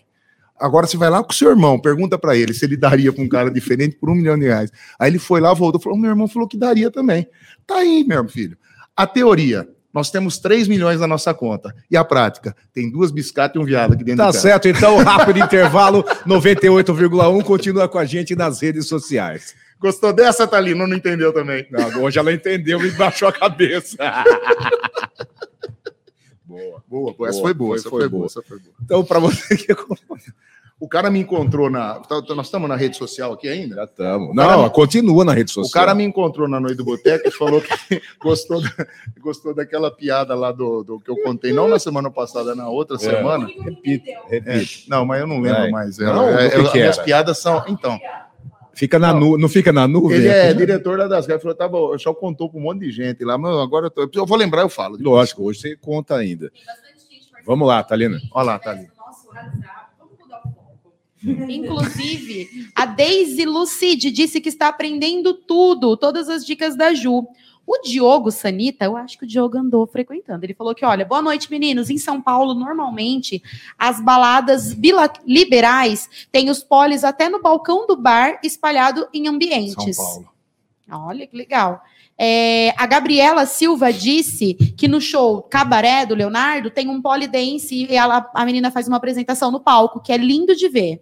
Agora 0.58 0.86
você 0.86 0.96
vai 0.96 1.10
lá 1.10 1.22
com 1.22 1.30
o 1.30 1.34
seu 1.34 1.50
irmão, 1.50 1.78
pergunta 1.78 2.16
para 2.16 2.36
ele 2.36 2.54
se 2.54 2.64
ele 2.64 2.76
daria 2.76 3.12
para 3.12 3.22
um 3.22 3.28
cara 3.28 3.50
diferente 3.50 3.96
por 3.96 4.08
um 4.08 4.14
milhão 4.14 4.38
de 4.38 4.46
reais. 4.46 4.70
Aí 4.98 5.10
ele 5.10 5.18
foi 5.18 5.40
lá, 5.40 5.52
voltou, 5.52 5.80
falou: 5.80 5.98
meu 5.98 6.10
irmão 6.10 6.26
falou 6.26 6.48
que 6.48 6.56
daria 6.56 6.90
também. 6.90 7.26
Tá 7.66 7.76
aí, 7.76 8.02
meu 8.04 8.26
filho. 8.28 8.56
A 8.96 9.06
teoria. 9.06 9.68
Nós 9.92 10.10
temos 10.10 10.38
3 10.38 10.68
milhões 10.68 11.00
na 11.00 11.06
nossa 11.06 11.34
conta. 11.34 11.74
E 11.90 11.96
a 11.96 12.04
prática? 12.04 12.56
Tem 12.72 12.90
duas 12.90 13.10
biscatas 13.10 13.56
e 13.56 13.58
um 13.58 13.64
viado 13.64 13.92
aqui 13.92 14.02
dentro 14.04 14.24
Tá 14.24 14.28
de 14.30 14.32
casa. 14.36 14.40
certo, 14.48 14.68
então, 14.68 14.96
rápido 15.04 15.38
intervalo, 15.38 16.02
98,1, 16.26 17.42
continua 17.44 17.88
com 17.88 17.98
a 17.98 18.04
gente 18.04 18.34
nas 18.34 18.60
redes 18.62 18.86
sociais. 18.86 19.54
Gostou 19.78 20.12
dessa, 20.12 20.46
Thalina? 20.46 20.86
Não 20.86 20.96
entendeu 20.96 21.32
também. 21.32 21.66
Não, 21.70 22.04
hoje 22.04 22.18
ela 22.18 22.32
entendeu 22.32 22.80
e 22.86 22.90
baixou 22.92 23.28
a 23.28 23.32
cabeça. 23.32 23.96
boa. 26.44 26.82
Boa, 26.88 27.12
boa. 27.14 27.28
Essa 27.28 27.40
foi 27.40 27.54
boa, 27.54 27.70
foi- 27.70 27.78
essa 27.80 27.90
foi 27.90 28.00
foi, 28.00 28.08
boa. 28.08 28.18
boa, 28.20 28.26
essa 28.26 28.42
foi 28.42 28.58
boa. 28.58 28.74
Então, 28.82 29.04
para 29.04 29.18
você 29.18 29.56
que 29.56 29.72
O 30.82 30.88
cara 30.88 31.08
me 31.10 31.20
encontrou 31.20 31.70
na. 31.70 32.00
tá- 32.00 32.20
tá- 32.20 32.34
Nós 32.34 32.46
estamos 32.46 32.68
na 32.68 32.74
rede 32.74 32.96
social 32.96 33.32
aqui 33.32 33.46
ainda? 33.48 33.76
já 33.76 33.84
estamos. 33.84 34.34
Não, 34.34 34.64
me- 34.64 34.70
continua 34.70 35.24
na 35.24 35.32
rede 35.32 35.52
social. 35.52 35.68
O 35.68 35.72
cara 35.72 35.94
me 35.94 36.02
encontrou 36.02 36.48
na 36.48 36.58
noite 36.58 36.74
do 36.76 36.84
boteco 36.84 37.28
e 37.28 37.30
falou 37.30 37.60
que 37.60 37.68
gostou, 38.20 38.60
da- 38.60 38.86
gostou 39.20 39.54
daquela 39.54 39.92
piada 39.92 40.34
lá 40.34 40.50
do, 40.50 40.82
do 40.82 40.98
que 40.98 41.08
eu 41.08 41.16
contei, 41.22 41.52
não 41.52 41.68
na 41.68 41.78
semana 41.78 42.10
passada, 42.10 42.56
na 42.56 42.68
outra 42.68 42.98
semana. 42.98 43.46
Repita, 43.46 44.10
repita. 44.28 44.66
Não, 44.88 45.06
mas 45.06 45.20
eu 45.20 45.26
não 45.28 45.38
lembro 45.40 45.60
Vai. 45.60 45.70
mais. 45.70 46.00
É, 46.00 46.04
Não, 46.06 46.28
é, 46.30 46.46
é, 46.46 46.50
que 46.50 46.58
minhas 46.78 46.96
era? 46.98 47.04
piadas 47.04 47.38
são. 47.38 47.62
Então, 47.68 48.00
Fica 48.74 48.98
na 48.98 49.12
nu... 49.12 49.38
Não 49.38 49.48
fica 49.48 49.70
na 49.72 49.86
nuvem? 49.86 50.16
ele 50.16 50.28
é 50.28 50.52
diretor 50.52 50.98
da 50.98 51.06
Das 51.06 51.28
Ele 51.28 51.38
falou: 51.38 51.54
tá 51.54 51.68
bom, 51.68 51.92
eu 51.92 51.98
só 52.00 52.12
contou 52.12 52.50
para 52.50 52.58
um 52.58 52.62
monte 52.62 52.80
de 52.80 52.90
gente 52.90 53.22
lá, 53.24 53.38
mas 53.38 53.56
agora 53.58 53.86
eu, 53.86 53.90
tô, 53.90 54.10
eu 54.18 54.26
vou 54.26 54.36
lembrar, 54.36 54.62
eu 54.62 54.68
falo. 54.68 54.96
Lógico, 54.98 55.44
hoje 55.44 55.60
você 55.60 55.76
conta 55.76 56.16
ainda. 56.16 56.50
Vamos 57.46 57.68
lá, 57.68 57.84
Thalina. 57.84 58.18
Olha 58.32 58.46
lá, 58.46 58.58
tá 58.58 58.70
ali. 58.70 58.88
Inclusive, 61.24 62.70
a 62.74 62.84
Daisy 62.86 63.44
Lucide 63.44 64.10
disse 64.10 64.40
que 64.40 64.48
está 64.48 64.68
aprendendo 64.68 65.34
tudo, 65.34 65.96
todas 65.96 66.28
as 66.28 66.44
dicas 66.44 66.76
da 66.76 66.92
Ju. 66.92 67.26
O 67.64 67.80
Diogo 67.80 68.32
Sanita, 68.32 68.84
eu 68.84 68.96
acho 68.96 69.16
que 69.16 69.24
o 69.24 69.26
Diogo 69.26 69.56
andou 69.56 69.86
frequentando. 69.86 70.44
Ele 70.44 70.52
falou 70.52 70.74
que, 70.74 70.84
olha, 70.84 71.04
boa 71.04 71.22
noite, 71.22 71.48
meninos. 71.48 71.90
Em 71.90 71.96
São 71.96 72.20
Paulo, 72.20 72.54
normalmente, 72.54 73.40
as 73.78 74.00
baladas 74.00 74.74
bila- 74.74 75.12
liberais 75.24 76.10
têm 76.32 76.50
os 76.50 76.62
polis 76.62 77.04
até 77.04 77.28
no 77.28 77.40
balcão 77.40 77.86
do 77.86 77.96
bar, 77.96 78.40
espalhado 78.42 79.06
em 79.14 79.28
ambientes. 79.28 79.96
São 79.96 80.04
Paulo. 80.04 80.28
Olha 80.90 81.26
que 81.26 81.36
legal. 81.36 81.82
É, 82.18 82.74
a 82.76 82.84
Gabriela 82.86 83.46
Silva 83.46 83.92
disse 83.92 84.54
que 84.76 84.88
no 84.88 85.00
show 85.00 85.40
Cabaré 85.42 86.04
do 86.04 86.14
Leonardo 86.14 86.68
tem 86.68 86.88
um 86.88 87.00
polidense 87.00 87.86
e 87.88 87.94
ela, 87.94 88.28
a 88.34 88.44
menina 88.44 88.70
faz 88.70 88.88
uma 88.88 88.96
apresentação 88.96 89.50
no 89.50 89.60
palco, 89.60 90.00
que 90.00 90.12
é 90.12 90.16
lindo 90.16 90.54
de 90.54 90.68
ver. 90.68 91.00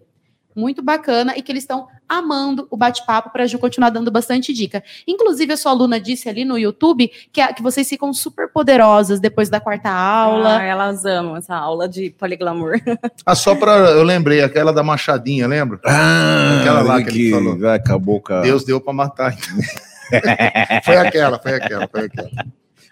Muito 0.55 0.81
bacana 0.81 1.33
e 1.37 1.41
que 1.41 1.51
eles 1.51 1.63
estão 1.63 1.87
amando 2.09 2.67
o 2.69 2.75
bate-papo 2.75 3.29
para 3.31 3.43
a 3.43 3.47
Ju 3.47 3.57
continuar 3.57 3.89
dando 3.89 4.11
bastante 4.11 4.53
dica. 4.53 4.83
Inclusive, 5.07 5.53
a 5.53 5.57
sua 5.57 5.71
aluna 5.71 5.99
disse 5.99 6.27
ali 6.27 6.43
no 6.43 6.57
YouTube 6.57 7.09
que, 7.31 7.39
a- 7.39 7.53
que 7.53 7.61
vocês 7.61 7.87
ficam 7.87 8.13
super 8.13 8.49
poderosas 8.51 9.19
depois 9.19 9.49
da 9.49 9.59
quarta 9.61 9.89
aula. 9.89 10.57
Ah, 10.57 10.63
elas 10.63 11.05
amam 11.05 11.37
essa 11.37 11.55
aula 11.55 11.87
de 11.87 12.09
poliglamour. 12.11 12.73
Ah, 13.25 13.35
só 13.35 13.55
para. 13.55 13.71
Eu 13.91 14.03
lembrei, 14.03 14.41
aquela 14.41 14.73
da 14.73 14.81
Machadinha, 14.83 15.47
lembra? 15.47 15.79
Ah, 15.85 16.57
Aquela 16.59 16.81
lá 16.81 17.01
que 17.03 17.09
ele 17.09 17.31
falou. 17.31 17.57
vai, 17.57 17.77
acabou 17.77 18.19
com 18.19 18.33
a... 18.33 18.41
Deus 18.41 18.63
deu 18.65 18.81
para 18.81 18.93
matar. 18.93 19.35
foi 20.83 20.97
aquela, 20.97 21.39
foi 21.39 21.53
aquela, 21.55 21.87
foi 21.87 22.05
aquela. 22.05 22.29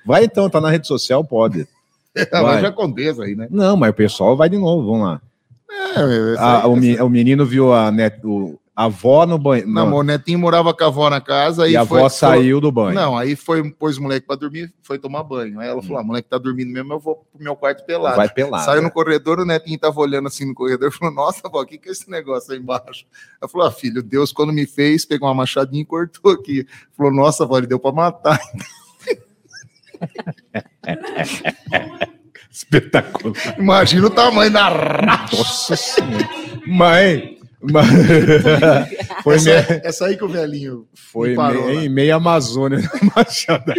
Vai 0.05 0.23
então, 0.23 0.49
tá 0.49 0.61
na 0.61 0.69
rede 0.69 0.87
social, 0.87 1.23
pode. 1.23 1.67
Vai. 2.31 2.41
mas 2.41 2.61
já 2.61 2.69
aconteça 2.69 3.23
aí, 3.23 3.35
né? 3.35 3.47
Não, 3.51 3.77
mas 3.77 3.91
o 3.91 3.93
pessoal 3.93 4.35
vai 4.35 4.49
de 4.49 4.57
novo, 4.57 4.85
vamos 4.91 5.07
lá. 5.07 5.21
É, 5.71 6.35
Ah, 6.37 6.67
o, 6.67 6.75
me- 6.75 6.99
o 7.01 7.09
menino 7.09 7.45
viu 7.45 7.73
a, 7.73 7.91
net, 7.91 8.19
o- 8.25 8.59
a 8.75 8.85
avó 8.85 9.25
no 9.25 9.37
banho. 9.37 9.67
Não, 9.67 9.93
o 9.93 10.03
netinho 10.03 10.39
morava 10.39 10.73
com 10.73 10.83
a 10.83 10.87
avó 10.87 11.09
na 11.09 11.19
casa 11.21 11.67
e 11.67 11.73
e 11.73 11.77
a 11.77 11.85
foi- 11.85 11.99
avó 11.99 12.09
foi- 12.09 12.17
saiu 12.17 12.61
do 12.61 12.71
banho. 12.71 12.95
Não, 12.95 13.17
aí 13.17 13.35
foi, 13.35 13.69
pôs 13.71 13.97
o 13.97 14.01
moleque 14.01 14.25
pra 14.25 14.35
dormir, 14.37 14.73
foi 14.81 14.97
tomar 14.97 15.21
banho. 15.23 15.59
Aí 15.59 15.67
ela 15.67 15.81
falou: 15.83 15.99
ah, 15.99 16.03
moleque 16.03 16.29
tá 16.29 16.37
dormindo 16.37 16.71
mesmo, 16.71 16.93
eu 16.93 16.99
vou 16.99 17.15
pro 17.31 17.43
meu 17.43 17.55
quarto 17.55 17.85
pelado. 17.85 18.15
Vai 18.15 18.29
pelado. 18.29 18.63
Saiu 18.65 18.81
no 18.81 18.89
corredor, 18.89 19.39
o 19.39 19.45
netinho 19.45 19.77
tava 19.77 19.99
olhando 19.99 20.27
assim 20.27 20.45
no 20.45 20.53
corredor 20.55 20.89
e 20.89 20.97
falou: 20.97 21.13
Nossa, 21.13 21.41
avó, 21.45 21.61
o 21.61 21.65
que, 21.65 21.77
que 21.77 21.89
é 21.89 21.91
esse 21.91 22.09
negócio 22.09 22.53
aí 22.53 22.59
embaixo? 22.59 23.05
Ela 23.41 23.49
falou: 23.49 23.67
ah, 23.67 23.71
filho, 23.71 24.01
Deus, 24.01 24.31
quando 24.31 24.53
me 24.53 24.65
fez, 24.65 25.05
pegou 25.05 25.27
uma 25.27 25.35
machadinha 25.35 25.81
e 25.81 25.85
cortou 25.85 26.31
aqui. 26.31 26.65
Falou: 26.97 27.11
Nossa, 27.13 27.43
avó, 27.43 27.57
ele 27.57 27.67
deu 27.67 27.79
pra 27.79 27.91
matar. 27.91 28.39
Espetacular. 32.59 33.35
Imagina 33.57 34.07
o 34.07 34.09
tamanho 34.09 34.51
da 34.51 34.67
racha. 34.69 35.35
Nossa 35.37 35.75
senhora. 35.75 36.29
Mãe. 36.67 37.37
mãe- 37.61 37.85
foi 39.23 39.35
essa, 39.35 39.49
meio, 39.49 39.81
essa 39.83 40.05
aí 40.07 40.17
que 40.17 40.23
o 40.23 40.27
velhinho 40.29 40.87
foi 40.93 41.35
parou 41.35 41.65
meio, 41.67 41.77
lá. 41.79 41.83
em 41.85 41.89
meia 41.89 42.15
Amazônia. 42.15 42.79
Machado. 43.15 43.73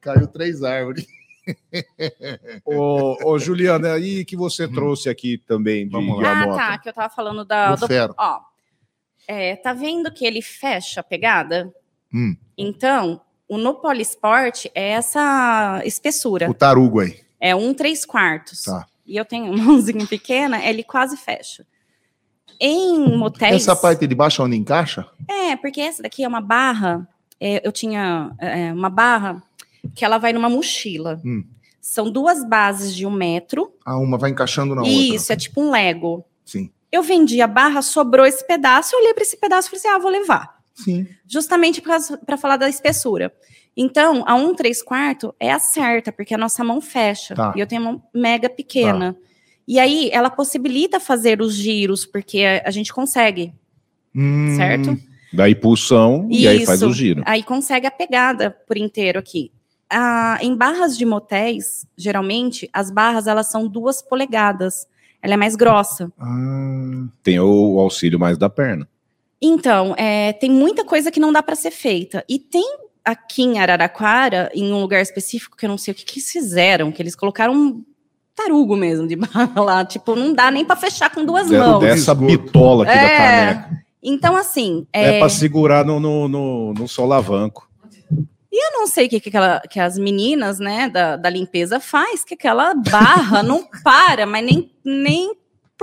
caiu 0.00 0.26
três 0.26 0.62
árvores. 0.62 1.06
ô, 2.64 3.16
ô, 3.32 3.38
Juliana, 3.38 3.98
e 3.98 4.24
que 4.24 4.36
você 4.36 4.68
trouxe 4.68 5.08
aqui 5.08 5.38
também 5.38 5.86
de, 5.86 5.92
Vamos 5.92 6.20
lá. 6.22 6.42
ah, 6.42 6.46
tá, 6.56 6.78
que 6.78 6.88
eu 6.88 6.92
tava 6.92 7.12
falando 7.12 7.44
da... 7.44 7.74
Do 7.74 7.86
ferro. 7.86 8.14
Ó, 8.16 8.38
É, 9.26 9.56
tá 9.56 9.72
vendo 9.72 10.12
que 10.12 10.24
ele 10.24 10.40
fecha 10.42 11.00
a 11.00 11.04
pegada? 11.04 11.72
Hum. 12.14 12.36
Então, 12.56 13.20
o 13.52 13.58
no 13.58 13.74
Polisport 13.74 14.64
é 14.74 14.92
essa 14.92 15.82
espessura. 15.84 16.50
O 16.50 16.54
tarugo 16.54 17.00
aí. 17.00 17.20
É 17.38 17.54
um 17.54 17.74
três 17.74 18.02
quartos. 18.02 18.62
Tá. 18.62 18.86
E 19.06 19.14
eu 19.14 19.26
tenho 19.26 19.44
uma 19.52 19.62
mãozinha 19.62 20.06
pequena, 20.06 20.64
ele 20.64 20.82
quase 20.82 21.18
fecha. 21.18 21.66
Em 22.58 23.14
motéis. 23.14 23.56
Essa 23.56 23.76
parte 23.76 24.06
de 24.06 24.14
baixo 24.14 24.42
onde 24.42 24.56
encaixa? 24.56 25.06
É, 25.28 25.54
porque 25.56 25.82
essa 25.82 26.02
daqui 26.02 26.24
é 26.24 26.28
uma 26.28 26.40
barra. 26.40 27.06
é, 27.38 27.60
eu 27.66 27.70
tinha 27.70 28.34
é, 28.38 28.72
uma 28.72 28.88
barra 28.88 29.42
que 29.94 30.02
ela 30.02 30.16
vai 30.16 30.32
numa 30.32 30.48
mochila. 30.48 31.20
Hum. 31.22 31.44
São 31.78 32.10
duas 32.10 32.48
bases 32.48 32.96
de 32.96 33.04
um 33.04 33.10
metro. 33.10 33.70
Ah, 33.84 33.98
uma 33.98 34.16
vai 34.16 34.30
encaixando 34.30 34.74
na 34.74 34.82
Isso, 34.82 35.24
outra. 35.24 35.34
é 35.34 35.36
tipo 35.36 35.60
um 35.60 35.70
Lego. 35.70 36.24
Sim. 36.42 36.70
Eu 36.90 37.02
vendi 37.02 37.42
a 37.42 37.46
barra, 37.46 37.82
sobrou 37.82 38.24
esse 38.24 38.46
pedaço, 38.46 38.94
eu 38.94 39.00
olhei 39.00 39.12
para 39.12 39.24
esse 39.24 39.36
pedaço 39.36 39.68
e 39.68 39.70
falei 39.70 39.78
assim: 39.80 39.88
ah, 39.88 39.98
vou 39.98 40.10
levar. 40.10 40.61
Sim. 40.74 41.06
Justamente 41.26 41.80
para 41.80 42.36
falar 42.36 42.56
da 42.56 42.68
espessura. 42.68 43.32
Então, 43.76 44.22
a 44.26 44.34
1 44.34 44.54
3 44.54 44.82
quarto 44.82 45.34
é 45.40 45.50
a 45.50 45.58
certa, 45.58 46.12
porque 46.12 46.34
a 46.34 46.38
nossa 46.38 46.62
mão 46.62 46.80
fecha. 46.80 47.34
Tá. 47.34 47.52
E 47.56 47.60
eu 47.60 47.66
tenho 47.66 47.82
uma 47.82 47.92
mão 47.92 48.02
mega 48.14 48.48
pequena. 48.50 49.16
E 49.66 49.78
aí, 49.78 50.10
ela 50.12 50.28
possibilita 50.28 50.98
fazer 51.00 51.40
os 51.40 51.54
giros, 51.54 52.04
porque 52.04 52.42
a, 52.42 52.68
a 52.68 52.70
gente 52.70 52.92
consegue, 52.92 53.52
Hum, 54.14 54.54
certo? 54.56 54.98
Dá 55.32 55.48
impulsão 55.48 56.28
e 56.30 56.46
aí 56.46 56.66
faz 56.66 56.80
Isso. 56.80 56.90
o 56.90 56.92
giro. 56.92 57.22
Aí 57.24 57.42
consegue 57.42 57.86
a 57.86 57.90
pegada 57.90 58.50
por 58.50 58.76
inteiro 58.76 59.18
aqui. 59.18 59.50
Ah, 59.88 60.38
em 60.42 60.54
barras 60.54 60.96
de 60.96 61.06
motéis, 61.06 61.86
geralmente, 61.96 62.68
as 62.72 62.90
barras 62.90 63.26
elas 63.26 63.50
são 63.50 63.66
duas 63.66 64.02
polegadas. 64.02 64.86
Ela 65.22 65.34
é 65.34 65.36
mais 65.36 65.56
grossa. 65.56 66.12
Ah, 66.18 67.06
Tem 67.22 67.38
o 67.40 67.78
auxílio 67.78 68.18
mais 68.18 68.36
da 68.36 68.50
perna. 68.50 68.86
Então, 69.42 69.94
é, 69.98 70.32
tem 70.34 70.50
muita 70.50 70.84
coisa 70.84 71.10
que 71.10 71.18
não 71.20 71.32
dá 71.32 71.42
para 71.42 71.56
ser 71.56 71.70
feita. 71.72 72.24
E 72.28 72.38
tem 72.38 72.64
aqui 73.04 73.42
em 73.42 73.58
Araraquara, 73.58 74.50
em 74.54 74.72
um 74.72 74.80
lugar 74.80 75.02
específico, 75.02 75.56
que 75.56 75.66
eu 75.66 75.70
não 75.70 75.76
sei 75.78 75.92
o 75.92 75.94
que, 75.94 76.04
que 76.04 76.18
eles 76.20 76.30
fizeram, 76.30 76.92
que 76.92 77.02
eles 77.02 77.16
colocaram 77.16 77.52
um 77.52 77.84
tarugo 78.36 78.76
mesmo 78.76 79.06
de 79.08 79.16
barra 79.16 79.60
lá. 79.60 79.84
Tipo, 79.84 80.14
não 80.14 80.32
dá 80.32 80.50
nem 80.50 80.64
para 80.64 80.76
fechar 80.76 81.10
com 81.10 81.24
duas 81.24 81.48
Deram 81.48 81.72
mãos. 81.72 81.80
dessa 81.80 82.14
bitola 82.14 82.84
aqui 82.84 82.94
da 82.94 83.00
É, 83.02 83.16
caneca. 83.54 83.82
Então, 84.02 84.36
assim, 84.36 84.86
É, 84.92 85.16
é, 85.16 85.18
pra 85.18 85.28
segurar 85.28 85.84
no, 85.84 85.98
no, 85.98 86.28
no, 86.28 86.74
no 86.74 86.88
solavanco. 86.88 87.68
eu 88.52 88.72
não 88.72 88.86
sei 88.86 89.06
o 89.06 89.08
que, 89.08 89.20
que, 89.20 89.28
aquela- 89.28 89.60
que 89.60 89.80
as 89.80 89.96
meninas 89.98 90.58
né, 90.58 90.88
da, 90.88 91.16
da 91.16 91.30
limpeza 91.30 91.78
faz, 91.80 92.24
que 92.24 92.34
aquela 92.34 92.74
barra 92.74 93.42
não 93.42 93.64
para, 93.84 94.24
mas 94.26 94.44
nem, 94.44 94.70
nem 94.84 95.34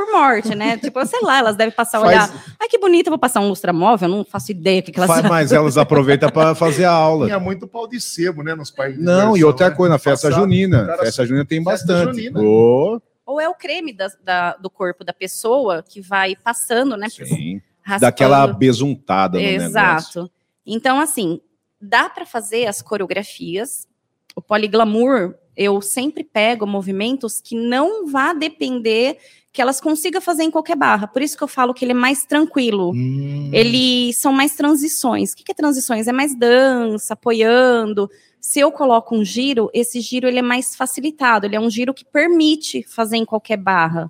por 0.05 0.11
morte, 0.11 0.55
né? 0.55 0.77
Tipo, 0.81 1.05
sei 1.05 1.19
lá, 1.21 1.39
elas 1.39 1.55
devem 1.55 1.73
passar 1.73 1.97
a 1.99 2.01
olhar. 2.01 2.27
faz, 2.29 2.41
Ai, 2.59 2.67
que 2.67 2.77
bonito, 2.77 3.07
eu 3.07 3.11
vou 3.11 3.19
passar 3.19 3.39
um 3.41 3.49
lustramóvel, 3.49 4.07
eu 4.09 4.15
não 4.15 4.25
faço 4.25 4.51
ideia 4.51 4.79
o 4.79 4.83
que, 4.83 4.91
que 4.91 4.99
elas 4.99 5.09
Faz, 5.09 5.23
mas 5.29 5.51
elas 5.51 5.77
aproveitam 5.77 6.29
para 6.29 6.55
fazer 6.55 6.85
a 6.85 6.91
aula. 6.91 7.25
tinha 7.25 7.39
muito 7.39 7.67
pau 7.67 7.87
de 7.87 7.99
sebo, 7.99 8.43
né? 8.43 8.55
Nos 8.55 8.71
de 8.71 8.97
Não, 8.99 9.35
e 9.35 9.43
outra 9.43 9.69
né? 9.69 9.75
coisa, 9.75 9.93
na 9.93 9.99
festa 9.99 10.27
Passado, 10.29 10.41
junina. 10.43 10.85
cara, 10.85 10.97
festa 11.03 11.25
junina 11.25 11.45
tem 11.45 11.63
festa 11.63 11.93
bastante. 11.93 12.15
junina. 12.17 12.39
Ô, 12.41 13.01
Ou 13.25 13.39
é 13.41 13.47
o 13.47 13.53
creme 13.53 13.93
da- 13.93 14.11
da- 14.23 14.55
do 14.55 14.69
corpo 14.69 15.03
da 15.03 15.13
pessoa 15.13 15.83
que 15.87 16.01
vai 16.01 16.35
passando, 16.35 16.95
né? 16.97 17.07
sim. 17.09 17.61
raspando. 17.81 18.01
Daquela 18.01 18.47
besuntada 18.47 19.37
no 19.37 19.43
negócio. 19.43 19.67
Exato. 19.67 20.31
Então, 20.65 20.99
assim, 20.99 21.39
dá 21.81 22.07
para 22.09 22.25
fazer 22.25 22.67
as 22.67 22.81
coreografias. 22.81 23.87
O 24.35 24.41
poliglamour, 24.41 25.35
eu 25.59 25.81
sempre 25.81 26.23
pego 26.23 26.65
movimentos 26.65 27.41
que 27.41 27.53
não 27.53 28.07
vá 28.07 28.31
depender 28.31 29.17
que 29.51 29.61
elas 29.61 29.81
consigam 29.81 30.21
fazer 30.21 30.43
em 30.43 30.51
qualquer 30.51 30.77
barra. 30.77 31.05
Por 31.05 31.21
isso 31.21 31.35
que 31.35 31.43
eu 31.43 31.49
falo 31.49 31.73
que 31.73 31.83
ele 31.83 31.91
é 31.91 31.95
mais 31.95 32.25
tranquilo. 32.25 32.91
Hum, 32.91 33.49
Eles 33.51 34.15
são 34.15 34.31
mais 34.31 34.55
transições. 34.55 35.33
O 35.33 35.35
que 35.35 35.51
é 35.51 35.53
transições? 35.53 36.07
É 36.07 36.13
mais 36.13 36.33
dança, 36.33 37.13
apoiando. 37.13 38.09
Se 38.39 38.61
eu 38.61 38.71
coloco 38.71 39.13
um 39.13 39.25
giro, 39.25 39.69
esse 39.73 39.99
giro 39.99 40.29
ele 40.29 40.39
é 40.39 40.41
mais 40.41 40.77
facilitado. 40.77 41.45
Ele 41.45 41.57
é 41.57 41.59
um 41.59 41.69
giro 41.69 41.93
que 41.93 42.05
permite 42.05 42.81
fazer 42.83 43.17
em 43.17 43.25
qualquer 43.25 43.57
barra, 43.57 44.09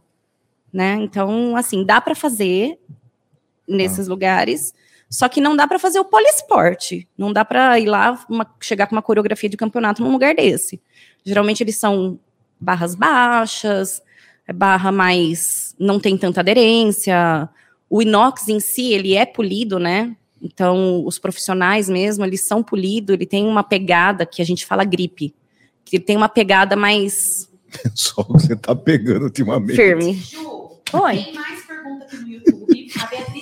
né? 0.71 0.97
Então, 1.01 1.55
assim, 1.55 1.83
dá 1.83 1.99
para 1.99 2.13
fazer 2.13 2.77
nesses 3.67 4.07
lugares. 4.07 4.71
Só 5.09 5.27
que 5.27 5.41
não 5.41 5.55
dá 5.55 5.67
para 5.67 5.79
fazer 5.79 5.99
o 5.99 6.05
poliesporte. 6.05 7.07
Não 7.17 7.33
dá 7.33 7.43
para 7.43 7.79
ir 7.79 7.87
lá 7.87 8.23
uma- 8.29 8.47
chegar 8.61 8.85
com 8.87 8.95
uma 8.95 9.01
coreografia 9.01 9.49
de 9.49 9.57
campeonato 9.57 10.03
num 10.03 10.11
lugar 10.11 10.35
desse. 10.35 10.79
Geralmente 11.25 11.63
eles 11.63 11.77
são 11.77 12.19
barras 12.59 12.93
baixas, 12.95 14.01
é 14.47 14.53
barra 14.53 14.91
mais 14.91 15.75
não 15.79 15.99
tem 15.99 16.17
tanta 16.17 16.41
aderência. 16.41 17.49
O 17.89 18.01
inox 18.01 18.47
em 18.49 18.59
si, 18.59 18.91
ele 18.93 19.15
é 19.15 19.25
polido, 19.25 19.79
né? 19.79 20.15
Então, 20.41 21.03
os 21.05 21.17
profissionais 21.19 21.89
mesmo, 21.89 22.23
eles 22.23 22.41
são 22.41 22.61
polidos, 22.63 23.13
ele 23.13 23.25
tem 23.25 23.45
uma 23.45 23.63
pegada 23.63 24.25
que 24.25 24.41
a 24.41 24.45
gente 24.45 24.65
fala 24.65 24.83
gripe, 24.83 25.33
que 25.83 25.97
ele 25.97 26.03
tem 26.03 26.15
uma 26.15 26.29
pegada 26.29 26.75
mais 26.75 27.49
Só 27.95 28.23
que 28.23 28.31
você 28.33 28.55
tá 28.55 28.75
pegando 28.75 29.23
ultimamente. 29.25 29.75
firme. 29.75 30.13
Ju, 30.13 30.71
Oi. 30.93 31.17
tem 31.23 31.33
mais 31.33 31.65
pergunta 31.65 32.05
aqui 32.05 32.15
no 32.17 32.27
YouTube. 32.29 32.87
A 33.01 33.05
Beatriz 33.07 33.38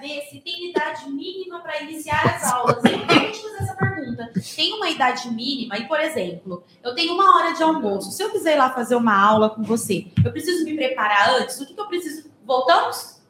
saber 0.00 0.22
se 0.30 0.40
tem 0.40 0.70
idade 0.70 1.08
mínima 1.10 1.60
para 1.60 1.82
iniciar 1.82 2.24
as 2.34 2.50
aulas. 2.50 2.82
Eu 2.84 2.98
vou 2.98 3.06
te 3.06 3.42
fazer 3.42 3.58
essa 3.58 3.76
pergunta. 3.76 4.32
Tem 4.56 4.72
uma 4.72 4.88
idade 4.88 5.30
mínima? 5.30 5.76
E, 5.76 5.86
por 5.86 6.00
exemplo, 6.00 6.64
eu 6.82 6.94
tenho 6.94 7.12
uma 7.12 7.36
hora 7.36 7.52
de 7.52 7.62
almoço. 7.62 8.10
Se 8.10 8.22
eu 8.22 8.30
quiser 8.30 8.54
ir 8.54 8.58
lá 8.58 8.70
fazer 8.70 8.96
uma 8.96 9.14
aula 9.14 9.50
com 9.50 9.62
você, 9.62 10.06
eu 10.24 10.32
preciso 10.32 10.64
me 10.64 10.74
preparar 10.74 11.34
antes? 11.34 11.60
O 11.60 11.66
que, 11.66 11.74
que 11.74 11.80
eu 11.80 11.86
preciso? 11.86 12.30
Voltamos? 12.44 13.20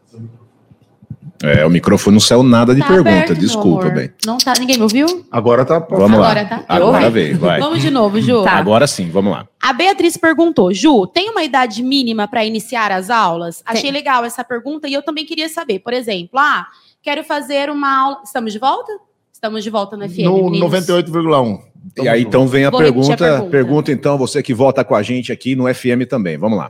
É, 1.42 1.64
o 1.64 1.70
microfone 1.70 2.14
não 2.14 2.20
saiu 2.20 2.42
nada 2.42 2.74
de 2.74 2.80
Tá 2.82 2.88
pergunta, 2.88 3.10
aberto, 3.10 3.34
desculpa, 3.34 3.88
bem. 3.88 4.10
Não 4.26 4.36
tá. 4.36 4.52
Ninguém 4.58 4.76
me 4.76 4.82
ouviu? 4.82 5.24
Agora 5.30 5.64
tá. 5.64 5.78
Vamos 5.78 6.12
Agora 6.18 6.42
lá. 6.42 6.48
tá? 6.48 6.64
Agora 6.68 7.06
Eu? 7.06 7.10
veio, 7.10 7.38
vai. 7.38 7.58
Vamos 7.58 7.80
de 7.80 7.90
novo, 7.90 8.20
Ju. 8.20 8.42
Tá. 8.44 8.52
Agora 8.52 8.86
sim, 8.86 9.08
vamos 9.10 9.32
lá. 9.32 9.48
A 9.62 9.72
Beatriz 9.72 10.16
perguntou, 10.18 10.72
Ju, 10.74 11.06
tem 11.06 11.30
uma 11.30 11.42
idade 11.42 11.82
mínima 11.82 12.28
para 12.28 12.44
iniciar 12.44 12.92
as 12.92 13.08
aulas? 13.08 13.62
Achei 13.64 13.84
Tem. 13.84 13.92
legal 13.92 14.24
essa 14.24 14.44
pergunta 14.44 14.86
e 14.86 14.92
eu 14.92 15.02
também 15.02 15.24
queria 15.24 15.48
saber, 15.48 15.78
por 15.78 15.94
exemplo, 15.94 16.38
ah, 16.38 16.66
quero 17.02 17.24
fazer 17.24 17.70
uma 17.70 17.90
aula. 18.02 18.20
Estamos 18.22 18.52
de 18.52 18.58
volta? 18.58 18.92
Estamos 19.32 19.64
de 19.64 19.70
volta 19.70 19.96
no 19.96 20.06
FM. 20.06 20.24
No 20.24 20.50
meninos? 20.50 20.70
98,1. 20.70 21.58
E 22.02 22.06
aí, 22.06 22.20
então, 22.22 22.46
vem 22.46 22.66
a 22.66 22.70
Vou 22.70 22.78
pergunta, 22.78 23.14
a 23.14 23.16
pergunta. 23.16 23.50
pergunta. 23.50 23.92
então, 23.92 24.18
você 24.18 24.42
que 24.42 24.52
volta 24.52 24.84
com 24.84 24.94
a 24.94 25.02
gente 25.02 25.32
aqui 25.32 25.56
no 25.56 25.72
FM 25.74 26.04
também. 26.06 26.36
Vamos 26.36 26.58
lá. 26.58 26.68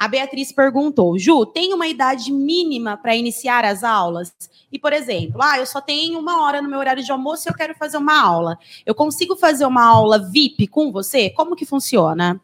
A 0.00 0.08
Beatriz 0.08 0.50
perguntou, 0.50 1.18
Ju, 1.18 1.44
tem 1.44 1.74
uma 1.74 1.86
idade 1.86 2.32
mínima 2.32 2.96
para 2.96 3.14
iniciar 3.14 3.66
as 3.66 3.84
aulas? 3.84 4.32
E, 4.72 4.78
por 4.78 4.94
exemplo, 4.94 5.42
ah, 5.42 5.58
eu 5.58 5.66
só 5.66 5.78
tenho 5.78 6.18
uma 6.18 6.42
hora 6.42 6.62
no 6.62 6.70
meu 6.70 6.78
horário 6.78 7.04
de 7.04 7.12
almoço 7.12 7.46
e 7.46 7.50
eu 7.50 7.54
quero 7.54 7.74
fazer 7.74 7.98
uma 7.98 8.18
aula. 8.18 8.58
Eu 8.86 8.94
consigo 8.94 9.36
fazer 9.36 9.66
uma 9.66 9.84
aula 9.84 10.18
VIP 10.18 10.68
com 10.68 10.90
você? 10.90 11.28
Como 11.28 11.54
que 11.54 11.66
funciona? 11.66 12.40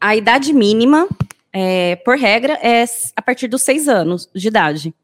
A 0.00 0.14
idade 0.14 0.52
mínima, 0.52 1.08
é, 1.52 1.96
por 1.96 2.16
regra, 2.16 2.52
é 2.62 2.84
a 3.16 3.20
partir 3.20 3.48
dos 3.48 3.62
seis 3.62 3.88
anos 3.88 4.30
de 4.32 4.46
idade. 4.46 4.94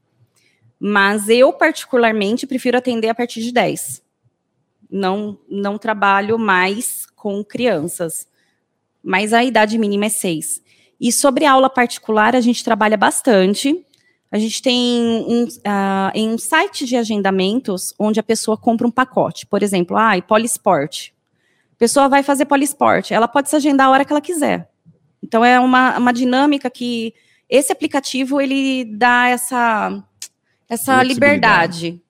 Mas 0.78 1.28
eu, 1.28 1.52
particularmente, 1.52 2.46
prefiro 2.46 2.78
atender 2.78 3.08
a 3.08 3.14
partir 3.16 3.42
de 3.42 3.50
10. 3.50 4.00
Não, 4.88 5.36
não 5.48 5.76
trabalho 5.76 6.38
mais 6.38 7.04
com 7.16 7.42
crianças. 7.42 8.28
Mas 9.02 9.32
a 9.32 9.42
idade 9.42 9.76
mínima 9.76 10.04
é 10.04 10.08
seis. 10.08 10.62
E 11.00 11.10
sobre 11.10 11.46
aula 11.46 11.70
particular, 11.70 12.36
a 12.36 12.40
gente 12.40 12.62
trabalha 12.62 12.96
bastante. 12.96 13.84
A 14.30 14.38
gente 14.38 14.60
tem 14.60 15.00
um, 15.26 15.48
ah, 15.64 16.12
em 16.14 16.28
um 16.28 16.38
site 16.38 16.84
de 16.84 16.96
agendamentos 16.96 17.94
onde 17.98 18.20
a 18.20 18.22
pessoa 18.22 18.56
compra 18.56 18.86
um 18.86 18.90
pacote. 18.90 19.46
Por 19.46 19.62
exemplo, 19.62 19.96
ah, 19.96 20.16
e 20.16 20.22
Polisport. 20.22 21.12
A 21.72 21.76
pessoa 21.78 22.08
vai 22.08 22.22
fazer 22.22 22.44
Polisport. 22.44 23.10
Ela 23.10 23.26
pode 23.26 23.48
se 23.48 23.56
agendar 23.56 23.86
a 23.86 23.90
hora 23.90 24.04
que 24.04 24.12
ela 24.12 24.20
quiser. 24.20 24.68
Então 25.22 25.44
é 25.44 25.58
uma, 25.58 25.98
uma 25.98 26.12
dinâmica 26.12 26.68
que 26.68 27.14
esse 27.48 27.72
aplicativo 27.72 28.40
ele 28.40 28.84
dá 28.84 29.28
essa, 29.28 30.02
essa 30.68 31.02
liberdade. 31.02 32.00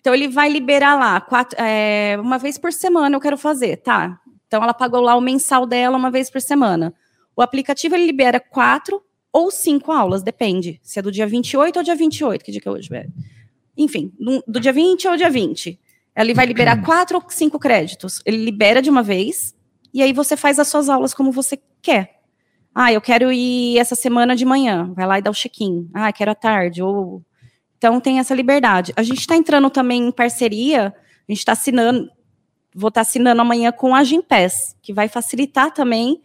Então 0.00 0.14
ele 0.14 0.28
vai 0.28 0.48
liberar 0.48 0.98
lá 0.98 1.20
quatro, 1.20 1.56
é, 1.60 2.16
uma 2.20 2.38
vez 2.38 2.58
por 2.58 2.72
semana 2.72 3.14
eu 3.14 3.20
quero 3.20 3.36
fazer, 3.36 3.76
tá? 3.76 4.18
Então 4.46 4.62
ela 4.62 4.74
pagou 4.74 5.00
lá 5.00 5.14
o 5.14 5.20
mensal 5.20 5.66
dela 5.66 5.96
uma 5.96 6.10
vez 6.10 6.30
por 6.30 6.40
semana. 6.40 6.92
O 7.40 7.42
aplicativo 7.42 7.94
ele 7.94 8.04
libera 8.04 8.38
quatro 8.38 9.02
ou 9.32 9.50
cinco 9.50 9.90
aulas, 9.90 10.22
depende. 10.22 10.78
Se 10.82 10.98
é 10.98 11.02
do 11.02 11.10
dia 11.10 11.26
28 11.26 11.78
ou 11.78 11.82
dia 11.82 11.96
28, 11.96 12.44
que 12.44 12.52
dia 12.52 12.60
que 12.60 12.68
é 12.68 12.70
hoje, 12.70 12.90
velho? 12.90 13.10
Enfim, 13.74 14.12
do, 14.46 14.60
dia 14.60 14.74
20 14.74 15.08
ou 15.08 15.16
dia 15.16 15.30
20. 15.30 15.80
Ele 16.14 16.34
vai 16.34 16.44
liberar 16.44 16.82
quatro 16.84 17.16
ou 17.16 17.24
cinco 17.30 17.58
créditos. 17.58 18.20
Ele 18.26 18.44
libera 18.44 18.82
de 18.82 18.90
uma 18.90 19.02
vez, 19.02 19.54
e 19.94 20.02
aí 20.02 20.12
você 20.12 20.36
faz 20.36 20.58
as 20.58 20.68
suas 20.68 20.90
aulas 20.90 21.14
como 21.14 21.32
você 21.32 21.58
quer. 21.80 22.20
Ah, 22.74 22.92
eu 22.92 23.00
quero 23.00 23.32
ir 23.32 23.78
essa 23.78 23.94
semana 23.94 24.36
de 24.36 24.44
manhã. 24.44 24.92
Vai 24.94 25.06
lá 25.06 25.18
e 25.18 25.22
dá 25.22 25.30
o 25.30 25.34
check-in. 25.34 25.88
Ah, 25.94 26.12
quero 26.12 26.32
à 26.32 26.34
tarde. 26.34 26.82
Ou... 26.82 27.22
Então 27.78 27.98
tem 28.00 28.18
essa 28.18 28.34
liberdade. 28.34 28.92
A 28.96 29.02
gente 29.02 29.20
está 29.20 29.34
entrando 29.34 29.70
também 29.70 30.08
em 30.08 30.12
parceria, 30.12 30.88
a 31.26 31.32
gente 31.32 31.38
está 31.38 31.52
assinando, 31.52 32.06
vou 32.74 32.88
estar 32.88 33.00
assinando 33.00 33.40
amanhã 33.40 33.72
com 33.72 33.94
a 33.94 34.04
Gimpass, 34.04 34.76
que 34.82 34.92
vai 34.92 35.08
facilitar 35.08 35.72
também, 35.72 36.20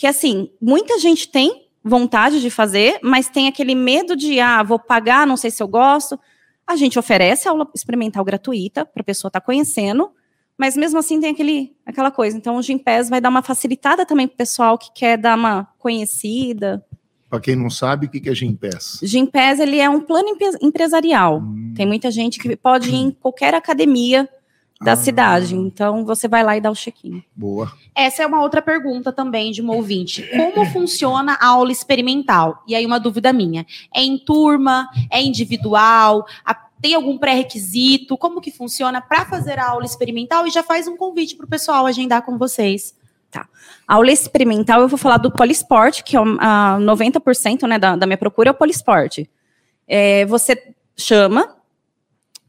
que 0.00 0.06
assim, 0.06 0.48
muita 0.58 0.98
gente 0.98 1.28
tem 1.28 1.66
vontade 1.84 2.40
de 2.40 2.48
fazer, 2.48 2.98
mas 3.02 3.28
tem 3.28 3.48
aquele 3.48 3.74
medo 3.74 4.16
de, 4.16 4.40
ah, 4.40 4.62
vou 4.62 4.78
pagar, 4.78 5.26
não 5.26 5.36
sei 5.36 5.50
se 5.50 5.62
eu 5.62 5.68
gosto. 5.68 6.18
A 6.66 6.74
gente 6.74 6.98
oferece 6.98 7.46
aula 7.46 7.68
experimental 7.74 8.24
gratuita 8.24 8.86
para 8.86 9.02
a 9.02 9.04
pessoa 9.04 9.28
estar 9.28 9.40
tá 9.40 9.44
conhecendo, 9.44 10.10
mas 10.56 10.74
mesmo 10.74 10.98
assim 10.98 11.20
tem 11.20 11.32
aquele, 11.32 11.76
aquela 11.84 12.10
coisa. 12.10 12.34
Então, 12.34 12.56
o 12.56 12.62
Gimpass 12.62 13.10
vai 13.10 13.20
dar 13.20 13.28
uma 13.28 13.42
facilitada 13.42 14.06
também 14.06 14.26
para 14.26 14.36
o 14.36 14.38
pessoal 14.38 14.78
que 14.78 14.90
quer 14.94 15.18
dar 15.18 15.36
uma 15.36 15.68
conhecida. 15.78 16.82
Para 17.28 17.38
quem 17.38 17.54
não 17.54 17.68
sabe, 17.68 18.06
o 18.06 18.08
que 18.08 18.26
é 18.26 18.34
Gimpass? 18.34 19.00
Gimpass, 19.02 19.60
ele 19.60 19.80
é 19.80 19.90
um 19.90 20.00
plano 20.00 20.34
empresarial. 20.62 21.40
Hum. 21.40 21.74
Tem 21.76 21.86
muita 21.86 22.10
gente 22.10 22.38
que 22.38 22.56
pode 22.56 22.88
ir 22.88 22.94
em 22.94 23.10
qualquer 23.10 23.52
academia 23.52 24.26
da 24.82 24.92
ah. 24.92 24.96
cidade. 24.96 25.54
Então, 25.54 26.04
você 26.04 26.26
vai 26.26 26.42
lá 26.42 26.56
e 26.56 26.60
dá 26.60 26.70
o 26.70 26.74
check-in. 26.74 27.22
Boa. 27.36 27.70
Essa 27.94 28.22
é 28.22 28.26
uma 28.26 28.40
outra 28.40 28.62
pergunta 28.62 29.12
também 29.12 29.52
de 29.52 29.60
uma 29.60 29.74
ouvinte. 29.74 30.26
Como 30.34 30.64
funciona 30.66 31.34
a 31.34 31.48
aula 31.48 31.70
experimental? 31.70 32.62
E 32.66 32.74
aí, 32.74 32.86
uma 32.86 32.98
dúvida 32.98 33.32
minha. 33.32 33.66
É 33.94 34.02
em 34.02 34.16
turma? 34.16 34.88
É 35.10 35.22
individual? 35.22 36.26
A, 36.44 36.54
tem 36.80 36.94
algum 36.94 37.18
pré-requisito? 37.18 38.16
Como 38.16 38.40
que 38.40 38.50
funciona 38.50 39.02
para 39.02 39.26
fazer 39.26 39.58
a 39.58 39.68
aula 39.68 39.84
experimental? 39.84 40.46
E 40.46 40.50
já 40.50 40.62
faz 40.62 40.88
um 40.88 40.96
convite 40.96 41.36
para 41.36 41.44
o 41.44 41.48
pessoal 41.48 41.84
agendar 41.84 42.22
com 42.22 42.38
vocês. 42.38 42.94
Tá. 43.30 43.46
A 43.86 43.96
aula 43.96 44.10
experimental, 44.10 44.80
eu 44.80 44.88
vou 44.88 44.98
falar 44.98 45.18
do 45.18 45.30
polisporte, 45.30 46.02
que 46.02 46.16
é 46.16 46.20
a 46.20 46.78
90% 46.80 47.68
né, 47.68 47.78
da, 47.78 47.96
da 47.96 48.06
minha 48.06 48.16
procura 48.16 48.48
é 48.48 48.52
o 48.52 48.54
polisporte. 48.54 49.28
É, 49.86 50.24
você 50.24 50.74
chama, 50.96 51.54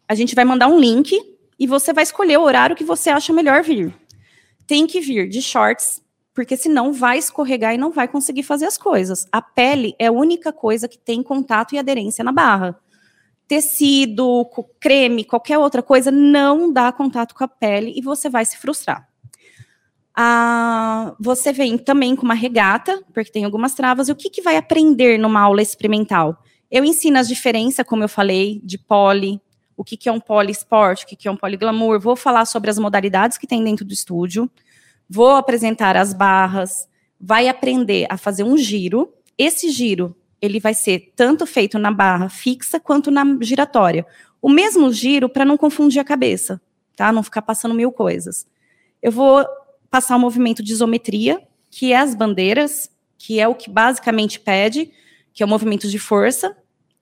a 0.08 0.16
gente 0.16 0.34
vai 0.34 0.46
mandar 0.46 0.68
um 0.70 0.80
link 0.80 1.31
e 1.62 1.68
você 1.68 1.94
vai 1.94 2.02
escolher 2.02 2.40
o 2.40 2.42
horário 2.42 2.76
que 2.76 2.84
você 2.84 3.12
acha 3.12 3.32
melhor 3.32 3.62
vir. 3.62 3.96
Tem 4.66 4.88
que 4.88 5.00
vir 5.00 5.30
de 5.30 5.44
shorts, 5.44 6.02
porque 6.34 6.58
senão 6.58 6.92
vai 6.92 7.20
escorregar 7.20 7.76
e 7.76 7.78
não 7.78 7.92
vai 7.92 8.08
conseguir 8.08 8.42
fazer 8.42 8.66
as 8.66 8.80
coisas. 8.80 9.28
A 9.32 9.44
pele 9.44 9.94
é 10.00 10.08
a 10.08 10.12
única 10.12 10.52
coisa 10.52 10.88
que 10.88 10.98
tem 10.98 11.22
contato 11.22 11.76
e 11.76 11.78
aderência 11.78 12.24
na 12.24 12.32
barra. 12.32 12.76
Tecido, 13.48 14.44
creme, 14.80 15.24
qualquer 15.24 15.60
outra 15.60 15.84
coisa 15.84 16.10
não 16.10 16.74
dá 16.74 16.92
contato 16.92 17.36
com 17.36 17.44
a 17.44 17.48
pele 17.48 17.94
e 17.96 18.02
você 18.02 18.28
vai 18.28 18.44
se 18.44 18.58
frustrar. 18.58 19.08
Ah, 20.18 21.16
você 21.20 21.54
vem 21.54 21.78
também 21.78 22.16
com 22.16 22.24
uma 22.24 22.34
regata, 22.34 23.04
porque 23.14 23.32
tem 23.32 23.46
algumas 23.46 23.76
travas. 23.76 24.10
E 24.10 24.12
o 24.12 24.16
que, 24.16 24.32
que 24.32 24.42
vai 24.42 24.58
aprender 24.58 25.20
numa 25.20 25.42
aula 25.42 25.62
experimental? 25.62 26.44
Eu 26.72 26.84
ensino 26.84 27.20
as 27.20 27.28
diferenças, 27.28 27.86
como 27.86 28.04
eu 28.04 28.10
falei, 28.10 28.60
de 28.64 28.80
poli, 28.80 29.40
o 29.82 29.84
que, 29.84 29.98
que 29.98 30.08
é 30.08 30.12
um 30.12 30.20
poliesporte, 30.20 31.06
o 31.06 31.08
que, 31.08 31.16
que 31.16 31.28
é 31.28 31.32
um 31.32 31.36
poliglamour, 31.36 32.00
vou 32.00 32.16
falar 32.16 32.46
sobre 32.46 32.70
as 32.70 32.78
modalidades 32.78 33.36
que 33.36 33.48
tem 33.48 33.64
dentro 33.64 33.84
do 33.84 33.92
estúdio, 33.92 34.48
vou 35.10 35.32
apresentar 35.32 35.98
as 35.98 36.14
barras, 36.14 36.88
vai 37.20 37.50
aprender 37.50 38.06
a 38.08 38.16
fazer 38.16 38.44
um 38.44 38.56
giro. 38.56 39.12
Esse 39.36 39.72
giro, 39.72 40.16
ele 40.40 40.60
vai 40.60 40.76
ser 40.76 41.12
tanto 41.16 41.48
feito 41.48 41.80
na 41.80 41.92
barra 41.92 42.30
fixa 42.30 42.80
quanto 42.80 43.10
na 43.10 43.26
giratória. 43.42 44.06
O 44.40 44.50
mesmo 44.50 44.94
giro 44.94 45.28
para 45.28 45.44
não 45.44 45.58
confundir 45.58 46.00
a 46.00 46.06
cabeça, 46.06 46.62
tá? 46.96 47.12
Não 47.12 47.24
ficar 47.24 47.42
passando 47.42 47.74
mil 47.74 47.92
coisas. 47.92 48.46
Eu 49.02 49.12
vou 49.12 49.44
passar 49.90 50.14
o 50.14 50.20
um 50.20 50.22
movimento 50.22 50.62
de 50.62 50.74
isometria, 50.74 51.42
que 51.72 51.92
é 51.92 51.98
as 51.98 52.14
bandeiras, 52.14 52.88
que 53.18 53.40
é 53.40 53.48
o 53.48 53.56
que 53.56 53.68
basicamente 53.68 54.40
pede, 54.40 54.92
que 55.34 55.42
é 55.42 55.46
o 55.46 55.50
movimento 55.50 55.88
de 55.88 55.98
força, 55.98 56.56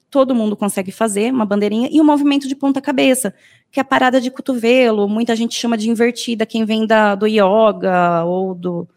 todo 0.10 0.36
mundo 0.36 0.55
consegue 0.55 0.91
fazer, 0.91 1.32
uma 1.32 1.45
bandeirinha, 1.45 1.89
e 1.91 2.01
o 2.01 2.03
movimento 2.03 2.47
de 2.47 2.55
ponta-cabeça, 2.55 3.34
que 3.72 3.80
é 3.80 3.82
a 3.82 3.86
parada 3.86 4.20
de 4.20 4.32
cotovelo, 4.32 5.07
muita 5.07 5.36
gente 5.36 5.55
chama 5.55 5.78
de 5.78 5.89
invertida, 5.89 6.45
quem 6.45 6.66
vem 6.66 6.86
da, 6.86 7.16
do 7.16 7.28
yoga 7.28 8.24
ou 8.26 8.55
do, 8.55 8.88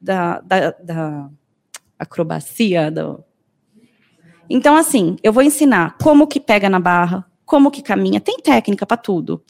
da, 0.00 0.40
da, 0.40 0.70
da 0.82 1.30
acrobacia. 1.98 2.90
Do... 2.90 3.24
Então, 4.48 4.76
assim, 4.76 5.16
eu 5.22 5.32
vou 5.32 5.42
ensinar 5.42 5.96
como 5.98 6.26
que 6.26 6.38
pega 6.38 6.68
na 6.68 6.78
barra, 6.78 7.24
como 7.44 7.70
que 7.70 7.82
caminha, 7.82 8.20
tem 8.20 8.38
técnica 8.38 8.84
para 8.84 8.96
tudo. 8.96 9.42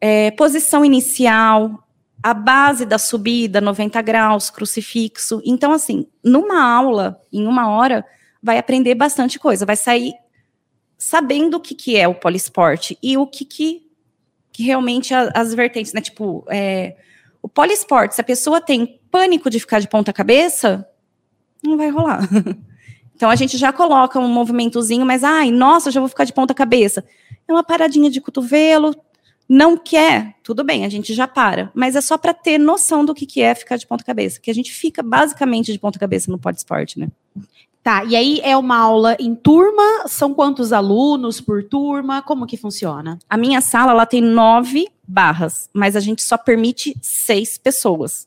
É, 0.00 0.30
posição 0.32 0.84
inicial, 0.84 1.82
a 2.22 2.34
base 2.34 2.84
da 2.84 2.98
subida, 2.98 3.60
90 3.60 4.02
graus, 4.02 4.50
crucifixo. 4.50 5.40
Então, 5.44 5.72
assim, 5.72 6.06
numa 6.22 6.62
aula, 6.62 7.20
em 7.32 7.46
uma 7.46 7.70
hora, 7.70 8.04
vai 8.42 8.58
aprender 8.58 8.94
bastante 8.94 9.38
coisa, 9.38 9.64
vai 9.64 9.76
sair 9.76 10.12
sabendo 11.02 11.56
o 11.56 11.60
que, 11.60 11.74
que 11.74 11.96
é 11.96 12.06
o 12.06 12.14
poliesporte 12.14 12.96
e 13.02 13.18
o 13.18 13.26
que, 13.26 13.44
que, 13.44 13.82
que 14.52 14.62
realmente 14.62 15.12
as, 15.12 15.30
as 15.34 15.52
vertentes, 15.52 15.92
né? 15.92 16.00
Tipo, 16.00 16.44
é, 16.48 16.94
o 17.42 17.48
poliesporte, 17.48 18.14
se 18.14 18.20
a 18.20 18.24
pessoa 18.24 18.60
tem 18.60 19.00
pânico 19.10 19.50
de 19.50 19.58
ficar 19.58 19.80
de 19.80 19.88
ponta 19.88 20.12
cabeça, 20.12 20.88
não 21.60 21.76
vai 21.76 21.90
rolar. 21.90 22.20
então 23.16 23.28
a 23.28 23.34
gente 23.34 23.58
já 23.58 23.72
coloca 23.72 24.20
um 24.20 24.28
movimentozinho, 24.28 25.04
mas 25.04 25.24
ai, 25.24 25.50
nossa, 25.50 25.90
já 25.90 25.98
vou 25.98 26.08
ficar 26.08 26.22
de 26.22 26.32
ponta 26.32 26.54
cabeça. 26.54 27.04
É 27.48 27.52
uma 27.52 27.64
paradinha 27.64 28.08
de 28.08 28.20
cotovelo, 28.20 28.94
não 29.48 29.76
quer, 29.76 30.36
tudo 30.40 30.62
bem, 30.62 30.84
a 30.84 30.88
gente 30.88 31.12
já 31.14 31.26
para, 31.26 31.72
mas 31.74 31.96
é 31.96 32.00
só 32.00 32.16
para 32.16 32.32
ter 32.32 32.58
noção 32.58 33.04
do 33.04 33.12
que, 33.12 33.26
que 33.26 33.42
é 33.42 33.56
ficar 33.56 33.76
de 33.76 33.88
ponta 33.88 34.04
cabeça, 34.04 34.40
que 34.40 34.52
a 34.52 34.54
gente 34.54 34.72
fica 34.72 35.02
basicamente 35.02 35.72
de 35.72 35.80
ponta 35.80 35.98
cabeça 35.98 36.30
no 36.30 36.38
poliesporte, 36.38 37.00
né? 37.00 37.08
Tá, 37.82 38.04
e 38.04 38.14
aí 38.14 38.40
é 38.44 38.56
uma 38.56 38.76
aula 38.76 39.16
em 39.18 39.34
turma? 39.34 40.06
São 40.06 40.32
quantos 40.32 40.72
alunos 40.72 41.40
por 41.40 41.64
turma? 41.64 42.22
Como 42.22 42.46
que 42.46 42.56
funciona? 42.56 43.18
A 43.28 43.36
minha 43.36 43.60
sala 43.60 43.90
ela 43.90 44.06
tem 44.06 44.20
nove 44.20 44.88
barras, 45.06 45.68
mas 45.72 45.96
a 45.96 46.00
gente 46.00 46.22
só 46.22 46.38
permite 46.38 46.96
seis 47.02 47.58
pessoas. 47.58 48.24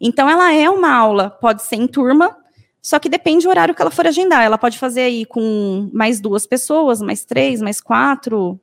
Então 0.00 0.28
ela 0.28 0.52
é 0.54 0.70
uma 0.70 0.90
aula, 0.90 1.28
pode 1.28 1.62
ser 1.62 1.76
em 1.76 1.86
turma, 1.86 2.34
só 2.80 2.98
que 2.98 3.10
depende 3.10 3.44
do 3.44 3.50
horário 3.50 3.74
que 3.74 3.82
ela 3.82 3.90
for 3.90 4.06
agendar. 4.06 4.42
Ela 4.42 4.56
pode 4.56 4.78
fazer 4.78 5.02
aí 5.02 5.26
com 5.26 5.90
mais 5.92 6.18
duas 6.18 6.46
pessoas, 6.46 7.02
mais 7.02 7.26
três, 7.26 7.60
mais 7.60 7.82
quatro. 7.82 8.58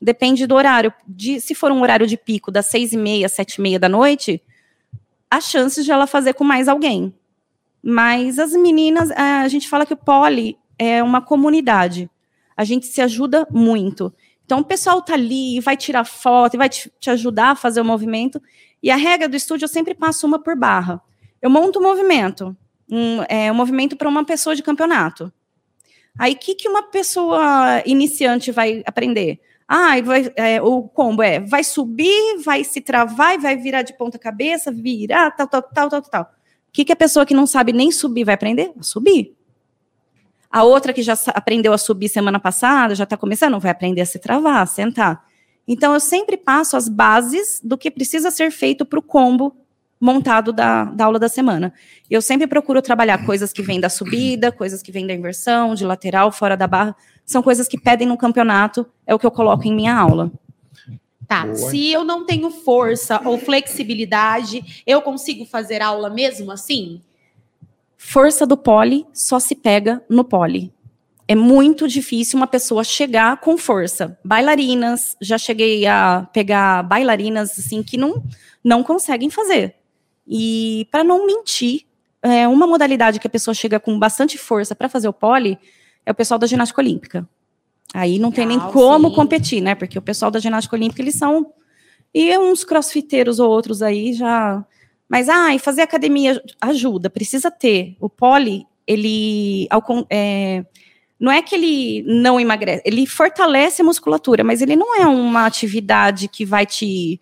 Depende 0.00 0.46
do 0.46 0.54
horário. 0.54 0.92
De, 1.08 1.40
se 1.40 1.54
for 1.54 1.72
um 1.72 1.80
horário 1.80 2.06
de 2.06 2.18
pico 2.18 2.50
das 2.50 2.66
seis 2.66 2.92
e 2.92 2.98
meia, 2.98 3.30
sete 3.30 3.54
e 3.54 3.60
meia 3.62 3.78
da 3.78 3.88
noite, 3.88 4.42
há 5.30 5.40
chances 5.40 5.86
de 5.86 5.90
ela 5.90 6.06
fazer 6.06 6.34
com 6.34 6.44
mais 6.44 6.68
alguém. 6.68 7.14
Mas 7.88 8.40
as 8.40 8.50
meninas, 8.50 9.12
a 9.12 9.46
gente 9.46 9.68
fala 9.68 9.86
que 9.86 9.94
o 9.94 9.96
poli 9.96 10.58
é 10.76 11.00
uma 11.00 11.20
comunidade. 11.20 12.10
A 12.56 12.64
gente 12.64 12.84
se 12.84 13.00
ajuda 13.00 13.46
muito. 13.48 14.12
Então, 14.44 14.58
o 14.58 14.64
pessoal 14.64 15.00
tá 15.00 15.14
ali, 15.14 15.60
vai 15.60 15.76
tirar 15.76 16.02
foto, 16.02 16.54
e 16.54 16.58
vai 16.58 16.68
te, 16.68 16.92
te 16.98 17.10
ajudar 17.10 17.50
a 17.50 17.54
fazer 17.54 17.80
o 17.80 17.84
movimento. 17.84 18.42
E 18.82 18.90
a 18.90 18.96
regra 18.96 19.28
do 19.28 19.36
estúdio, 19.36 19.66
eu 19.66 19.68
sempre 19.68 19.94
passo 19.94 20.26
uma 20.26 20.36
por 20.36 20.56
barra. 20.56 21.00
Eu 21.40 21.48
monto 21.48 21.78
um 21.78 21.82
movimento, 21.82 22.56
um, 22.90 23.22
é, 23.28 23.52
um 23.52 23.54
movimento 23.54 23.94
para 23.94 24.08
uma 24.08 24.24
pessoa 24.24 24.56
de 24.56 24.64
campeonato. 24.64 25.32
Aí, 26.18 26.32
o 26.32 26.36
que, 26.36 26.56
que 26.56 26.68
uma 26.68 26.82
pessoa 26.82 27.84
iniciante 27.86 28.50
vai 28.50 28.82
aprender? 28.84 29.40
Ah, 29.68 30.00
vai, 30.02 30.32
é, 30.34 30.60
o 30.60 30.82
combo 30.88 31.22
é, 31.22 31.38
vai 31.38 31.62
subir, 31.62 32.42
vai 32.44 32.64
se 32.64 32.80
travar, 32.80 33.38
vai 33.38 33.56
virar 33.56 33.82
de 33.82 33.96
ponta 33.96 34.18
cabeça, 34.18 34.72
virar, 34.72 35.30
tal, 35.30 35.46
tal, 35.46 35.62
tal, 35.62 35.88
tal, 35.88 36.02
tal 36.02 36.35
que, 36.76 36.84
que 36.84 36.92
a 36.92 36.96
pessoa 36.96 37.24
que 37.24 37.32
não 37.32 37.46
sabe 37.46 37.72
nem 37.72 37.90
subir 37.90 38.24
vai 38.24 38.34
aprender? 38.34 38.70
A 38.78 38.82
subir. 38.82 39.34
A 40.50 40.62
outra 40.62 40.92
que 40.92 41.00
já 41.00 41.14
aprendeu 41.28 41.72
a 41.72 41.78
subir 41.78 42.06
semana 42.10 42.38
passada, 42.38 42.94
já 42.94 43.04
está 43.04 43.16
começando, 43.16 43.58
vai 43.58 43.70
aprender 43.70 44.02
a 44.02 44.06
se 44.06 44.18
travar, 44.18 44.60
a 44.60 44.66
sentar. 44.66 45.24
Então, 45.66 45.94
eu 45.94 46.00
sempre 46.00 46.36
passo 46.36 46.76
as 46.76 46.86
bases 46.86 47.62
do 47.64 47.78
que 47.78 47.90
precisa 47.90 48.30
ser 48.30 48.50
feito 48.50 48.84
para 48.84 48.98
o 48.98 49.02
combo 49.02 49.56
montado 49.98 50.52
da, 50.52 50.84
da 50.84 51.06
aula 51.06 51.18
da 51.18 51.30
semana. 51.30 51.72
Eu 52.10 52.20
sempre 52.20 52.46
procuro 52.46 52.82
trabalhar 52.82 53.24
coisas 53.24 53.54
que 53.54 53.62
vêm 53.62 53.80
da 53.80 53.88
subida, 53.88 54.52
coisas 54.52 54.82
que 54.82 54.92
vêm 54.92 55.06
da 55.06 55.14
inversão, 55.14 55.74
de 55.74 55.82
lateral, 55.82 56.30
fora 56.30 56.58
da 56.58 56.66
barra. 56.66 56.94
São 57.24 57.42
coisas 57.42 57.66
que 57.66 57.80
pedem 57.80 58.06
no 58.06 58.18
campeonato, 58.18 58.86
é 59.06 59.14
o 59.14 59.18
que 59.18 59.24
eu 59.24 59.30
coloco 59.30 59.66
em 59.66 59.74
minha 59.74 59.96
aula. 59.96 60.30
Tá, 61.26 61.44
Boa. 61.44 61.56
se 61.56 61.90
eu 61.90 62.04
não 62.04 62.24
tenho 62.24 62.50
força 62.50 63.20
ou 63.24 63.38
flexibilidade, 63.38 64.82
eu 64.86 65.02
consigo 65.02 65.44
fazer 65.44 65.82
aula 65.82 66.08
mesmo 66.08 66.52
assim? 66.52 67.00
Força 67.96 68.46
do 68.46 68.56
pole 68.56 69.06
só 69.12 69.38
se 69.38 69.54
pega 69.54 70.02
no 70.08 70.22
pole. 70.22 70.72
É 71.26 71.34
muito 71.34 71.88
difícil 71.88 72.36
uma 72.36 72.46
pessoa 72.46 72.84
chegar 72.84 73.40
com 73.40 73.58
força. 73.58 74.16
Bailarinas, 74.24 75.16
já 75.20 75.36
cheguei 75.36 75.84
a 75.86 76.28
pegar 76.32 76.84
bailarinas 76.84 77.58
assim 77.58 77.82
que 77.82 77.96
não, 77.96 78.22
não 78.62 78.84
conseguem 78.84 79.28
fazer. 79.28 79.74
E 80.28 80.86
para 80.92 81.02
não 81.02 81.26
mentir, 81.26 81.82
é 82.22 82.46
uma 82.46 82.66
modalidade 82.66 83.18
que 83.18 83.26
a 83.26 83.30
pessoa 83.30 83.54
chega 83.54 83.80
com 83.80 83.98
bastante 83.98 84.38
força 84.38 84.74
para 84.74 84.88
fazer 84.88 85.08
o 85.08 85.12
pole 85.12 85.58
é 86.04 86.12
o 86.12 86.14
pessoal 86.14 86.38
da 86.38 86.46
ginástica 86.46 86.80
olímpica. 86.80 87.28
Aí 87.96 88.18
não 88.18 88.30
tem 88.30 88.44
nem 88.44 88.60
como 88.60 89.08
sim. 89.08 89.14
competir, 89.14 89.60
né? 89.62 89.74
Porque 89.74 89.98
o 89.98 90.02
pessoal 90.02 90.30
da 90.30 90.38
ginástica 90.38 90.76
olímpica, 90.76 91.00
eles 91.00 91.14
são. 91.14 91.52
E 92.12 92.36
uns 92.36 92.62
crossfiteiros 92.62 93.38
ou 93.40 93.50
outros 93.50 93.80
aí 93.80 94.12
já. 94.12 94.62
Mas, 95.08 95.30
ah, 95.30 95.54
e 95.54 95.58
fazer 95.58 95.80
academia 95.80 96.42
ajuda, 96.60 97.08
precisa 97.08 97.50
ter. 97.50 97.96
O 97.98 98.10
pole, 98.10 98.66
ele. 98.86 99.66
É, 100.10 100.62
não 101.18 101.32
é 101.32 101.40
que 101.40 101.54
ele 101.54 102.02
não 102.06 102.38
emagrece, 102.38 102.82
ele 102.84 103.06
fortalece 103.06 103.80
a 103.80 103.84
musculatura, 103.84 104.44
mas 104.44 104.60
ele 104.60 104.76
não 104.76 104.94
é 104.94 105.06
uma 105.06 105.46
atividade 105.46 106.28
que 106.28 106.44
vai 106.44 106.66
te 106.66 107.18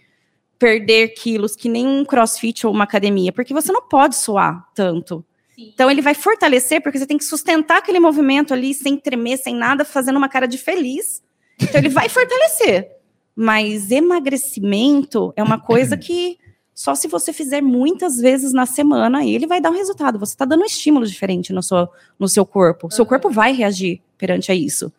perder 0.59 1.15
quilos, 1.15 1.55
que 1.55 1.69
nem 1.69 1.87
um 1.87 2.05
crossfit 2.05 2.67
ou 2.67 2.73
uma 2.73 2.83
academia, 2.83 3.33
porque 3.33 3.55
você 3.55 3.71
não 3.71 3.83
pode 3.83 4.17
suar 4.17 4.67
tanto. 4.75 5.25
Então 5.57 5.91
ele 5.91 6.03
vai 6.03 6.15
fortalecer, 6.15 6.83
porque 6.83 6.99
você 6.99 7.07
tem 7.07 7.19
que 7.19 7.25
sustentar 7.25 7.79
aquele 7.79 8.01
movimento 8.01 8.53
ali 8.53 8.75
sem 8.75 8.97
tremer, 8.97 9.39
sem 9.39 9.55
nada, 9.55 9.85
fazendo 9.85 10.17
uma 10.17 10.29
cara 10.29 10.47
de 10.47 10.59
feliz. 10.59 11.23
Então 11.61 11.81
ele 11.81 11.89
vai 11.89 12.09
fortalecer. 12.09 12.91
Mas 13.37 13.91
emagrecimento 13.91 15.33
é 15.37 15.43
uma 15.43 15.59
coisa 15.59 15.97
que 15.97 16.39
só 16.75 16.95
se 16.95 17.07
você 17.07 17.33
fizer 17.33 17.61
muitas 17.61 18.17
vezes 18.17 18.53
na 18.53 18.67
semana, 18.67 19.25
ele 19.25 19.47
vai 19.47 19.61
dar 19.61 19.71
um 19.71 19.75
resultado. 19.75 20.19
Você 20.19 20.35
está 20.35 20.45
dando 20.45 20.63
um 20.63 20.67
estímulo 20.67 21.07
diferente 21.07 21.53
no 21.53 21.63
seu, 21.63 21.89
no 22.19 22.29
seu 22.29 22.45
corpo. 22.45 22.91
Seu 22.91 23.07
corpo 23.07 23.31
vai 23.31 23.53
reagir 23.53 24.03
perante 24.19 24.51
a 24.51 24.55
isso. 24.55 24.93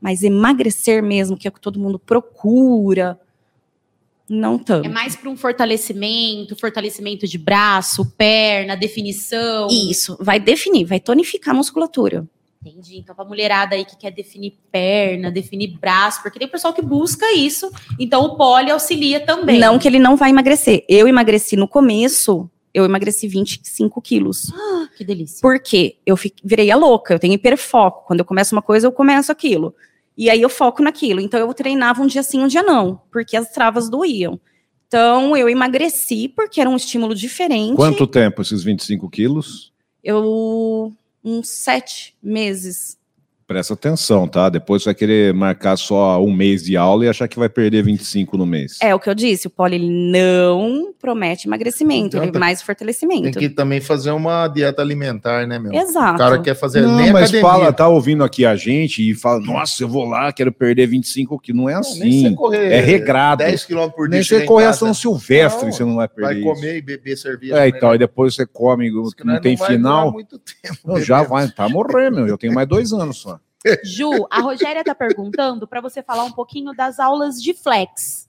Mas 0.00 0.22
emagrecer 0.22 1.02
mesmo, 1.02 1.36
que 1.36 1.46
é 1.46 1.50
o 1.50 1.52
que 1.52 1.60
todo 1.60 1.78
mundo 1.78 1.98
procura, 1.98 3.18
não 4.28 4.58
tanto. 4.58 4.86
É 4.86 4.88
mais 4.88 5.16
para 5.16 5.30
um 5.30 5.36
fortalecimento, 5.36 6.54
fortalecimento 6.56 7.26
de 7.26 7.38
braço, 7.38 8.04
perna, 8.16 8.76
definição. 8.76 9.68
Isso, 9.68 10.16
vai 10.20 10.38
definir, 10.38 10.84
vai 10.84 11.00
tonificar 11.00 11.54
a 11.54 11.56
musculatura. 11.56 12.26
Entendi. 12.60 12.98
Então, 12.98 13.14
pra 13.14 13.24
mulherada 13.24 13.76
aí 13.76 13.84
que 13.84 13.96
quer 13.96 14.10
definir 14.10 14.58
perna, 14.70 15.30
definir 15.30 15.78
braço, 15.78 16.22
porque 16.22 16.38
tem 16.38 16.48
pessoal 16.48 16.74
que 16.74 16.82
busca 16.82 17.32
isso, 17.32 17.70
então 17.98 18.24
o 18.24 18.36
poli 18.36 18.70
auxilia 18.70 19.20
também. 19.20 19.58
Não 19.58 19.78
que 19.78 19.86
ele 19.86 19.98
não 19.98 20.16
vai 20.16 20.30
emagrecer. 20.30 20.84
Eu 20.88 21.06
emagreci 21.06 21.56
no 21.56 21.68
começo, 21.68 22.50
eu 22.74 22.84
emagreci 22.84 23.28
25 23.28 24.02
quilos. 24.02 24.52
Ah, 24.52 24.88
que 24.96 25.04
delícia. 25.04 25.40
Por 25.40 25.60
quê? 25.60 25.96
Eu 26.04 26.16
virei 26.44 26.70
a 26.70 26.76
louca, 26.76 27.14
eu 27.14 27.18
tenho 27.18 27.34
hiperfoco. 27.34 28.04
Quando 28.06 28.20
eu 28.20 28.24
começo 28.24 28.54
uma 28.54 28.62
coisa, 28.62 28.86
eu 28.88 28.92
começo 28.92 29.30
aquilo. 29.30 29.74
E 30.18 30.28
aí 30.28 30.42
eu 30.42 30.48
foco 30.48 30.82
naquilo. 30.82 31.20
Então 31.20 31.38
eu 31.38 31.54
treinava 31.54 32.02
um 32.02 32.06
dia 32.08 32.24
sim, 32.24 32.42
um 32.42 32.48
dia 32.48 32.62
não, 32.62 33.00
porque 33.12 33.36
as 33.36 33.52
travas 33.52 33.88
doíam. 33.88 34.40
Então 34.88 35.36
eu 35.36 35.48
emagreci 35.48 36.28
porque 36.28 36.60
era 36.60 36.68
um 36.68 36.74
estímulo 36.74 37.14
diferente. 37.14 37.76
Quanto 37.76 38.04
tempo 38.04 38.42
esses 38.42 38.64
25 38.64 39.08
quilos? 39.08 39.72
Eu 40.02 40.92
uns 41.22 41.48
sete 41.48 42.16
meses. 42.20 42.98
Presta 43.48 43.72
atenção, 43.72 44.28
tá? 44.28 44.50
Depois 44.50 44.82
você 44.82 44.90
vai 44.90 44.94
querer 44.94 45.32
marcar 45.32 45.74
só 45.78 46.22
um 46.22 46.30
mês 46.30 46.62
de 46.64 46.76
aula 46.76 47.06
e 47.06 47.08
achar 47.08 47.26
que 47.26 47.38
vai 47.38 47.48
perder 47.48 47.82
25 47.82 48.36
no 48.36 48.44
mês. 48.44 48.76
É 48.82 48.94
o 48.94 49.00
que 49.00 49.08
eu 49.08 49.14
disse, 49.14 49.46
o 49.46 49.50
poli 49.50 49.76
ele 49.76 49.88
não 49.90 50.92
promete 51.00 51.48
emagrecimento, 51.48 52.18
Não, 52.18 52.24
ele 52.24 52.32
tá- 52.32 52.38
mais 52.38 52.58
Tem 52.58 52.66
fortalecimento. 52.66 53.38
que 53.38 53.48
também 53.48 53.80
fazer 53.80 54.10
uma 54.10 54.46
dieta 54.48 54.82
alimentar, 54.82 55.46
né, 55.46 55.58
meu? 55.58 55.72
Exato. 55.72 56.16
O 56.16 56.18
cara 56.18 56.38
quer 56.42 56.54
fazer 56.56 56.82
Não, 56.82 56.96
nem 56.96 57.10
mas 57.10 57.30
academia. 57.30 57.40
fala, 57.50 57.72
tá 57.72 57.88
ouvindo 57.88 58.22
aqui 58.22 58.44
a 58.44 58.54
gente 58.54 59.08
e 59.08 59.14
fala, 59.14 59.40
nossa, 59.40 59.82
eu 59.82 59.88
vou 59.88 60.04
lá, 60.04 60.30
quero 60.30 60.52
perder 60.52 60.86
25 60.86 61.38
quilos. 61.38 61.58
Não 61.62 61.70
é 61.70 61.72
Não, 61.72 61.80
assim. 61.80 62.00
nem 62.00 62.22
você 62.28 62.34
correr 62.34 62.70
é 62.70 62.80
regrado. 62.80 63.42
10 63.44 63.64
km 63.64 63.88
por 63.88 64.08
dia. 64.10 64.16
Nem 64.18 64.22
você 64.22 64.44
correr 64.44 64.66
a 64.66 64.72
São 64.74 64.92
Silvestre, 64.92 65.64
Não, 65.64 65.72
você 65.72 65.84
não 65.86 65.96
vai 65.96 66.06
perder 66.08 66.22
Vai 66.22 66.34
isso. 66.34 66.44
comer 66.60 66.76
e 66.76 66.82
beber 66.82 67.16
cerveja. 67.16 67.64
É, 67.64 67.68
então, 67.68 67.88
né? 67.90 67.94
e 67.94 67.98
depois 67.98 68.34
você 68.34 68.44
come, 68.44 68.90
que 69.16 69.24
não 69.24 69.32
nós 69.34 69.40
tem 69.42 69.56
final. 69.56 70.12
muito 70.12 70.38
tempo 70.62 70.78
Não, 70.84 71.00
já 71.00 71.22
bebendo. 71.22 71.30
vai, 71.34 71.48
tá 71.48 71.66
morrer, 71.66 72.10
meu. 72.10 72.26
Eu 72.26 72.36
tenho 72.36 72.52
mais 72.52 72.68
dois 72.68 72.92
anos 72.92 73.16
só. 73.16 73.37
Ju, 73.84 74.26
a 74.30 74.40
Rogéria 74.40 74.84
tá 74.84 74.94
perguntando 74.94 75.66
para 75.66 75.80
você 75.80 76.02
falar 76.02 76.24
um 76.24 76.32
pouquinho 76.32 76.72
das 76.74 76.98
aulas 77.00 77.42
de 77.42 77.54
flex. 77.54 78.24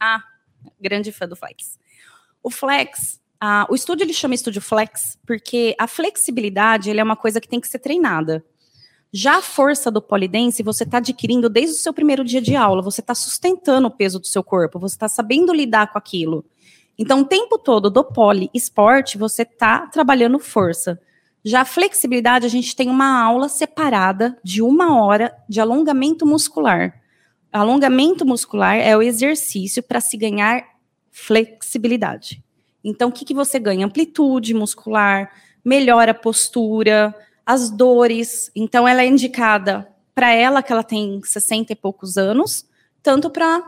grande 0.79 1.11
fã 1.11 1.27
do 1.27 1.35
flex. 1.35 1.77
O 2.41 2.49
flex, 2.49 3.19
ah, 3.39 3.67
o 3.69 3.75
estúdio 3.75 4.03
ele 4.03 4.13
chama 4.13 4.35
estúdio 4.35 4.61
flex 4.61 5.17
porque 5.25 5.75
a 5.77 5.87
flexibilidade 5.87 6.89
ele 6.89 6.99
é 6.99 7.03
uma 7.03 7.15
coisa 7.15 7.39
que 7.39 7.47
tem 7.47 7.59
que 7.59 7.67
ser 7.67 7.79
treinada. 7.79 8.43
Já 9.11 9.37
a 9.37 9.41
força 9.41 9.89
do 9.89 10.01
polidense 10.01 10.61
você 10.61 10.83
está 10.83 10.97
adquirindo 10.97 11.49
desde 11.49 11.75
o 11.75 11.79
seu 11.79 11.93
primeiro 11.93 12.23
dia 12.23 12.41
de 12.41 12.55
aula, 12.55 12.81
você 12.81 13.01
está 13.01 13.15
sustentando 13.15 13.87
o 13.87 13.91
peso 13.91 14.19
do 14.19 14.27
seu 14.27 14.43
corpo, 14.43 14.79
você 14.79 14.95
está 14.95 15.07
sabendo 15.07 15.53
lidar 15.53 15.91
com 15.91 15.97
aquilo. 15.97 16.45
Então, 16.97 17.21
o 17.21 17.25
tempo 17.25 17.57
todo 17.57 17.89
do 17.89 18.03
poli 18.03 18.49
esporte, 18.53 19.17
você 19.17 19.43
está 19.43 19.87
trabalhando 19.87 20.37
força. 20.37 20.99
Já 21.43 21.61
a 21.61 21.65
flexibilidade, 21.65 22.45
a 22.45 22.49
gente 22.49 22.75
tem 22.75 22.89
uma 22.89 23.21
aula 23.21 23.47
separada 23.47 24.37
de 24.43 24.61
uma 24.61 25.01
hora 25.01 25.33
de 25.47 25.61
alongamento 25.61 26.25
muscular. 26.25 27.01
Alongamento 27.51 28.25
muscular 28.25 28.75
é 28.75 28.95
o 28.95 29.01
exercício 29.01 29.81
para 29.81 30.01
se 30.01 30.17
ganhar 30.17 30.63
flexibilidade. 31.11 32.43
Então, 32.83 33.09
o 33.09 33.11
que, 33.11 33.25
que 33.25 33.33
você 33.33 33.57
ganha? 33.57 33.85
Amplitude 33.85 34.53
muscular, 34.53 35.31
melhora 35.63 36.11
a 36.11 36.15
postura, 36.15 37.15
as 37.45 37.69
dores. 37.69 38.51
Então, 38.55 38.87
ela 38.87 39.01
é 39.01 39.07
indicada 39.07 39.87
para 40.13 40.31
ela, 40.31 40.61
que 40.61 40.71
ela 40.71 40.83
tem 40.83 41.21
60 41.23 41.73
e 41.73 41.75
poucos 41.75 42.17
anos, 42.17 42.67
tanto 43.01 43.29
para 43.29 43.63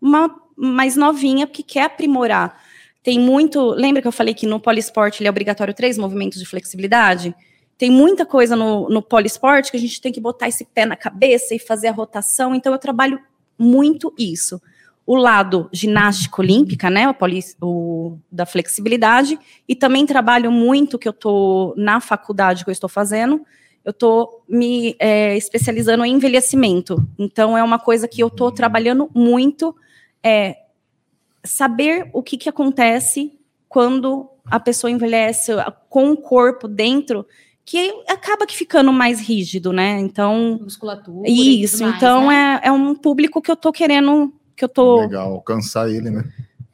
uma 0.00 0.34
mais 0.56 0.96
novinha 0.96 1.46
que 1.46 1.62
quer 1.62 1.84
aprimorar. 1.84 2.62
Tem 3.04 3.20
muito. 3.20 3.62
Lembra 3.72 4.00
que 4.00 4.08
eu 4.08 4.12
falei 4.12 4.32
que 4.32 4.46
no 4.46 4.58
poliesporte 4.58 5.20
ele 5.20 5.28
é 5.28 5.30
obrigatório 5.30 5.74
três 5.74 5.98
movimentos 5.98 6.40
de 6.40 6.46
flexibilidade? 6.46 7.34
Tem 7.76 7.90
muita 7.90 8.24
coisa 8.24 8.56
no, 8.56 8.88
no 8.88 9.02
poliesporte 9.02 9.70
que 9.70 9.76
a 9.76 9.80
gente 9.80 10.00
tem 10.00 10.10
que 10.10 10.20
botar 10.20 10.48
esse 10.48 10.64
pé 10.64 10.86
na 10.86 10.96
cabeça 10.96 11.54
e 11.54 11.58
fazer 11.58 11.88
a 11.88 11.92
rotação. 11.92 12.54
Então, 12.54 12.72
eu 12.72 12.78
trabalho 12.78 13.20
muito 13.58 14.14
isso. 14.18 14.58
O 15.06 15.16
lado 15.16 15.68
ginástica 15.70 16.40
olímpica, 16.40 16.88
né? 16.88 17.06
O, 17.06 17.12
poli, 17.12 17.40
o 17.60 18.16
da 18.32 18.46
flexibilidade, 18.46 19.38
e 19.68 19.76
também 19.76 20.06
trabalho 20.06 20.50
muito 20.50 20.98
que 20.98 21.06
eu 21.06 21.12
estou 21.12 21.74
na 21.76 22.00
faculdade 22.00 22.64
que 22.64 22.70
eu 22.70 22.72
estou 22.72 22.88
fazendo. 22.88 23.44
Eu 23.84 23.90
estou 23.90 24.42
me 24.48 24.96
é, 24.98 25.36
especializando 25.36 26.06
em 26.06 26.14
envelhecimento. 26.14 27.06
Então, 27.18 27.58
é 27.58 27.62
uma 27.62 27.78
coisa 27.78 28.08
que 28.08 28.22
eu 28.22 28.28
estou 28.28 28.50
trabalhando 28.50 29.10
muito. 29.12 29.76
É, 30.22 30.63
saber 31.44 32.08
o 32.12 32.22
que, 32.22 32.36
que 32.36 32.48
acontece 32.48 33.32
quando 33.68 34.28
a 34.50 34.58
pessoa 34.60 34.90
envelhece 34.90 35.52
com 35.88 36.10
o 36.12 36.16
corpo 36.16 36.68
dentro, 36.68 37.26
que 37.64 37.92
acaba 38.08 38.46
que 38.46 38.56
ficando 38.56 38.92
mais 38.92 39.20
rígido, 39.20 39.72
né? 39.72 39.98
Então, 40.00 40.58
Musculatura. 40.62 41.28
e 41.28 41.62
isso. 41.62 41.82
mais, 41.82 41.96
então 41.96 42.28
né? 42.28 42.60
é, 42.62 42.68
é 42.68 42.72
um 42.72 42.94
público 42.94 43.40
que 43.40 43.50
eu 43.50 43.56
tô 43.56 43.72
querendo, 43.72 44.32
que 44.54 44.64
eu 44.64 44.68
tô 44.68 45.00
Legal, 45.00 45.32
alcançar 45.32 45.88
ele, 45.90 46.10
né? 46.10 46.24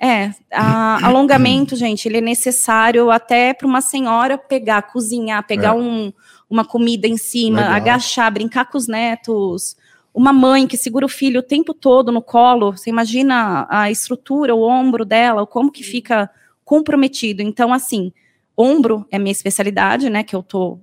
é, 0.00 0.32
a- 0.52 0.98
alongamento, 1.06 1.76
gente, 1.76 2.06
ele 2.08 2.18
é 2.18 2.22
necessário 2.22 3.10
até 3.10 3.54
para 3.54 3.66
uma 3.68 3.80
senhora 3.80 4.36
pegar, 4.36 4.82
cozinhar, 4.82 5.46
pegar 5.46 5.70
É. 5.70 5.78
um- 5.78 6.12
uma 6.48 6.64
comida 6.64 7.06
em 7.06 7.16
cima, 7.16 7.60
Legal. 7.60 7.74
agachar, 7.76 8.32
brincar 8.32 8.64
com 8.68 8.76
os 8.76 8.88
netos. 8.88 9.76
Uma 10.12 10.32
mãe 10.32 10.66
que 10.66 10.76
segura 10.76 11.06
o 11.06 11.08
filho 11.08 11.40
o 11.40 11.42
tempo 11.42 11.72
todo 11.72 12.10
no 12.10 12.20
colo, 12.20 12.72
você 12.72 12.90
imagina 12.90 13.66
a 13.70 13.90
estrutura, 13.90 14.54
o 14.54 14.62
ombro 14.62 15.04
dela, 15.04 15.46
como 15.46 15.70
que 15.70 15.82
fica 15.82 16.28
comprometido. 16.64 17.42
Então, 17.42 17.72
assim, 17.72 18.12
ombro 18.56 19.06
é 19.10 19.18
minha 19.18 19.32
especialidade, 19.32 20.10
né, 20.10 20.22
que 20.22 20.34
eu 20.34 20.42
tô 20.42 20.78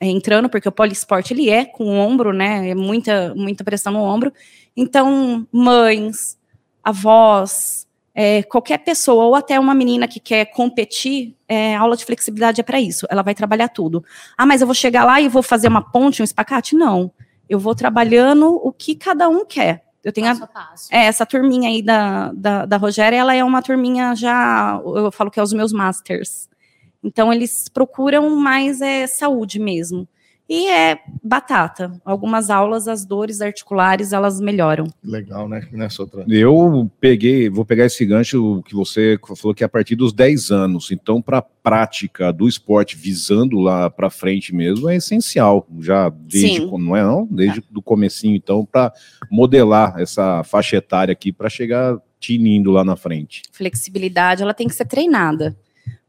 é, 0.00 0.06
entrando, 0.06 0.48
porque 0.48 0.68
o 0.68 0.72
poliesporte, 0.72 1.32
ele 1.32 1.50
é 1.50 1.64
com 1.64 1.84
o 1.84 1.98
ombro, 1.98 2.32
né, 2.32 2.70
é 2.70 2.74
muita, 2.74 3.34
muita 3.34 3.64
pressão 3.64 3.92
no 3.92 4.00
ombro. 4.00 4.32
Então, 4.76 5.46
mães, 5.50 6.38
avós, 6.84 7.86
é, 8.14 8.42
qualquer 8.42 8.78
pessoa, 8.78 9.24
ou 9.24 9.34
até 9.34 9.58
uma 9.60 9.74
menina 9.74 10.08
que 10.08 10.18
quer 10.18 10.46
competir, 10.46 11.36
é, 11.46 11.76
aula 11.76 11.96
de 11.96 12.04
flexibilidade 12.04 12.60
é 12.60 12.64
para 12.64 12.80
isso. 12.80 13.06
Ela 13.08 13.22
vai 13.22 13.34
trabalhar 13.34 13.68
tudo. 13.68 14.04
Ah, 14.36 14.44
mas 14.44 14.60
eu 14.60 14.66
vou 14.66 14.74
chegar 14.74 15.04
lá 15.04 15.20
e 15.20 15.28
vou 15.28 15.42
fazer 15.42 15.68
uma 15.68 15.82
ponte, 15.82 16.20
um 16.20 16.24
espacate? 16.24 16.74
Não. 16.74 17.12
Eu 17.48 17.58
vou 17.58 17.74
trabalhando 17.74 18.54
o 18.54 18.72
que 18.72 18.94
cada 18.94 19.28
um 19.28 19.44
quer. 19.44 19.84
Eu 20.04 20.12
tenho 20.12 20.28
Passo 20.28 20.44
a 20.44 20.46
passo. 20.46 20.88
é, 20.90 21.06
essa 21.06 21.26
turminha 21.26 21.68
aí 21.68 21.82
da, 21.82 22.32
da, 22.32 22.66
da 22.66 22.76
Rogéria, 22.76 23.16
ela 23.16 23.34
é 23.34 23.42
uma 23.42 23.62
turminha 23.62 24.14
já, 24.14 24.80
eu 24.84 25.10
falo 25.10 25.30
que 25.30 25.40
é 25.40 25.42
os 25.42 25.52
meus 25.52 25.72
masters. 25.72 26.48
Então, 27.02 27.32
eles 27.32 27.68
procuram 27.68 28.30
mais 28.30 28.80
é, 28.80 29.06
saúde 29.06 29.58
mesmo. 29.58 30.08
E 30.48 30.66
é 30.66 30.98
batata. 31.22 31.92
Algumas 32.02 32.48
aulas, 32.48 32.88
as 32.88 33.04
dores 33.04 33.42
articulares, 33.42 34.14
elas 34.14 34.40
melhoram. 34.40 34.86
Legal, 35.04 35.46
né? 35.46 35.68
Nessa 35.70 36.02
outra. 36.02 36.24
Eu 36.26 36.90
peguei, 36.98 37.50
vou 37.50 37.66
pegar 37.66 37.84
esse 37.84 38.04
gancho 38.06 38.62
que 38.64 38.74
você 38.74 39.18
falou 39.36 39.54
que 39.54 39.62
é 39.62 39.66
a 39.66 39.68
partir 39.68 39.94
dos 39.94 40.12
10 40.12 40.50
anos. 40.50 40.90
Então, 40.90 41.20
para 41.20 41.38
a 41.38 41.42
prática 41.42 42.32
do 42.32 42.48
esporte 42.48 42.96
visando 42.96 43.58
lá 43.58 43.90
para 43.90 44.08
frente 44.08 44.54
mesmo 44.54 44.88
é 44.88 44.96
essencial. 44.96 45.66
Já 45.80 46.08
desde 46.08 46.60
Sim. 46.60 46.78
não 46.78 46.96
é 46.96 47.02
não, 47.02 47.28
desde 47.30 47.62
do 47.70 47.82
comecinho 47.82 48.34
então 48.34 48.64
para 48.64 48.92
modelar 49.30 50.00
essa 50.00 50.42
faixa 50.44 50.76
etária 50.76 51.12
aqui 51.12 51.30
para 51.30 51.50
chegar 51.50 51.98
tinindo 52.18 52.70
lá 52.70 52.82
na 52.82 52.96
frente. 52.96 53.42
flexibilidade 53.52 54.42
ela 54.42 54.54
tem 54.54 54.66
que 54.66 54.74
ser 54.74 54.86
treinada. 54.86 55.56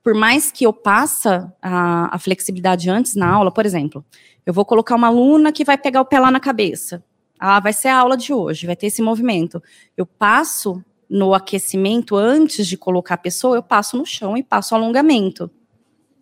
Por 0.04 0.14
mais 0.14 0.52
que 0.52 0.66
eu 0.66 0.74
passa 0.74 1.54
a, 1.62 2.16
a 2.16 2.20
flexibilidade 2.20 2.90
antes 2.90 3.16
na 3.16 3.30
aula, 3.30 3.52
por 3.52 3.66
exemplo, 3.66 4.04
eu 4.46 4.54
vou 4.54 4.66
colocar 4.66 4.96
uma 4.96 5.08
aluna 5.08 5.52
que 5.52 5.66
vai 5.66 5.78
pegar 5.78 6.02
o 6.02 6.06
pé 6.06 6.20
lá 6.20 6.32
na 6.32 6.40
cabeça. 6.40 7.04
Ah, 7.40 7.60
vai 7.60 7.74
ser 7.74 7.90
a 7.90 7.98
aula 7.98 8.18
de 8.18 8.34
hoje, 8.34 8.66
vai 8.66 8.76
ter 8.76 8.88
esse 8.88 9.02
movimento. 9.02 9.62
Eu 9.96 10.06
passo 10.06 10.84
no 11.10 11.34
aquecimento 11.34 12.16
antes 12.16 12.68
de 12.68 12.78
colocar 12.78 13.16
a 13.16 13.18
pessoa, 13.18 13.58
eu 13.58 13.64
passo 13.64 13.98
no 13.98 14.06
chão 14.06 14.38
e 14.38 14.44
passo 14.44 14.76
o 14.76 14.78
alongamento, 14.78 15.50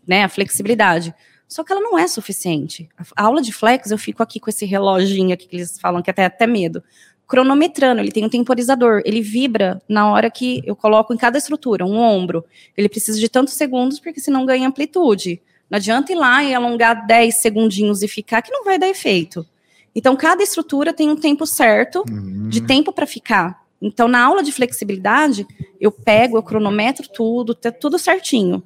né, 0.08 0.24
a 0.24 0.30
flexibilidade. 0.30 1.14
Só 1.48 1.64
que 1.64 1.72
ela 1.72 1.82
não 1.82 1.98
é 1.98 2.08
suficiente. 2.08 2.90
A 3.16 3.24
aula 3.24 3.42
de 3.42 3.54
flex, 3.54 3.90
eu 3.90 3.98
fico 3.98 4.22
aqui 4.22 4.40
com 4.40 4.50
esse 4.50 4.66
reloginho 4.66 5.34
aqui 5.34 5.48
que 5.48 5.56
eles 5.56 5.80
falam 5.80 6.02
que 6.02 6.10
até 6.10 6.26
até 6.26 6.46
medo 6.46 6.84
cronometrando, 7.28 8.00
ele 8.02 8.12
tem 8.12 8.24
um 8.26 8.30
temporizador, 8.30 9.02
ele 9.06 9.22
vibra 9.22 9.82
na 9.88 10.10
hora 10.10 10.32
que 10.32 10.62
eu 10.66 10.76
coloco 10.76 11.14
em 11.14 11.18
cada 11.18 11.38
estrutura, 11.38 11.86
um 11.86 11.98
ombro. 11.98 12.46
Ele 12.76 12.88
precisa 12.88 13.20
de 13.20 13.28
tantos 13.28 13.54
segundos, 13.56 14.00
porque 14.00 14.20
senão 14.20 14.46
ganha 14.46 14.68
amplitude. 14.68 15.42
Não 15.70 15.76
adianta 15.76 16.14
ir 16.14 16.16
lá 16.16 16.44
e 16.44 16.54
alongar 16.54 17.06
10 17.06 17.36
segundinhos 17.36 18.02
e 18.02 18.08
ficar, 18.08 18.42
que 18.42 18.52
não 18.52 18.64
vai 18.64 18.80
dar 18.80 18.88
efeito. 18.88 19.46
Então, 19.94 20.16
cada 20.16 20.42
estrutura 20.42 20.94
tem 20.94 21.10
um 21.10 21.16
tempo 21.16 21.46
certo 21.46 22.04
Uhum. 22.10 22.48
de 22.48 22.62
tempo 22.62 22.94
para 22.94 23.06
ficar. 23.06 23.62
Então, 23.82 24.08
na 24.08 24.24
aula 24.24 24.42
de 24.42 24.52
flexibilidade, 24.52 25.46
eu 25.82 25.92
pego, 25.92 26.38
eu 26.38 26.44
cronometro 26.44 27.08
tudo, 27.10 27.54
tá 27.54 27.72
tudo 27.72 28.00
certinho. 28.00 28.64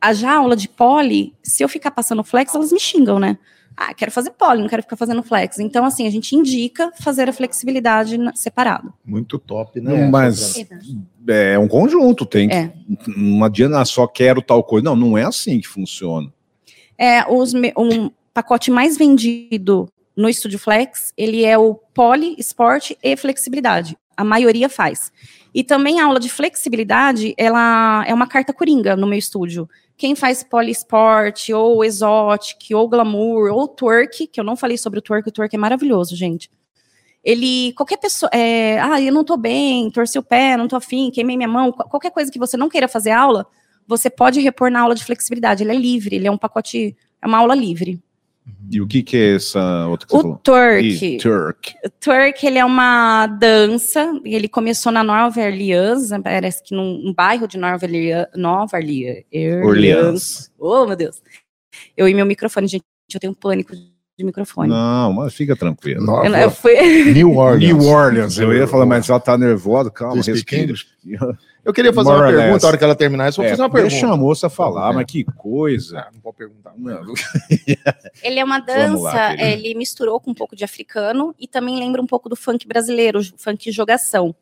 A 0.00 0.12
já 0.14 0.34
aula 0.36 0.56
de 0.56 0.68
poli, 0.68 1.34
se 1.42 1.62
eu 1.62 1.68
ficar 1.68 1.90
passando 1.90 2.24
flex, 2.24 2.54
elas 2.54 2.72
me 2.72 2.80
xingam, 2.80 3.18
né? 3.18 3.36
Ah, 3.80 3.94
quero 3.94 4.10
fazer 4.10 4.32
poli, 4.32 4.60
não 4.60 4.68
quero 4.68 4.82
ficar 4.82 4.96
fazendo 4.96 5.22
flex. 5.22 5.60
Então, 5.60 5.84
assim, 5.84 6.04
a 6.04 6.10
gente 6.10 6.34
indica 6.34 6.90
fazer 7.00 7.28
a 7.28 7.32
flexibilidade 7.32 8.18
separado. 8.34 8.92
Muito 9.04 9.38
top, 9.38 9.80
né? 9.80 9.92
Não, 9.92 10.10
mas 10.10 10.56
é 11.28 11.56
um 11.56 11.68
conjunto, 11.68 12.26
tem 12.26 12.48
que. 12.48 12.56
É. 12.56 12.72
Não 13.16 13.44
adianta 13.44 13.80
ah, 13.80 13.84
só 13.84 14.04
quero 14.08 14.42
tal 14.42 14.64
coisa. 14.64 14.84
Não, 14.84 14.96
não 14.96 15.16
é 15.16 15.22
assim 15.22 15.60
que 15.60 15.68
funciona. 15.68 16.28
É, 16.98 17.24
os, 17.32 17.54
um 17.54 18.10
pacote 18.34 18.68
mais 18.68 18.98
vendido 18.98 19.88
no 20.16 20.28
Estúdio 20.28 20.58
Flex, 20.58 21.12
ele 21.16 21.44
é 21.44 21.56
o 21.56 21.76
Poli, 21.94 22.34
Esporte 22.36 22.98
e 23.00 23.16
Flexibilidade. 23.16 23.96
A 24.16 24.24
maioria 24.24 24.68
faz. 24.68 25.12
E 25.54 25.62
também 25.62 26.00
a 26.00 26.06
aula 26.06 26.18
de 26.18 26.28
flexibilidade, 26.28 27.32
ela 27.36 28.04
é 28.08 28.12
uma 28.12 28.26
carta 28.26 28.52
coringa 28.52 28.96
no 28.96 29.06
meu 29.06 29.18
estúdio. 29.18 29.68
Quem 29.98 30.14
faz 30.14 30.44
Poli 30.44 30.70
Sport, 30.70 31.50
ou 31.50 31.84
Exotic, 31.84 32.70
ou 32.72 32.88
Glamour, 32.88 33.52
ou 33.52 33.66
Twerk, 33.66 34.28
que 34.28 34.40
eu 34.40 34.44
não 34.44 34.56
falei 34.56 34.78
sobre 34.78 35.00
o 35.00 35.02
Twerk, 35.02 35.28
o 35.28 35.32
Twerk 35.32 35.56
é 35.56 35.58
maravilhoso, 35.58 36.14
gente. 36.14 36.48
Ele, 37.22 37.72
qualquer 37.74 37.98
pessoa, 37.98 38.30
é, 38.32 38.78
ah, 38.80 39.00
eu 39.02 39.12
não 39.12 39.24
tô 39.24 39.36
bem, 39.36 39.90
torci 39.90 40.16
o 40.16 40.22
pé, 40.22 40.56
não 40.56 40.68
tô 40.68 40.76
afim, 40.76 41.10
queimei 41.10 41.36
minha 41.36 41.48
mão, 41.48 41.72
qual- 41.72 41.88
qualquer 41.88 42.12
coisa 42.12 42.30
que 42.30 42.38
você 42.38 42.56
não 42.56 42.68
queira 42.68 42.86
fazer 42.86 43.10
aula, 43.10 43.44
você 43.88 44.08
pode 44.08 44.40
repor 44.40 44.70
na 44.70 44.80
aula 44.80 44.94
de 44.94 45.04
flexibilidade. 45.04 45.64
Ele 45.64 45.72
é 45.72 45.76
livre, 45.76 46.14
ele 46.14 46.28
é 46.28 46.30
um 46.30 46.38
pacote, 46.38 46.96
é 47.20 47.26
uma 47.26 47.38
aula 47.38 47.54
livre. 47.54 48.00
E 48.70 48.80
o 48.82 48.86
que, 48.86 49.02
que 49.02 49.16
é 49.16 49.34
essa 49.36 49.86
outra 49.86 50.06
que 50.06 50.12
você 50.12 50.18
O 50.18 50.22
falou? 50.22 50.36
twerk, 50.44 51.16
Turk. 51.18 51.74
o 51.84 51.88
twerk, 51.98 52.46
ele 52.46 52.58
é 52.58 52.64
uma 52.64 53.26
dança, 53.26 54.12
ele 54.24 54.46
começou 54.46 54.92
na 54.92 55.02
Nova 55.02 55.40
Orleans, 55.40 56.10
parece 56.22 56.62
que 56.62 56.74
num, 56.74 56.98
num 57.02 57.14
bairro 57.14 57.48
de 57.48 57.56
Nova 57.56 57.86
Orleans, 57.86 58.26
Nova 58.36 58.76
Orleans. 58.76 59.64
Orleans. 59.64 60.52
Oh, 60.58 60.84
meu 60.86 60.96
Deus. 60.96 61.22
Eu 61.96 62.06
e 62.08 62.12
meu 62.14 62.26
microfone, 62.26 62.66
gente, 62.66 62.84
eu 63.14 63.18
tenho 63.20 63.34
pânico 63.34 63.74
de 63.74 64.24
microfone. 64.24 64.68
Não, 64.68 65.12
mas 65.14 65.32
fica 65.32 65.56
tranquilo. 65.56 66.04
Nova- 66.04 66.26
Eu, 66.26 66.34
eu 66.34 66.50
fui, 66.50 66.74
New 67.14 67.36
Orleans. 67.36 67.60
New 67.72 67.86
Orleans, 67.88 68.38
eu 68.38 68.52
ia 68.52 68.66
falar, 68.66 68.84
mas 68.84 69.08
ela 69.08 69.18
tá 69.20 69.38
nervosa, 69.38 69.90
calma, 69.90 70.20
respira. 70.22 70.74
Eu 71.68 71.74
queria 71.74 71.92
fazer 71.92 72.08
More 72.08 72.22
uma 72.22 72.28
pergunta, 72.28 72.52
less. 72.54 72.64
a 72.64 72.68
hora 72.68 72.78
que 72.78 72.84
ela 72.84 72.94
terminar, 72.94 73.26
eu 73.26 73.32
só 73.32 73.42
vou 73.42 73.46
É, 73.46 73.50
fazer 73.50 73.62
uma 73.62 73.68
pergunta. 73.70 73.90
deixa 73.92 74.10
a 74.10 74.16
moça 74.16 74.48
falar, 74.48 74.90
É. 74.90 74.94
mas 74.94 75.04
que 75.04 75.22
coisa. 75.24 75.98
Ah, 76.00 76.08
não 76.14 76.20
pode 76.20 76.36
perguntar. 76.38 76.72
Não, 76.78 77.02
Ele 78.24 78.40
é 78.40 78.44
uma 78.44 78.58
Vamos 78.60 79.02
lá, 79.02 79.12
dança, 79.12 79.36
querida. 79.36 79.66
ele 79.66 79.74
misturou 79.74 80.18
com 80.18 80.30
um 80.30 80.34
pouco 80.34 80.56
de 80.56 80.64
africano 80.64 81.34
e 81.38 81.46
também 81.46 81.78
lembra 81.78 82.00
um 82.00 82.06
pouco 82.06 82.28
do 82.28 82.34
funk 82.36 82.66
brasileiro, 82.66 83.20
funk 83.36 83.70
jogação. 83.70 84.34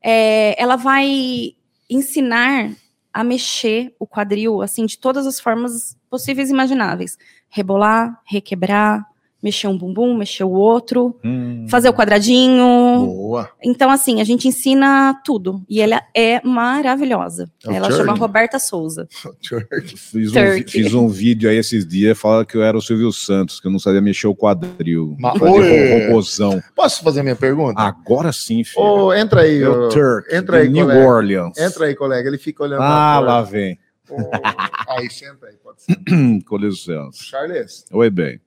É, 0.00 0.54
ela 0.60 0.76
vai 0.76 1.54
ensinar 1.90 2.70
a 3.12 3.24
mexer 3.24 3.94
o 3.98 4.06
quadril, 4.06 4.62
assim, 4.62 4.86
de 4.86 4.96
todas 4.98 5.26
as 5.26 5.38
formas 5.40 5.96
possíveis 6.08 6.48
e 6.48 6.52
imagináveis. 6.52 7.18
Rebolar, 7.48 8.20
requebrar, 8.24 9.04
mexer 9.42 9.66
um 9.66 9.76
bumbum, 9.76 10.16
mexer 10.16 10.44
o 10.44 10.50
outro, 10.50 11.18
Hum. 11.24 11.66
fazer 11.68 11.88
o 11.88 11.92
quadradinho. 11.94 12.62
Boa. 13.06 13.50
Então, 13.62 13.90
assim, 13.90 14.20
a 14.20 14.24
gente 14.24 14.46
ensina 14.46 15.20
tudo. 15.24 15.62
E 15.68 15.80
ela 15.80 16.00
é 16.14 16.40
maravilhosa. 16.46 17.50
É 17.66 17.74
ela 17.74 17.88
Turk? 17.88 18.00
chama 18.04 18.14
Roberta 18.16 18.58
Souza. 18.58 19.08
Fiz 19.96 20.30
um, 20.32 20.68
fiz 20.68 20.94
um 20.94 21.08
vídeo 21.08 21.48
aí 21.50 21.56
esses 21.56 21.86
dias, 21.86 22.18
fala 22.18 22.44
que 22.44 22.56
eu 22.56 22.62
era 22.62 22.76
o 22.76 22.80
Silvio 22.82 23.12
Santos, 23.12 23.58
que 23.60 23.66
eu 23.66 23.70
não 23.72 23.78
sabia 23.78 24.00
mexer 24.00 24.26
o 24.26 24.34
quadril. 24.34 25.16
Mas- 25.18 25.38
robozão. 25.38 26.62
Posso 26.74 27.02
fazer 27.02 27.22
minha 27.22 27.36
pergunta? 27.36 27.80
Agora 27.80 28.32
sim, 28.32 28.62
filho. 28.64 28.84
Ô, 28.84 29.12
entra 29.14 29.42
aí. 29.42 29.62
é 29.62 29.68
o 29.68 29.88
Turk, 29.88 30.32
entra 30.34 30.58
aí, 30.58 30.68
New 30.68 30.86
colega. 30.86 31.08
Orleans. 31.08 31.58
Entra 31.58 31.86
aí, 31.86 31.94
colega. 31.94 32.28
Ele 32.28 32.38
fica 32.38 32.62
olhando 32.62 32.82
Ah, 32.82 33.18
lá 33.20 33.42
vem. 33.42 33.78
Ô, 34.10 34.16
Aí, 34.88 35.08
senta 35.10 35.46
aí, 35.46 35.54
pode 35.62 35.82
ser. 35.82 35.96
Com 36.44 36.56
licença. 36.56 37.10
Charles, 37.22 37.84
Oi, 37.92 38.10
bem. 38.10 38.40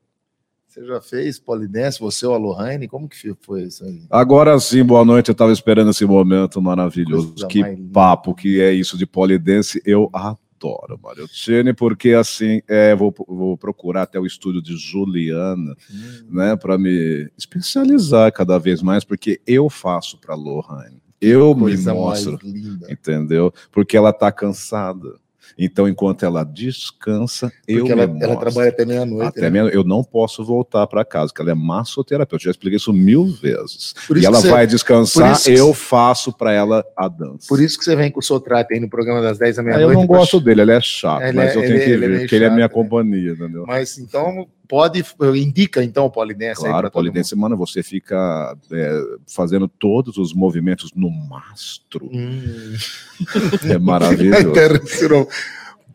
Você 0.75 0.85
já 0.85 0.99
fez 0.99 1.39
polidense, 1.39 2.01
você 2.01 2.25
ou 2.25 2.33
a 2.33 2.37
Lohane? 2.37 2.87
Como 2.87 3.07
que 3.07 3.33
foi 3.39 3.63
isso 3.63 3.85
aí? 3.85 4.01
Agora 4.09 4.59
sim, 4.59 4.83
boa 4.83 5.05
noite. 5.05 5.29
Eu 5.29 5.33
estava 5.33 5.53
esperando 5.53 5.91
esse 5.91 6.05
momento 6.05 6.61
maravilhoso. 6.61 7.29
Coisa 7.29 7.47
que 7.47 7.63
linda. 7.63 7.93
papo 7.93 8.35
que 8.35 8.59
é 8.59 8.73
isso 8.73 8.97
de 8.97 9.05
polidense. 9.05 9.81
Eu 9.85 10.09
adoro, 10.11 10.99
Mariotine, 11.01 11.73
porque 11.73 12.09
assim, 12.11 12.61
é, 12.67 12.93
vou, 12.93 13.13
vou 13.25 13.57
procurar 13.57 14.01
até 14.01 14.19
o 14.19 14.25
estúdio 14.25 14.61
de 14.61 14.75
Juliana, 14.75 15.77
Hum, 15.89 16.25
né, 16.29 16.57
para 16.57 16.77
me 16.77 17.29
especializar 17.37 18.33
cada 18.33 18.57
vez 18.57 18.81
mais, 18.81 19.05
porque 19.05 19.39
eu 19.47 19.69
faço 19.69 20.17
para 20.19 20.35
Lohane. 20.35 21.01
Eu 21.21 21.55
me 21.55 21.77
mostro, 21.77 22.37
linda. 22.43 22.91
entendeu? 22.91 23.53
Porque 23.71 23.95
ela 23.95 24.11
tá 24.11 24.29
cansada. 24.29 25.15
Então, 25.57 25.87
enquanto 25.87 26.23
ela 26.25 26.43
descansa, 26.43 27.51
eu 27.67 27.79
Porque 27.79 27.91
ela, 27.91 28.07
me 28.07 28.17
ela 28.23 28.33
mostro. 28.33 28.39
trabalha 28.51 28.69
até 28.69 28.85
meia-noite. 28.85 29.27
Até 29.27 29.41
né? 29.41 29.49
mesmo, 29.49 29.69
eu 29.69 29.83
não 29.83 30.03
posso 30.03 30.43
voltar 30.43 30.85
para 30.87 31.03
casa, 31.05 31.27
porque 31.27 31.41
ela 31.41 31.51
é 31.51 31.55
massoterapeuta. 31.55 32.35
Eu 32.35 32.45
já 32.45 32.51
expliquei 32.51 32.77
isso 32.77 32.91
mil 32.93 33.25
vezes. 33.25 33.93
Por 34.07 34.17
E 34.17 34.25
ela 34.25 34.37
que 34.37 34.43
você- 34.43 34.51
vai 34.51 34.67
descansar, 34.67 35.41
que 35.41 35.53
eu 35.53 35.73
faço 35.73 36.31
para 36.33 36.51
ela 36.51 36.83
a 36.97 37.07
dança. 37.07 37.47
Por 37.47 37.61
isso 37.61 37.77
que 37.77 37.85
você 37.85 37.95
vem 37.95 38.11
com 38.11 38.19
o 38.19 38.23
Sotrate 38.23 38.73
aí 38.73 38.79
no 38.79 38.89
programa 38.89 39.21
das 39.21 39.37
10 39.37 39.55
da 39.55 39.61
Ah, 39.61 39.65
meia-noite. 39.65 39.93
eu 39.93 39.99
não 39.99 40.07
pra- 40.07 40.17
gosto 40.17 40.39
dele, 40.39 40.61
ele 40.61 40.71
é 40.71 40.81
chato, 40.81 41.21
Ele 41.23 41.33
mas 41.37 41.53
é- 41.53 41.57
eu 41.57 41.61
tenho 41.61 41.73
ele- 41.75 41.83
que 41.83 41.89
ele 41.89 41.93
é 41.93 41.99
ver, 41.99 42.07
meio 42.09 42.19
porque 42.21 42.35
ele 42.35 42.43
é 42.45 42.47
chato, 42.47 42.55
minha 42.55 42.67
né? 42.67 42.73
companhia, 42.73 43.31
entendeu? 43.31 43.65
Mas 43.67 43.97
então 43.97 44.47
pode, 44.67 45.03
indica 45.35 45.83
então 45.83 46.05
o 46.05 46.11
polidense 46.11 46.65
aí 46.65 46.71
Claro, 46.71 46.91
polidense, 46.91 47.35
mano, 47.35 47.55
você 47.55 47.81
fica 47.83 48.55
é, 48.71 49.01
fazendo 49.27 49.67
todos 49.67 50.17
os 50.17 50.33
movimentos 50.33 50.91
no 50.95 51.09
mastro. 51.09 52.09
Hum. 52.11 52.73
É 53.69 53.77
maravilhoso. 53.77 54.49
Interrupção. 54.49 55.27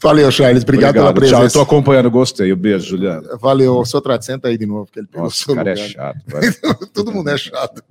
Valeu, 0.03 0.31
Charles. 0.31 0.63
Obrigado, 0.63 0.95
pela 0.95 1.13
Tchau, 1.13 1.23
eu 1.25 1.29
presença. 1.29 1.53
tô 1.53 1.61
acompanhando, 1.61 2.11
gostei. 2.11 2.51
Um 2.51 2.57
beijo, 2.57 2.87
Juliana. 2.87 3.37
Valeu, 3.37 3.85
Sotrate, 3.85 4.25
senta 4.25 4.49
aí 4.49 4.57
de 4.57 4.65
novo, 4.65 4.91
que 4.91 4.99
ele 4.99 5.07
pegou 5.07 5.21
o 5.21 5.25
Nossa, 5.25 5.45
seu 5.45 5.53
o 5.53 5.57
cara 5.57 5.71
é 5.71 5.75
lugar. 5.75 5.89
chato. 5.91 6.19
vai. 6.27 6.41
Todo 6.95 7.13
mundo 7.13 7.29
é 7.29 7.37
chato. 7.37 7.83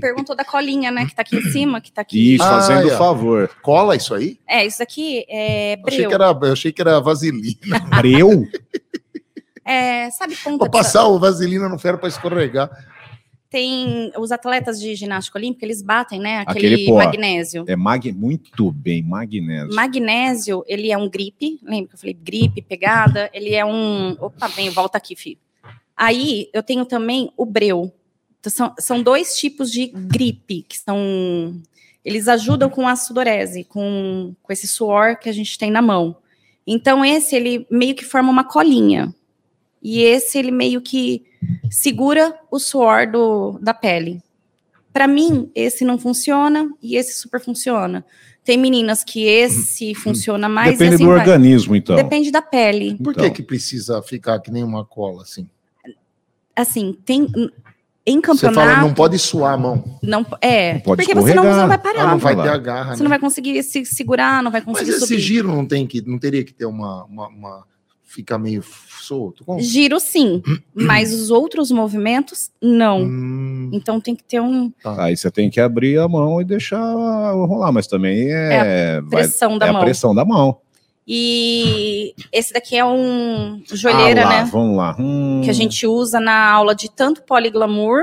Perguntou 0.00 0.34
da 0.34 0.42
colinha, 0.42 0.90
né? 0.90 1.04
Que 1.04 1.14
tá 1.14 1.20
aqui 1.20 1.36
em 1.36 1.42
cima, 1.50 1.78
que 1.82 1.92
tá 1.92 2.00
aqui. 2.00 2.36
Isso, 2.36 2.42
Ah, 2.44 2.62
fazendo 2.62 2.90
é. 2.90 2.96
favor. 2.96 3.50
Cola 3.60 3.94
isso 3.94 4.14
aí? 4.14 4.38
É, 4.48 4.64
isso 4.66 4.78
daqui 4.78 5.26
é 5.28 5.74
Eu 5.74 5.82
achei, 5.86 5.98
breu. 5.98 6.08
que 6.08 6.14
era, 6.14 6.24
eu 6.48 6.52
achei 6.52 6.72
que 6.72 6.80
era 6.80 6.98
vaselina. 6.98 7.78
Breu? 7.98 8.48
É, 9.64 10.10
sabe 10.10 10.36
ponta 10.36 10.58
Pra 10.58 10.66
de 10.66 10.70
passar 10.72 11.06
o 11.06 11.18
vaselina 11.18 11.68
no 11.68 11.78
ferro 11.78 11.98
pra 11.98 12.08
escorregar. 12.08 12.70
Tem 13.50 14.12
os 14.16 14.30
atletas 14.30 14.80
de 14.80 14.94
ginástica 14.94 15.36
olímpica, 15.36 15.66
eles 15.66 15.82
batem, 15.82 16.20
né? 16.20 16.38
Aquele, 16.38 16.74
Aquele 16.74 16.86
pó. 16.86 16.98
magnésio. 16.98 17.64
É 17.66 17.74
mag... 17.74 18.12
muito 18.12 18.70
bem, 18.70 19.02
magnésio. 19.02 19.74
Magnésio, 19.74 20.64
ele 20.68 20.92
é 20.92 20.96
um 20.96 21.10
gripe, 21.10 21.58
lembra 21.64 21.88
que 21.88 21.94
eu 21.94 21.98
falei 21.98 22.14
gripe, 22.14 22.62
pegada? 22.62 23.28
Ele 23.32 23.52
é 23.52 23.64
um. 23.64 24.16
Opa, 24.20 24.46
vem, 24.46 24.70
volta 24.70 24.98
aqui, 24.98 25.16
filho. 25.16 25.38
Aí 25.96 26.48
eu 26.54 26.62
tenho 26.62 26.86
também 26.86 27.32
o 27.36 27.44
breu. 27.44 27.92
Então, 28.38 28.52
são, 28.52 28.74
são 28.78 29.02
dois 29.02 29.36
tipos 29.36 29.70
de 29.70 29.88
gripe 29.88 30.62
que 30.62 30.78
são. 30.78 31.60
Eles 32.04 32.28
ajudam 32.28 32.70
com 32.70 32.86
a 32.88 32.96
sudorese, 32.96 33.64
com, 33.64 34.34
com 34.42 34.52
esse 34.52 34.66
suor 34.66 35.18
que 35.18 35.28
a 35.28 35.32
gente 35.32 35.58
tem 35.58 35.70
na 35.70 35.82
mão. 35.82 36.16
Então, 36.66 37.04
esse 37.04 37.34
ele 37.34 37.66
meio 37.70 37.94
que 37.96 38.04
forma 38.04 38.30
uma 38.30 38.44
colinha. 38.44 39.12
E 39.82 40.00
esse 40.02 40.38
ele 40.38 40.50
meio 40.50 40.80
que 40.80 41.22
segura 41.70 42.34
o 42.50 42.58
suor 42.58 43.06
do, 43.10 43.58
da 43.60 43.72
pele. 43.74 44.22
Para 44.92 45.06
mim, 45.06 45.50
esse 45.54 45.84
não 45.84 45.98
funciona 45.98 46.68
e 46.82 46.96
esse 46.96 47.14
super 47.14 47.40
funciona. 47.40 48.04
Tem 48.44 48.58
meninas 48.58 49.04
que 49.04 49.24
esse 49.24 49.94
funciona 49.94 50.48
mais 50.48 50.72
Depende 50.72 50.94
assim 50.96 51.04
do 51.04 51.10
vai. 51.10 51.20
organismo, 51.20 51.76
então. 51.76 51.94
Depende 51.96 52.30
da 52.30 52.42
pele. 52.42 52.96
Por 52.96 53.12
Então. 53.12 53.24
que 53.24 53.30
que 53.36 53.42
precisa 53.42 54.02
ficar 54.02 54.40
que 54.40 54.50
nem 54.50 54.64
uma 54.64 54.84
cola 54.84 55.22
assim? 55.22 55.46
Assim, 56.56 56.96
tem 57.04 57.28
em 58.06 58.16
Você 58.16 58.20
campeonato 58.22 58.68
fala, 58.70 58.80
não 58.80 58.92
pode 58.94 59.18
suar 59.18 59.54
a 59.54 59.56
mão. 59.56 59.98
não 60.02 60.26
é, 60.40 60.74
Não 60.74 60.80
pode 60.80 61.02
porque 61.02 61.14
você 61.14 61.34
não, 61.34 61.44
não 61.44 61.68
vai 61.68 61.78
parar. 61.78 62.06
não 62.08 62.18
vai 62.18 62.34
ter 62.34 62.48
a 62.48 62.58
garra. 62.58 62.90
Você 62.96 62.98
né? 62.98 63.04
não 63.04 63.08
vai 63.10 63.18
conseguir 63.18 63.62
se 63.62 63.84
segurar, 63.84 64.42
não 64.42 64.50
vai 64.50 64.60
Mas 64.60 64.72
conseguir 64.74 64.90
esse 64.90 65.00
subir. 65.06 65.20
giro 65.20 65.48
não 65.48 65.64
tem 65.64 65.86
que, 65.86 66.02
não 66.02 66.18
teria 66.18 66.42
que 66.44 66.52
ter 66.52 66.64
uma, 66.66 67.04
uma, 67.04 67.28
uma- 67.28 67.64
fica 68.12 68.36
meio 68.36 68.62
solto. 69.00 69.44
Como? 69.44 69.60
Giro 69.60 70.00
sim, 70.00 70.42
mas 70.74 71.12
os 71.14 71.30
outros 71.30 71.70
movimentos 71.70 72.50
não. 72.60 73.02
Hum, 73.02 73.70
Então 73.72 74.00
tem 74.00 74.16
que 74.16 74.24
ter 74.24 74.40
um 74.40 74.72
Aí 74.84 75.16
você 75.16 75.30
tem 75.30 75.48
que 75.48 75.60
abrir 75.60 75.98
a 75.98 76.08
mão 76.08 76.40
e 76.40 76.44
deixar 76.44 76.80
rolar, 77.32 77.70
mas 77.72 77.86
também 77.86 78.26
é, 78.30 79.00
vai- 79.02 79.22
pressão 79.22 79.56
da 79.58 79.66
é 79.66 79.68
a 79.68 79.72
mão. 79.72 79.82
pressão 79.82 80.14
da 80.14 80.24
mão. 80.24 80.58
E 81.12 82.14
esse 82.32 82.52
daqui 82.52 82.76
é 82.76 82.84
um 82.84 83.60
joelheira, 83.72 84.22
ah, 84.22 84.28
lá, 84.28 84.44
né? 84.44 84.50
Vamos 84.52 84.76
lá. 84.76 84.96
Hum, 84.98 85.40
Que 85.42 85.50
a 85.50 85.52
gente 85.52 85.84
usa 85.86 86.20
na 86.20 86.50
aula 86.50 86.74
de 86.74 86.88
tanto 86.90 87.22
poliglamour 87.22 88.02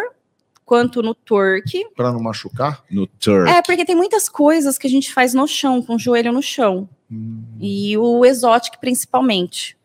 quanto 0.65 1.01
no 1.01 1.13
twerk. 1.15 1.85
para 1.95 2.11
não 2.11 2.19
machucar. 2.19 2.83
No 2.91 3.07
turk. 3.07 3.49
É, 3.49 3.61
porque 3.61 3.85
tem 3.85 3.95
muitas 3.95 4.27
coisas 4.27 4.77
que 4.77 4.87
a 4.87 4.89
gente 4.89 5.13
faz 5.13 5.33
no 5.33 5.47
chão, 5.47 5.81
com 5.81 5.95
o 5.95 5.99
joelho 5.99 6.33
no 6.33 6.41
chão. 6.41 6.89
Hum. 7.09 7.41
E 7.61 7.97
o 7.97 8.25
exótico 8.25 8.77
principalmente. 8.77 9.76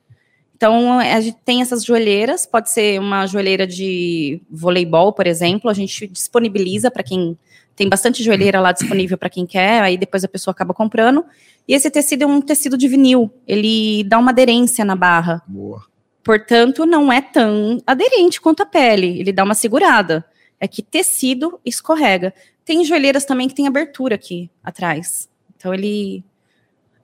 Então, 0.62 1.00
a 1.00 1.20
gente 1.20 1.38
tem 1.44 1.60
essas 1.60 1.84
joelheiras, 1.84 2.46
pode 2.46 2.70
ser 2.70 3.00
uma 3.00 3.26
joelheira 3.26 3.66
de 3.66 4.40
voleibol, 4.48 5.12
por 5.12 5.26
exemplo, 5.26 5.68
a 5.68 5.74
gente 5.74 6.06
disponibiliza 6.06 6.88
para 6.88 7.02
quem 7.02 7.36
tem 7.74 7.88
bastante 7.88 8.22
joelheira 8.22 8.60
lá 8.60 8.70
disponível 8.70 9.18
para 9.18 9.28
quem 9.28 9.44
quer, 9.44 9.82
aí 9.82 9.96
depois 9.96 10.22
a 10.22 10.28
pessoa 10.28 10.52
acaba 10.52 10.72
comprando. 10.72 11.24
E 11.66 11.74
esse 11.74 11.90
tecido 11.90 12.22
é 12.22 12.26
um 12.28 12.40
tecido 12.40 12.78
de 12.78 12.86
vinil, 12.86 13.28
ele 13.44 14.04
dá 14.04 14.20
uma 14.20 14.30
aderência 14.30 14.84
na 14.84 14.94
barra. 14.94 15.42
Boa. 15.48 15.82
Portanto, 16.22 16.86
não 16.86 17.12
é 17.12 17.20
tão 17.20 17.82
aderente 17.84 18.40
quanto 18.40 18.62
a 18.62 18.66
pele, 18.66 19.18
ele 19.18 19.32
dá 19.32 19.42
uma 19.42 19.56
segurada. 19.56 20.24
É 20.60 20.68
que 20.68 20.80
tecido 20.80 21.58
escorrega. 21.64 22.32
Tem 22.64 22.84
joelheiras 22.84 23.24
também 23.24 23.48
que 23.48 23.54
tem 23.56 23.66
abertura 23.66 24.14
aqui 24.14 24.48
atrás. 24.62 25.28
Então 25.56 25.74
ele 25.74 26.22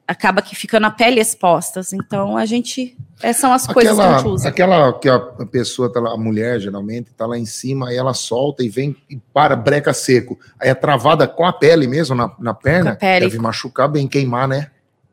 acaba 0.09 0.41
que 0.41 0.57
fica 0.57 0.81
na 0.81 0.91
pele 0.91 1.21
expostas. 1.21 1.93
Então 1.93 2.39
a 2.39 2.47
gente 2.47 2.97
essas 3.23 3.43
são 3.43 3.53
as 3.53 3.67
coisas 3.67 3.95
que 3.95 4.03
a 4.03 4.17
gente 4.17 4.27
usa. 4.27 4.49
Aquela 4.49 4.99
que 4.99 5.09
a 5.09 5.19
pessoa 5.19 5.93
tá 5.93 6.01
lá, 6.01 6.15
a 6.15 6.17
mulher 6.17 6.59
geralmente 6.59 7.13
tá 7.13 7.27
lá 7.27 7.39
em 7.39 7.45
cima, 7.45 7.91
aí 7.91 7.97
ela 7.97 8.15
solta 8.15 8.65
e 8.65 8.71
vem 8.71 8.97
e 9.11 9.17
para, 9.17 9.55
breca 9.55 9.93
seco. 9.93 10.39
Aí 10.59 10.71
é 10.71 10.75
travada 10.75 11.29
com 11.29 11.45
a 11.45 11.53
pele 11.53 11.87
mesmo 11.87 12.17
na, 12.17 12.35
na 12.39 12.55
perna. 12.55 12.93
Com 12.93 12.97
a 12.97 13.01
pele. 13.01 13.27
Deve 13.27 13.39
machucar 13.39 13.87
bem, 13.87 14.09
queimar, 14.09 14.49
né? 14.49 14.71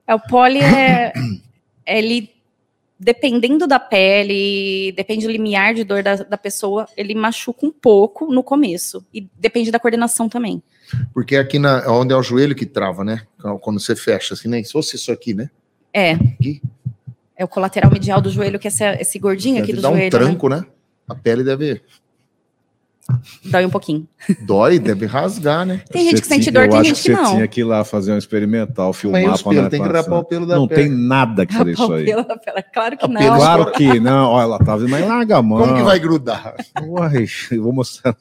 É, 0.07 0.15
o 0.15 0.19
poli 0.19 0.61
é 0.61 1.11
ele 1.85 2.33
dependendo 2.97 3.67
da 3.67 3.77
pele, 3.77 4.93
depende 4.93 5.25
do 5.25 5.31
limiar 5.31 5.73
de 5.73 5.83
dor 5.83 6.01
da, 6.01 6.15
da 6.15 6.37
pessoa, 6.37 6.87
ele 6.95 7.13
machuca 7.13 7.65
um 7.65 7.71
pouco 7.71 8.31
no 8.31 8.41
começo. 8.41 9.05
E 9.13 9.27
depende 9.37 9.69
da 9.69 9.79
coordenação 9.79 10.29
também. 10.29 10.63
Porque 11.13 11.35
aqui 11.35 11.57
na, 11.59 11.83
onde 11.91 12.13
é 12.13 12.17
o 12.17 12.23
joelho 12.23 12.55
que 12.55 12.65
trava, 12.65 13.03
né? 13.03 13.23
Quando 13.61 13.79
você 13.79 13.95
fecha, 13.95 14.33
assim, 14.33 14.47
nem 14.47 14.63
se 14.63 14.71
fosse 14.71 14.95
isso 14.95 15.11
aqui, 15.11 15.33
né? 15.33 15.49
É. 15.93 16.11
Aqui. 16.11 16.61
É 17.37 17.43
o 17.43 17.47
colateral 17.47 17.91
medial 17.91 18.21
do 18.21 18.29
joelho, 18.29 18.57
que 18.59 18.67
é 18.67 18.69
esse, 18.69 18.83
esse 18.99 19.19
gordinho 19.19 19.55
Deve 19.55 19.63
aqui 19.65 19.73
do 19.75 19.81
dar 19.81 19.89
joelho. 19.89 20.07
um 20.07 20.09
tranco, 20.09 20.49
né? 20.49 20.65
A 21.07 21.13
pele 21.15 21.43
deve. 21.43 21.73
Né? 21.73 21.79
Dói 23.45 23.65
um 23.65 23.69
pouquinho. 23.69 24.07
Dói, 24.41 24.79
deve 24.79 25.05
rasgar, 25.05 25.63
né? 25.63 25.83
Tem 25.91 26.03
gente 26.05 26.15
Você 26.15 26.21
que 26.23 26.27
sente 26.27 26.49
dor, 26.49 26.67
tem 26.67 26.83
gente 26.85 26.95
que 26.95 27.09
que 27.09 27.15
você 27.15 27.21
não. 27.21 27.31
tinha 27.35 27.47
que 27.47 27.61
ir 27.61 27.63
lá 27.63 27.83
fazer 27.83 28.11
um 28.13 28.17
experimental, 28.17 28.91
filmar 28.93 29.21
Mas 29.21 29.43
pra 29.43 29.69
tem 29.69 29.83
que 29.83 29.87
rapar 29.87 30.19
o 30.19 30.23
pelo 30.23 30.47
da 30.47 30.55
Não 30.55 30.67
perna. 30.67 30.83
tem 30.85 30.91
nada 30.91 31.45
que 31.45 31.53
fazer 31.53 31.71
isso 31.73 31.93
aí. 31.93 32.05
Pelo 32.05 32.23
da 32.23 32.35
pele. 32.35 32.63
Claro 32.73 32.97
que 32.97 33.05
A 33.05 33.07
não. 33.07 33.21
pelo- 33.21 33.35
Claro 33.35 33.71
que 33.73 33.99
não. 33.99 34.29
Olha, 34.31 34.43
ela 34.45 34.57
tá 34.59 34.75
vendo, 34.75 34.89
mas 34.89 35.07
larga 35.07 35.37
a 35.37 35.41
mão. 35.43 35.59
Como 35.59 35.75
que 35.75 35.83
vai 35.83 35.99
grudar? 35.99 36.55
Uai, 36.83 37.27
eu 37.51 37.61
vou 37.61 37.73
mostrar. 37.73 38.17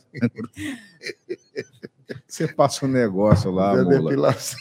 Você 2.27 2.49
passa 2.49 2.85
um 2.87 2.89
negócio 2.89 3.51
lá, 3.51 3.75
mula. 3.77 3.85
depilação. 3.85 4.59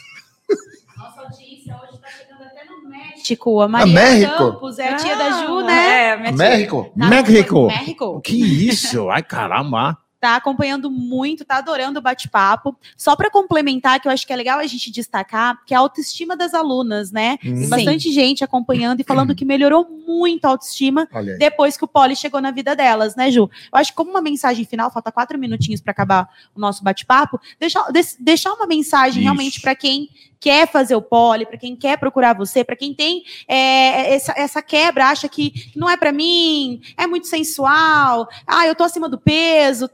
Nossa 0.96 1.20
audiência 1.22 1.74
hoje 1.82 1.98
tá 1.98 2.08
chegando 2.08 2.42
até 2.42 2.64
no 2.64 2.88
México. 2.88 3.60
A 3.60 3.68
Maria 3.68 3.94
México? 3.94 4.36
Campos 4.38 4.78
é 4.78 4.88
a 4.88 4.96
tia 4.96 5.16
da 5.16 5.46
Ju, 5.46 5.60
né? 5.62 6.08
É. 6.08 6.32
México? 6.32 6.92
Tá 6.98 7.08
México. 7.08 7.66
México. 7.66 8.20
Que 8.20 8.68
isso? 8.68 9.10
Ai, 9.10 9.22
caramba. 9.22 9.98
Tá 10.24 10.36
acompanhando 10.36 10.90
muito, 10.90 11.44
tá 11.44 11.58
adorando 11.58 11.98
o 11.98 12.02
bate-papo. 12.02 12.74
Só 12.96 13.14
para 13.14 13.30
complementar, 13.30 14.00
que 14.00 14.08
eu 14.08 14.12
acho 14.12 14.26
que 14.26 14.32
é 14.32 14.36
legal 14.36 14.58
a 14.58 14.66
gente 14.66 14.90
destacar, 14.90 15.62
que 15.66 15.74
é 15.74 15.76
a 15.76 15.80
autoestima 15.80 16.34
das 16.34 16.54
alunas, 16.54 17.12
né? 17.12 17.36
Tem 17.42 17.66
Hum, 17.66 17.68
bastante 17.68 18.10
gente 18.10 18.42
acompanhando 18.42 19.00
e 19.00 19.04
falando 19.04 19.34
que 19.34 19.44
melhorou 19.44 19.86
muito 20.06 20.46
a 20.46 20.48
autoestima 20.48 21.06
depois 21.38 21.76
que 21.76 21.84
o 21.84 21.88
Poli 21.88 22.16
chegou 22.16 22.40
na 22.40 22.50
vida 22.50 22.74
delas, 22.74 23.14
né, 23.14 23.30
Ju? 23.30 23.50
Eu 23.70 23.78
acho 23.78 23.90
que 23.90 23.96
como 23.96 24.10
uma 24.10 24.22
mensagem 24.22 24.64
final, 24.64 24.90
falta 24.90 25.12
quatro 25.12 25.38
minutinhos 25.38 25.82
para 25.82 25.90
acabar 25.90 26.28
o 26.54 26.60
nosso 26.60 26.82
bate-papo, 26.82 27.38
deixar, 27.60 27.84
deixar 28.18 28.52
uma 28.54 28.66
mensagem 28.66 29.20
Isso. 29.20 29.22
realmente 29.24 29.60
para 29.60 29.74
quem 29.74 30.08
quer 30.40 30.66
fazer 30.66 30.94
o 30.94 31.02
Poli, 31.02 31.46
para 31.46 31.58
quem 31.58 31.74
quer 31.76 31.98
procurar 31.98 32.34
você, 32.34 32.64
para 32.64 32.76
quem 32.76 32.94
tem 32.94 33.24
é, 33.48 34.14
essa, 34.14 34.34
essa 34.36 34.62
quebra, 34.62 35.06
acha 35.06 35.28
que 35.28 35.70
não 35.74 35.88
é 35.88 35.96
para 35.96 36.12
mim, 36.12 36.80
é 36.96 37.06
muito 37.06 37.26
sensual, 37.26 38.28
ah, 38.46 38.66
eu 38.66 38.74
tô 38.74 38.84
acima 38.84 39.08
do 39.08 39.18
peso. 39.18 39.88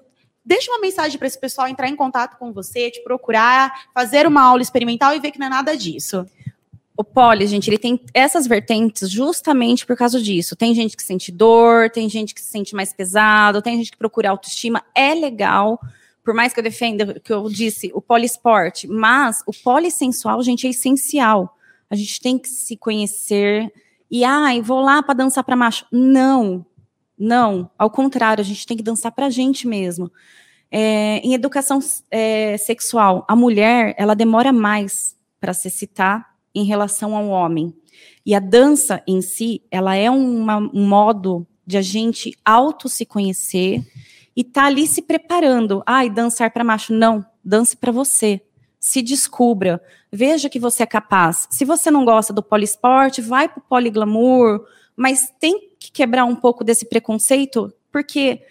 Deixa 0.44 0.70
uma 0.70 0.80
mensagem 0.80 1.18
para 1.18 1.26
esse 1.26 1.38
pessoal 1.38 1.68
entrar 1.68 1.88
em 1.88 1.96
contato 1.96 2.38
com 2.38 2.52
você, 2.52 2.90
te 2.90 3.02
procurar, 3.02 3.88
fazer 3.94 4.26
uma 4.26 4.42
aula 4.42 4.62
experimental 4.62 5.14
e 5.14 5.20
ver 5.20 5.30
que 5.30 5.38
não 5.38 5.46
é 5.46 5.50
nada 5.50 5.76
disso. 5.76 6.26
O 6.96 7.04
poli, 7.04 7.46
gente, 7.46 7.68
ele 7.68 7.78
tem 7.78 7.98
essas 8.12 8.46
vertentes 8.46 9.10
justamente 9.10 9.86
por 9.86 9.96
causa 9.96 10.20
disso. 10.20 10.56
Tem 10.56 10.74
gente 10.74 10.96
que 10.96 11.02
sente 11.02 11.32
dor, 11.32 11.88
tem 11.90 12.08
gente 12.08 12.34
que 12.34 12.40
se 12.40 12.50
sente 12.50 12.74
mais 12.74 12.92
pesado, 12.92 13.62
tem 13.62 13.76
gente 13.78 13.90
que 13.90 13.96
procura 13.96 14.30
autoestima. 14.30 14.82
É 14.94 15.14
legal, 15.14 15.80
por 16.22 16.34
mais 16.34 16.52
que 16.52 16.60
eu 16.60 16.64
defenda, 16.64 17.18
que 17.18 17.32
eu 17.32 17.48
disse, 17.48 17.90
o 17.94 18.02
poliesporte, 18.02 18.86
mas 18.86 19.42
o 19.46 19.52
polissensual, 19.52 20.42
gente, 20.42 20.66
é 20.66 20.70
essencial. 20.70 21.56
A 21.88 21.96
gente 21.96 22.20
tem 22.20 22.38
que 22.38 22.48
se 22.48 22.76
conhecer 22.76 23.72
e, 24.10 24.24
ai, 24.24 24.60
vou 24.60 24.80
lá 24.80 25.02
para 25.02 25.14
dançar 25.14 25.44
para 25.44 25.56
macho. 25.56 25.86
Não, 25.90 26.66
não. 27.20 27.70
Ao 27.78 27.90
contrário, 27.90 28.40
a 28.40 28.44
gente 28.44 28.66
tem 28.66 28.76
que 28.76 28.82
dançar 28.82 29.12
para 29.12 29.26
a 29.26 29.30
gente 29.30 29.68
mesmo. 29.68 30.10
É, 30.70 31.18
em 31.18 31.34
educação 31.34 31.78
é, 32.10 32.56
sexual, 32.56 33.24
a 33.28 33.36
mulher, 33.36 33.94
ela 33.98 34.14
demora 34.14 34.52
mais 34.52 35.16
para 35.40 35.52
se 35.52 35.68
excitar 35.68 36.30
em 36.54 36.64
relação 36.64 37.14
ao 37.16 37.28
homem. 37.28 37.74
E 38.24 38.34
a 38.34 38.40
dança 38.40 39.02
em 39.06 39.20
si, 39.20 39.62
ela 39.70 39.94
é 39.94 40.10
uma- 40.10 40.58
um 40.58 40.86
modo 40.88 41.46
de 41.66 41.76
a 41.76 41.82
gente 41.82 42.32
auto 42.44 42.88
se 42.88 43.04
conhecer 43.04 43.84
e 44.34 44.42
tá 44.44 44.64
ali 44.64 44.86
se 44.86 45.02
preparando. 45.02 45.82
Ai, 45.86 46.08
dançar 46.08 46.50
para 46.50 46.64
macho. 46.64 46.92
Não, 46.92 47.24
dance 47.44 47.76
para 47.76 47.92
você. 47.92 48.40
Se 48.78 49.02
descubra. 49.02 49.82
Veja 50.10 50.48
que 50.48 50.58
você 50.58 50.82
é 50.82 50.86
capaz. 50.86 51.46
Se 51.50 51.64
você 51.64 51.90
não 51.90 52.04
gosta 52.04 52.32
do 52.32 52.42
poliesporte, 52.42 53.20
vai 53.20 53.48
pro 53.48 53.60
poliglamour, 53.60 54.64
mas 54.96 55.32
tem 55.38 55.69
que 55.80 55.90
quebrar 55.90 56.26
um 56.26 56.36
pouco 56.36 56.62
desse 56.62 56.86
preconceito, 56.86 57.72
porque 57.90 58.42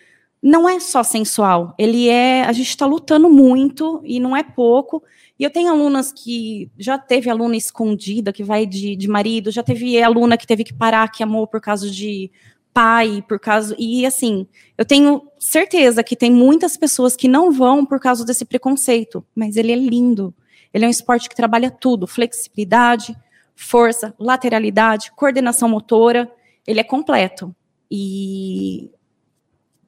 não 0.42 0.68
é 0.68 0.80
só 0.80 1.04
sensual. 1.04 1.76
Ele 1.78 2.10
é, 2.10 2.44
a 2.44 2.52
gente 2.52 2.70
está 2.70 2.86
lutando 2.86 3.30
muito 3.30 4.02
e 4.04 4.20
não 4.20 4.36
é 4.36 4.44
pouco. 4.44 5.04
E 5.38 5.44
eu 5.44 5.50
tenho 5.50 5.70
alunas 5.70 6.12
que 6.12 6.70
já 6.78 6.98
teve 6.98 7.30
aluna 7.30 7.56
escondida 7.56 8.34
que 8.34 8.44
vai 8.44 8.66
de, 8.66 8.96
de 8.96 9.08
marido, 9.08 9.52
já 9.52 9.64
teve 9.64 10.02
aluna 10.02 10.38
que 10.38 10.48
teve 10.48 10.64
que 10.64 10.74
parar, 10.74 11.10
que 11.10 11.24
amou 11.24 11.48
por 11.48 11.62
causa 11.62 11.90
de 11.90 12.32
pai, 12.74 13.24
por 13.28 13.40
causa. 13.40 13.76
E 13.78 14.06
assim, 14.06 14.48
eu 14.78 14.86
tenho 14.86 15.22
certeza 15.38 16.04
que 16.04 16.16
tem 16.16 16.32
muitas 16.32 16.76
pessoas 16.76 17.16
que 17.16 17.28
não 17.28 17.52
vão 17.52 17.86
por 17.86 18.00
causa 18.00 18.26
desse 18.26 18.44
preconceito, 18.44 19.26
mas 19.36 19.56
ele 19.56 19.72
é 19.72 19.76
lindo. 19.76 20.34
Ele 20.74 20.86
é 20.86 20.88
um 20.88 20.92
esporte 20.92 21.30
que 21.30 21.36
trabalha 21.36 21.70
tudo: 21.70 22.08
flexibilidade, 22.08 23.16
força, 23.56 24.14
lateralidade, 24.20 25.12
coordenação 25.16 25.70
motora. 25.70 26.32
Ele 26.68 26.80
é 26.80 26.84
completo. 26.84 27.56
E 27.90 28.90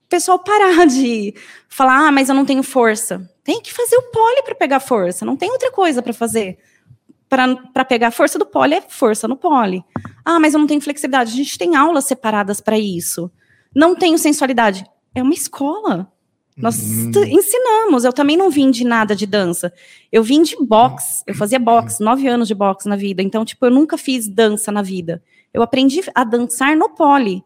o 0.06 0.08
pessoal 0.10 0.40
parar 0.40 0.86
de 0.88 1.34
falar, 1.70 2.08
ah, 2.08 2.12
mas 2.12 2.30
eu 2.30 2.36
não 2.36 2.46
tenho 2.46 2.64
força. 2.64 3.30
Tem 3.44 3.62
que 3.62 3.74
fazer 3.74 3.96
o 3.98 4.04
pole 4.12 4.44
para 4.44 4.56
pegar 4.56 4.80
força, 4.80 5.26
não 5.26 5.36
tem 5.36 5.50
outra 5.52 5.72
coisa 5.72 6.02
para 6.02 6.14
fazer. 6.14 6.58
Para 7.30 7.86
pegar 7.86 8.08
a 8.08 8.12
força 8.12 8.38
do 8.38 8.46
pole 8.46 8.76
é 8.76 8.82
força 8.82 9.26
no 9.28 9.38
pole. 9.38 9.84
Ah, 10.26 10.38
mas 10.40 10.54
eu 10.54 10.60
não 10.60 10.68
tenho 10.68 10.82
flexibilidade. 10.82 11.32
A 11.32 11.36
gente 11.36 11.58
tem 11.58 11.76
aulas 11.78 12.04
separadas 12.06 12.60
para 12.60 12.78
isso. 12.78 13.32
Não 13.74 13.96
tenho 13.96 14.18
sensualidade. 14.18 14.84
É 15.16 15.24
uma 15.24 15.34
escola. 15.34 16.12
Nós 16.58 16.78
Hum. 16.78 17.12
t- 17.12 17.26
ensinamos. 17.30 18.04
Eu 18.04 18.12
também 18.12 18.36
não 18.36 18.50
vim 18.50 18.70
de 18.70 18.84
nada 18.84 19.16
de 19.16 19.26
dança. 19.26 19.72
Eu 20.12 20.22
vim 20.22 20.44
de 20.44 20.58
boxe. 20.58 21.24
Eu 21.26 21.34
fazia 21.34 21.58
boxe, 21.58 22.04
nove 22.04 22.28
anos 22.28 22.50
de 22.50 22.54
boxe 22.54 22.90
na 22.90 22.98
vida. 22.98 23.24
Então, 23.24 23.46
tipo, 23.46 23.66
eu 23.66 23.72
nunca 23.72 23.98
fiz 23.98 24.28
dança 24.28 24.70
na 24.70 24.82
vida. 24.82 25.24
Eu 25.54 25.62
aprendi 25.62 26.02
a 26.14 26.24
dançar 26.24 26.76
no 26.76 26.90
pole. 26.90 27.44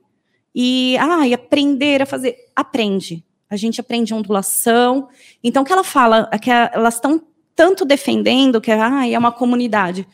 E, 0.53 0.97
ah, 0.99 1.27
e 1.27 1.33
aprender 1.33 2.01
a 2.01 2.05
fazer. 2.05 2.35
Aprende. 2.55 3.23
A 3.49 3.55
gente 3.55 3.81
aprende 3.81 4.13
ondulação. 4.13 5.09
Então, 5.43 5.63
o 5.63 5.65
que 5.65 5.73
ela 5.73 5.83
fala, 5.83 6.29
é 6.31 6.37
que 6.39 6.49
elas 6.49 6.95
estão 6.95 7.21
tanto 7.55 7.85
defendendo 7.85 8.61
que 8.61 8.71
ah, 8.71 9.07
é 9.07 9.17
uma 9.17 9.31
comunidade. 9.31 10.07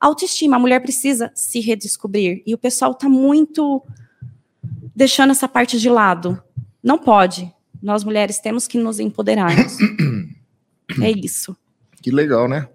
Autoestima, 0.00 0.56
a 0.56 0.60
mulher 0.60 0.80
precisa 0.80 1.30
se 1.34 1.60
redescobrir. 1.60 2.42
E 2.46 2.54
o 2.54 2.58
pessoal 2.58 2.92
está 2.92 3.08
muito 3.08 3.82
deixando 4.94 5.30
essa 5.30 5.48
parte 5.48 5.78
de 5.78 5.88
lado. 5.88 6.40
Não 6.82 6.98
pode. 6.98 7.52
Nós 7.82 8.04
mulheres 8.04 8.38
temos 8.38 8.66
que 8.66 8.78
nos 8.78 8.98
empoderarmos. 9.00 9.76
é 11.00 11.10
isso. 11.10 11.56
Que 12.00 12.10
legal, 12.10 12.48
né? 12.48 12.68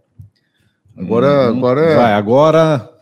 Agora, 0.95 1.51
Hum, 1.51 1.57
agora, 1.57 1.95
Vai, 1.95 2.13
agora. 2.13 2.92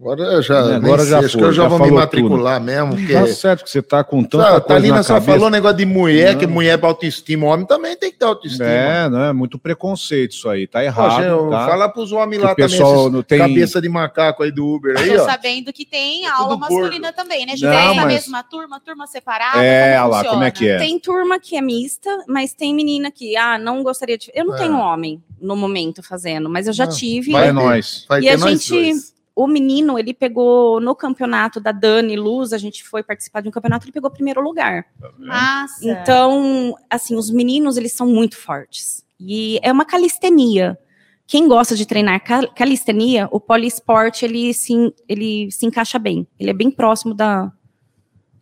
Agora 0.00 0.22
eu 0.22 0.42
já, 0.42 0.58
É, 0.58 0.74
agora 0.76 1.04
já 1.04 1.18
acho 1.18 1.36
que 1.36 1.44
eu 1.44 1.52
já, 1.52 1.62
já 1.64 1.68
vou 1.68 1.78
me 1.80 1.90
matricular 1.90 2.60
mesmo, 2.60 2.96
porque 2.96 3.12
Tá 3.12 3.26
certo 3.28 3.64
que 3.64 3.70
você 3.70 3.82
tá 3.82 4.02
com 4.04 4.22
tanta 4.22 4.44
Ah, 4.44 4.50
coisa 4.52 4.66
Thalina 4.66 4.96
na 4.96 5.02
só 5.02 5.14
cabeça. 5.14 5.32
falou 5.32 5.50
negócio 5.50 5.76
de 5.76 5.84
mulher, 5.84 6.38
que 6.38 6.46
Não. 6.46 6.54
mulher 6.54 6.74
é 6.74 6.76
pra 6.76 6.88
autoestima, 6.88 7.46
homem 7.46 7.66
também 7.66 7.96
tem 7.96 8.10
que 8.12 8.18
ter 8.18 8.24
autoestima. 8.24 8.64
É, 8.68 9.08
não 9.08 9.22
é 9.24 9.32
muito 9.32 9.58
preconceito 9.58 10.32
isso 10.32 10.48
aí, 10.48 10.66
tá 10.66 10.78
Pô, 10.80 10.84
errado. 10.84 11.22
gente, 11.22 11.50
tá? 11.50 11.66
Fala 11.66 11.88
pros 11.88 12.12
homens 12.12 12.38
Que 12.40 12.46
lá 12.46 12.54
também, 12.54 13.10
não 13.10 13.22
tem- 13.22 13.38
cabeça 13.38 13.80
de 13.80 13.88
macaco 13.88 14.42
aí 14.42 14.50
do 14.50 14.66
Uber 14.66 14.96
aí, 14.98 15.14
Tô 15.16 15.22
ó. 15.22 15.26
sabendo 15.26 15.72
que 15.72 15.84
tem 15.84 16.24
É 16.24 16.28
aula 16.30 16.48
tudo 16.50 16.60
masculina 16.60 17.12
também, 17.12 17.40
né? 17.46 17.52
Não, 17.52 17.58
Juliana, 17.58 17.94
na 17.94 18.04
mas- 18.04 18.14
mesma 18.14 18.42
turma, 18.42 18.80
turma 18.80 19.06
separada. 19.06 19.62
É, 19.64 19.94
como 19.96 20.04
olha 20.04 20.06
lá, 20.08 20.16
funciona? 20.18 20.30
como 20.34 20.44
é 20.44 20.50
que 20.50 20.68
é? 20.68 20.78
Tem 20.78 20.98
turma 20.98 21.40
que 21.40 21.56
é 21.56 21.60
mista, 21.60 22.10
mas 22.28 22.52
tem 22.54 22.74
menina 22.74 23.10
que, 23.10 23.36
ah, 23.36 23.58
não 23.58 23.82
gostaria 23.82 24.16
de. 24.18 24.30
Eu 24.34 24.44
não 24.46 24.54
É. 24.54 24.58
tenho 24.58 24.76
homem 24.78 25.22
no 25.40 25.54
momento 25.56 26.02
fazendo, 26.02 26.48
mas 26.50 26.66
eu 26.66 26.72
já 26.72 26.84
Ah, 26.84 26.88
tive. 26.88 27.32
vai 27.32 27.44
É 27.44 27.46
ter. 27.46 27.52
nóis. 27.52 28.04
Vai 28.08 28.20
E 28.22 28.28
a 28.28 28.36
nós 28.36 28.50
gente- 28.50 28.70
dois. 28.70 29.17
O 29.40 29.46
menino, 29.46 29.96
ele 29.98 30.12
pegou 30.12 30.80
no 30.80 30.96
campeonato 30.96 31.60
da 31.60 31.70
Dani 31.70 32.16
Luz, 32.16 32.52
a 32.52 32.58
gente 32.58 32.82
foi 32.82 33.04
participar 33.04 33.40
de 33.40 33.48
um 33.48 33.52
campeonato, 33.52 33.84
ele 33.84 33.92
pegou 33.92 34.10
primeiro 34.10 34.40
lugar. 34.40 34.86
Massa. 35.16 35.88
Então, 35.88 36.74
assim, 36.90 37.14
os 37.14 37.30
meninos, 37.30 37.76
eles 37.76 37.92
são 37.92 38.06
muito 38.08 38.36
fortes. 38.36 39.04
E 39.20 39.60
é 39.62 39.70
uma 39.70 39.84
calistenia. 39.84 40.76
Quem 41.24 41.46
gosta 41.46 41.76
de 41.76 41.86
treinar 41.86 42.24
cal- 42.24 42.48
calistenia, 42.52 43.28
o 43.30 43.38
poliesporte, 43.38 44.24
ele 44.24 44.52
se, 44.52 44.72
ele 45.08 45.50
se 45.52 45.64
encaixa 45.66 45.98
bem. 46.00 46.26
Ele 46.40 46.50
é 46.50 46.54
bem 46.54 46.68
próximo 46.70 47.14
da... 47.14 47.52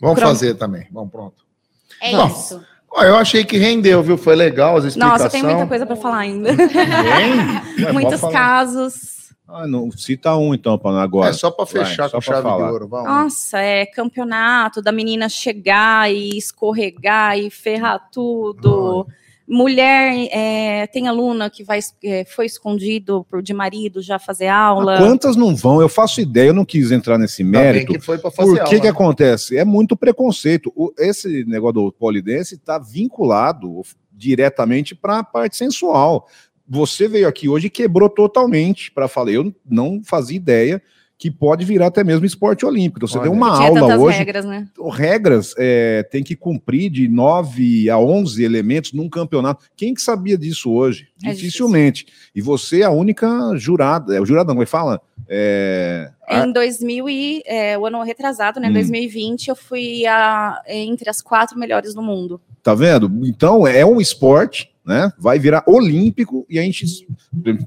Vamos 0.00 0.18
Pronto. 0.18 0.28
fazer 0.28 0.54
também. 0.54 0.86
Vamos, 0.90 1.10
pronto. 1.10 1.44
É 2.00 2.12
Não. 2.12 2.26
isso. 2.26 2.64
Eu 2.98 3.16
achei 3.16 3.44
que 3.44 3.58
rendeu, 3.58 4.02
viu? 4.02 4.16
Foi 4.16 4.34
legal 4.34 4.76
as 4.78 4.84
explicações. 4.84 5.20
Nossa, 5.20 5.30
tem 5.30 5.42
muita 5.42 5.66
coisa 5.66 5.84
para 5.84 5.96
falar 5.96 6.18
ainda. 6.18 6.50
Muitos 7.92 8.20
casos. 8.32 9.25
Ah, 9.48 9.66
não, 9.66 9.90
cita 9.92 10.36
um 10.36 10.52
então, 10.54 10.76
para 10.76 11.00
agora. 11.00 11.30
É 11.30 11.32
só 11.32 11.50
para 11.50 11.64
Vai, 11.66 11.84
fechar 11.84 12.08
só 12.10 12.16
com 12.16 12.20
chave 12.20 12.42
falar. 12.42 12.66
de 12.66 12.72
ouro. 12.72 12.88
Vamos. 12.88 13.06
Nossa, 13.08 13.58
é 13.60 13.86
campeonato 13.86 14.82
da 14.82 14.90
menina 14.90 15.28
chegar 15.28 16.12
e 16.12 16.36
escorregar 16.36 17.38
e 17.38 17.48
ferrar 17.48 18.08
tudo. 18.10 19.06
Mulher, 19.48 20.26
é, 20.32 20.88
tem 20.88 21.06
aluna 21.06 21.48
que 21.48 21.62
vai, 21.62 21.78
é, 22.02 22.24
foi 22.24 22.46
escondido 22.46 23.24
por, 23.30 23.40
de 23.40 23.54
marido 23.54 24.02
já 24.02 24.18
fazer 24.18 24.48
aula. 24.48 24.96
Ah, 24.96 24.98
Quantas 24.98 25.36
não 25.36 25.54
vão? 25.54 25.80
Eu 25.80 25.88
faço 25.88 26.20
ideia, 26.20 26.48
eu 26.48 26.52
não 26.54 26.64
quis 26.64 26.90
entrar 26.90 27.16
nesse 27.16 27.44
mérito. 27.44 27.92
que 27.92 28.00
foi 28.00 28.18
para 28.18 28.32
fazer 28.32 28.48
Por 28.50 28.54
que 28.56 28.60
aula, 28.62 28.76
que 28.80 28.82
né? 28.82 28.88
acontece? 28.88 29.56
É 29.56 29.64
muito 29.64 29.96
preconceito. 29.96 30.72
O- 30.74 30.92
esse 30.98 31.44
negócio 31.44 31.74
do 31.74 31.92
polidense 31.92 32.56
está 32.56 32.76
vinculado 32.80 33.82
diretamente 34.10 34.96
para 34.96 35.18
a 35.20 35.22
parte 35.24 35.56
sensual. 35.56 36.26
Você 36.68 37.08
veio 37.08 37.28
aqui 37.28 37.48
hoje 37.48 37.66
e 37.66 37.70
quebrou 37.70 38.08
totalmente 38.08 38.90
para 38.90 39.08
falar. 39.08 39.32
Eu 39.32 39.54
não 39.68 40.02
fazia 40.04 40.36
ideia 40.36 40.82
que 41.18 41.30
pode 41.30 41.64
virar 41.64 41.86
até 41.86 42.04
mesmo 42.04 42.26
esporte 42.26 42.66
olímpico. 42.66 42.98
Então, 42.98 43.08
você 43.08 43.18
Olha 43.18 43.24
deu 43.24 43.32
uma 43.32 43.56
Tinha 43.56 43.68
aula 43.68 43.96
hoje. 43.98 44.18
regras, 44.18 44.44
né? 44.44 44.68
Regras 44.92 45.54
é, 45.56 46.02
tem 46.10 46.22
que 46.22 46.36
cumprir 46.36 46.90
de 46.90 47.08
9 47.08 47.88
a 47.88 47.98
11 47.98 48.44
elementos 48.44 48.92
num 48.92 49.08
campeonato. 49.08 49.64
Quem 49.74 49.94
que 49.94 50.02
sabia 50.02 50.36
disso 50.36 50.70
hoje? 50.70 51.08
É 51.24 51.32
Dificilmente. 51.32 52.06
E 52.34 52.42
você 52.42 52.82
é 52.82 52.84
a 52.84 52.90
única 52.90 53.28
jurada. 53.56 54.14
É 54.14 54.20
o 54.20 54.26
jurado, 54.26 54.48
não, 54.48 54.54
como 54.56 54.62
é 54.62 54.66
que 54.66 54.70
fala? 54.70 55.00
É, 55.26 56.10
Em 56.28 56.52
2000 56.52 57.08
e 57.08 57.42
é, 57.46 57.78
o 57.78 57.86
ano 57.86 58.02
retrasado, 58.02 58.60
né? 58.60 58.68
Hum. 58.68 58.74
2020, 58.74 59.48
eu 59.48 59.56
fui 59.56 60.04
a, 60.06 60.60
entre 60.68 61.08
as 61.08 61.22
quatro 61.22 61.58
melhores 61.58 61.94
do 61.94 62.02
mundo. 62.02 62.40
Tá 62.62 62.74
vendo? 62.74 63.10
Então 63.26 63.66
é 63.66 63.86
um 63.86 64.00
esporte, 64.00 64.70
né? 64.86 65.10
Vai 65.18 65.38
virar 65.38 65.64
olímpico 65.66 66.46
e 66.48 66.58
a 66.58 66.62
gente, 66.62 66.86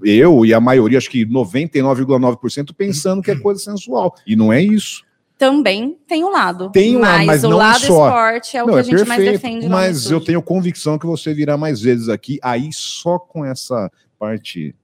eu 0.04 0.46
e 0.46 0.54
a 0.54 0.60
maioria, 0.62 0.98
acho 0.98 1.10
que 1.10 1.26
99,9% 1.26 2.74
pensando 2.76 3.22
que 3.22 3.32
é 3.32 3.36
coisa 3.36 3.60
sensual. 3.62 4.16
E 4.26 4.36
não 4.36 4.52
é 4.54 4.62
isso. 4.62 5.04
Também 5.38 5.98
tem 6.08 6.24
um 6.24 6.30
lado. 6.32 6.70
Tem 6.70 6.98
um 6.98 7.00
lado, 7.00 7.26
mas 7.26 7.44
o 7.44 7.50
não 7.50 7.58
lado 7.58 7.80
só. 7.80 8.08
esporte 8.08 8.58
é 8.58 8.64
o 8.64 8.68
não, 8.68 8.74
que 8.74 8.78
é 8.78 8.82
a 8.82 8.84
gente 8.84 9.08
mais 9.08 9.22
perfeito, 9.24 9.32
defende. 9.42 9.60
lá 9.62 9.70
no 9.70 9.70
mas 9.72 10.12
eu 10.12 10.20
tenho 10.20 10.42
convicção 10.42 10.98
que 11.00 11.06
você 11.06 11.34
virá 11.34 11.56
mais 11.58 11.80
vezes 11.82 12.10
aqui, 12.10 12.40
aí 12.42 12.70
só 12.74 13.18
com 13.18 13.46
essa 13.46 13.90
parte 14.18 14.76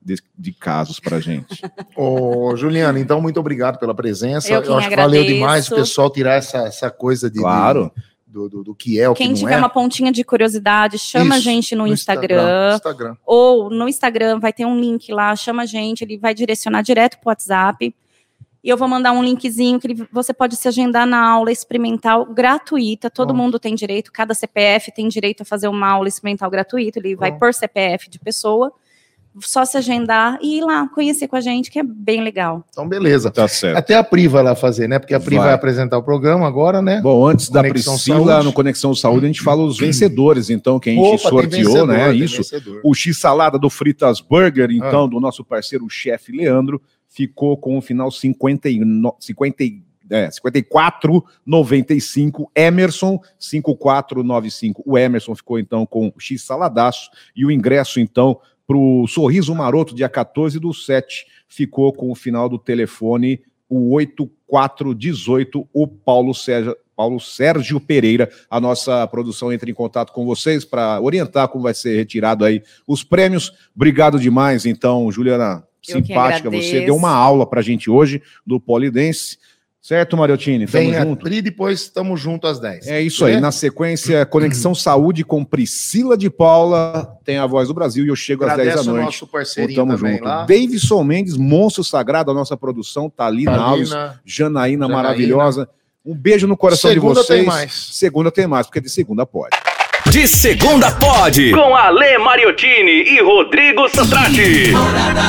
de, 0.00 0.16
de 0.36 0.52
casos 0.52 0.98
pra 0.98 1.20
gente. 1.20 1.60
Ô, 1.94 2.56
Juliana, 2.56 2.98
então 2.98 3.20
muito 3.20 3.38
obrigado 3.38 3.78
pela 3.78 3.94
presença. 3.94 4.50
Eu 4.52 4.62
que 4.62 4.68
acho 4.72 4.88
que 4.88 4.96
valeu 4.96 5.20
agradeço. 5.20 5.34
demais 5.34 5.70
o 5.70 5.74
pessoal 5.74 6.10
tirar 6.10 6.34
essa, 6.36 6.58
essa 6.66 6.90
coisa 6.90 7.30
de, 7.30 7.38
Claro. 7.38 7.92
de- 7.94 8.02
do, 8.32 8.48
do, 8.48 8.64
do 8.64 8.74
que 8.74 8.98
é 8.98 9.08
o 9.08 9.14
Quem 9.14 9.26
que 9.28 9.32
não 9.34 9.38
tiver 9.40 9.54
é. 9.54 9.58
uma 9.58 9.68
pontinha 9.68 10.10
de 10.10 10.24
curiosidade, 10.24 10.98
chama 10.98 11.34
a 11.34 11.38
Isso, 11.38 11.44
gente 11.44 11.74
no, 11.76 11.86
No 11.86 11.92
Instagram, 11.92 12.74
Instagram. 12.74 13.16
ou 13.26 13.68
no 13.70 13.88
Instagram 13.88 14.40
vai 14.40 14.52
ter 14.52 14.64
um 14.64 14.78
link 14.80 15.12
lá, 15.12 15.36
chama 15.36 15.62
a 15.62 15.66
gente, 15.66 16.02
ele 16.02 16.16
vai 16.18 16.34
direcionar 16.34 16.82
direto 16.82 17.18
pro 17.20 17.28
WhatsApp. 17.28 17.94
E 18.64 18.68
eu 18.68 18.76
vou 18.76 18.86
mandar 18.86 19.10
um 19.12 19.22
linkzinho 19.24 19.78
que 19.80 19.88
ele- 19.88 20.08
você 20.12 20.32
pode 20.32 20.54
se 20.56 20.68
agendar 20.68 21.04
na 21.06 21.28
aula 21.28 21.50
experimental 21.50 22.24
gratuita. 22.24 23.10
Todo 23.10 23.32
Ó. 23.32 23.34
mundo 23.34 23.58
tem 23.58 23.74
direito, 23.74 24.12
cada 24.12 24.34
CPF 24.34 24.92
tem 24.92 25.08
direito 25.08 25.42
a 25.42 25.44
fazer 25.44 25.66
uma 25.68 25.88
aula 25.88 26.06
experimental 26.08 26.48
gratuita. 26.48 27.00
Ele 27.00 27.16
vai 27.16 27.32
Ó. 27.32 27.38
por 27.38 27.52
CPF 27.52 28.08
de 28.08 28.18
pessoa. 28.20 28.72
Só 29.40 29.64
se 29.64 29.78
agendar 29.78 30.38
e 30.42 30.58
ir 30.58 30.60
lá 30.62 30.86
conhecer 30.88 31.26
com 31.26 31.36
a 31.36 31.40
gente, 31.40 31.70
que 31.70 31.78
é 31.78 31.82
bem 31.82 32.22
legal. 32.22 32.66
Então, 32.70 32.86
beleza. 32.86 33.30
Tá 33.30 33.48
certo. 33.48 33.78
Até 33.78 33.94
a 33.94 34.04
Pri 34.04 34.28
vai 34.28 34.42
lá 34.42 34.54
fazer, 34.54 34.86
né? 34.88 34.98
Porque 34.98 35.14
a 35.14 35.20
Pri 35.20 35.36
vai, 35.36 35.46
Vai. 35.46 35.54
apresentar 35.54 35.96
o 35.96 36.02
programa 36.02 36.46
agora, 36.46 36.82
né? 36.82 37.00
Bom, 37.00 37.26
antes 37.26 37.48
da 37.48 37.62
Conexão 37.62 37.94
Priscila, 37.94 38.26
Saúde. 38.32 38.44
no 38.46 38.52
Conexão 38.52 38.94
Saúde, 38.94 39.24
a 39.24 39.28
gente 39.28 39.40
fala 39.40 39.64
os 39.64 39.78
vencedores, 39.78 40.50
então, 40.50 40.78
que 40.78 40.90
a 40.90 40.92
gente 40.92 41.02
Opa, 41.02 41.16
tem 41.18 41.30
sorteou, 41.30 41.64
vencedor, 41.64 41.86
né? 41.86 42.10
tem 42.10 42.20
Isso. 42.22 42.36
vencedor. 42.36 42.80
O 42.84 42.92
X-Salada 42.94 43.58
do 43.58 43.70
Fritas 43.70 44.20
Burger, 44.20 44.68
Ah. 44.70 44.74
então, 44.74 45.08
do 45.08 45.18
nosso 45.18 45.42
parceiro 45.42 45.86
o 45.86 45.90
chefe 45.90 46.30
Leandro, 46.30 46.78
ficou 47.08 47.56
com 47.56 47.78
o 47.78 47.80
final 47.80 48.10
59, 48.10 49.16
50, 49.18 49.64
e- 49.64 49.80
é, 50.10 50.28
54,95. 50.30 52.50
Emerson, 52.54 53.18
5495. 53.38 54.82
O 54.84 54.98
Emerson 54.98 55.34
ficou, 55.34 55.58
então, 55.58 55.86
com 55.86 56.08
o 56.08 56.14
X-Saladaço. 56.20 57.08
E 57.34 57.46
o 57.46 57.50
ingresso, 57.50 57.98
então, 58.00 58.38
para 58.72 58.78
o 58.78 59.06
Sorriso 59.06 59.54
Maroto, 59.54 59.94
dia 59.94 60.08
14 60.08 60.58
do 60.58 60.72
7, 60.72 61.26
ficou 61.46 61.92
com 61.92 62.10
o 62.10 62.14
final 62.14 62.48
do 62.48 62.58
telefone, 62.58 63.42
o 63.68 63.92
8418, 63.92 65.68
o 65.72 65.86
Paulo 65.86 66.34
Sérgio. 66.34 66.74
Paulo 66.94 67.18
Sérgio 67.18 67.80
Pereira, 67.80 68.30
a 68.48 68.60
nossa 68.60 69.06
produção 69.08 69.50
entra 69.50 69.68
em 69.68 69.74
contato 69.74 70.12
com 70.12 70.26
vocês 70.26 70.62
para 70.62 71.00
orientar 71.00 71.48
como 71.48 71.64
vai 71.64 71.72
ser 71.72 71.96
retirado 71.96 72.44
aí 72.44 72.62
os 72.86 73.02
prêmios. 73.02 73.50
Obrigado 73.74 74.20
demais, 74.20 74.66
então, 74.66 75.10
Juliana, 75.10 75.64
Eu 75.88 75.96
simpática, 75.96 76.50
você 76.50 76.84
deu 76.84 76.94
uma 76.94 77.10
aula 77.10 77.46
para 77.46 77.60
a 77.60 77.62
gente 77.62 77.90
hoje 77.90 78.22
do 78.46 78.60
Polidense. 78.60 79.38
Certo, 79.82 80.16
Mariottini? 80.16 80.64
Tamo 80.66 80.84
Vem 80.84 80.96
a 80.96 81.02
junto. 81.02 81.24
Pri, 81.24 81.42
depois 81.42 81.80
estamos 81.80 82.20
juntos 82.20 82.48
às 82.48 82.60
10. 82.60 82.86
É 82.86 83.00
isso 83.02 83.24
aí. 83.24 83.40
Na 83.40 83.50
sequência, 83.50 84.24
Conexão 84.24 84.72
Saúde 84.76 85.24
com 85.24 85.44
Priscila 85.44 86.16
de 86.16 86.30
Paula, 86.30 87.18
tem 87.24 87.36
a 87.36 87.46
voz 87.46 87.66
do 87.66 87.74
Brasil 87.74 88.04
e 88.04 88.08
eu 88.08 88.14
chego 88.14 88.44
às 88.44 88.50
10 88.56 88.60
Agradece 88.60 88.86
da 88.86 88.92
o 88.92 88.94
noite. 88.94 89.06
nosso 89.06 89.26
parceirinho 89.26 89.76
Voltamos 89.76 90.00
também 90.00 90.14
junto. 90.18 90.24
lá. 90.24 90.44
Davidson 90.46 91.02
Mendes, 91.02 91.36
monstro 91.36 91.82
sagrado, 91.82 92.30
a 92.30 92.34
nossa 92.34 92.56
produção, 92.56 93.10
Thalina 93.10 93.56
Alves, 93.56 93.88
Thalina. 93.90 94.20
Janaína, 94.24 94.84
Janaína. 94.84 94.88
maravilhosa. 94.88 95.68
Um 96.06 96.14
beijo 96.14 96.46
no 96.46 96.56
coração 96.56 96.88
Segunda 96.88 97.20
de 97.20 97.26
vocês. 97.26 97.38
tem 97.40 97.46
mais. 97.48 97.72
Segunda 97.92 98.30
tem 98.30 98.46
mais, 98.46 98.66
porque 98.68 98.80
de 98.80 98.88
segunda 98.88 99.26
pode. 99.26 99.56
De 100.10 100.28
segunda 100.28 100.92
pode. 100.92 101.50
Com 101.52 101.74
Ale 101.74 102.18
Mariottini 102.18 103.02
e 103.16 103.20
Rodrigo 103.20 103.88
Satrati. 103.88 104.70
Morada 104.70 105.22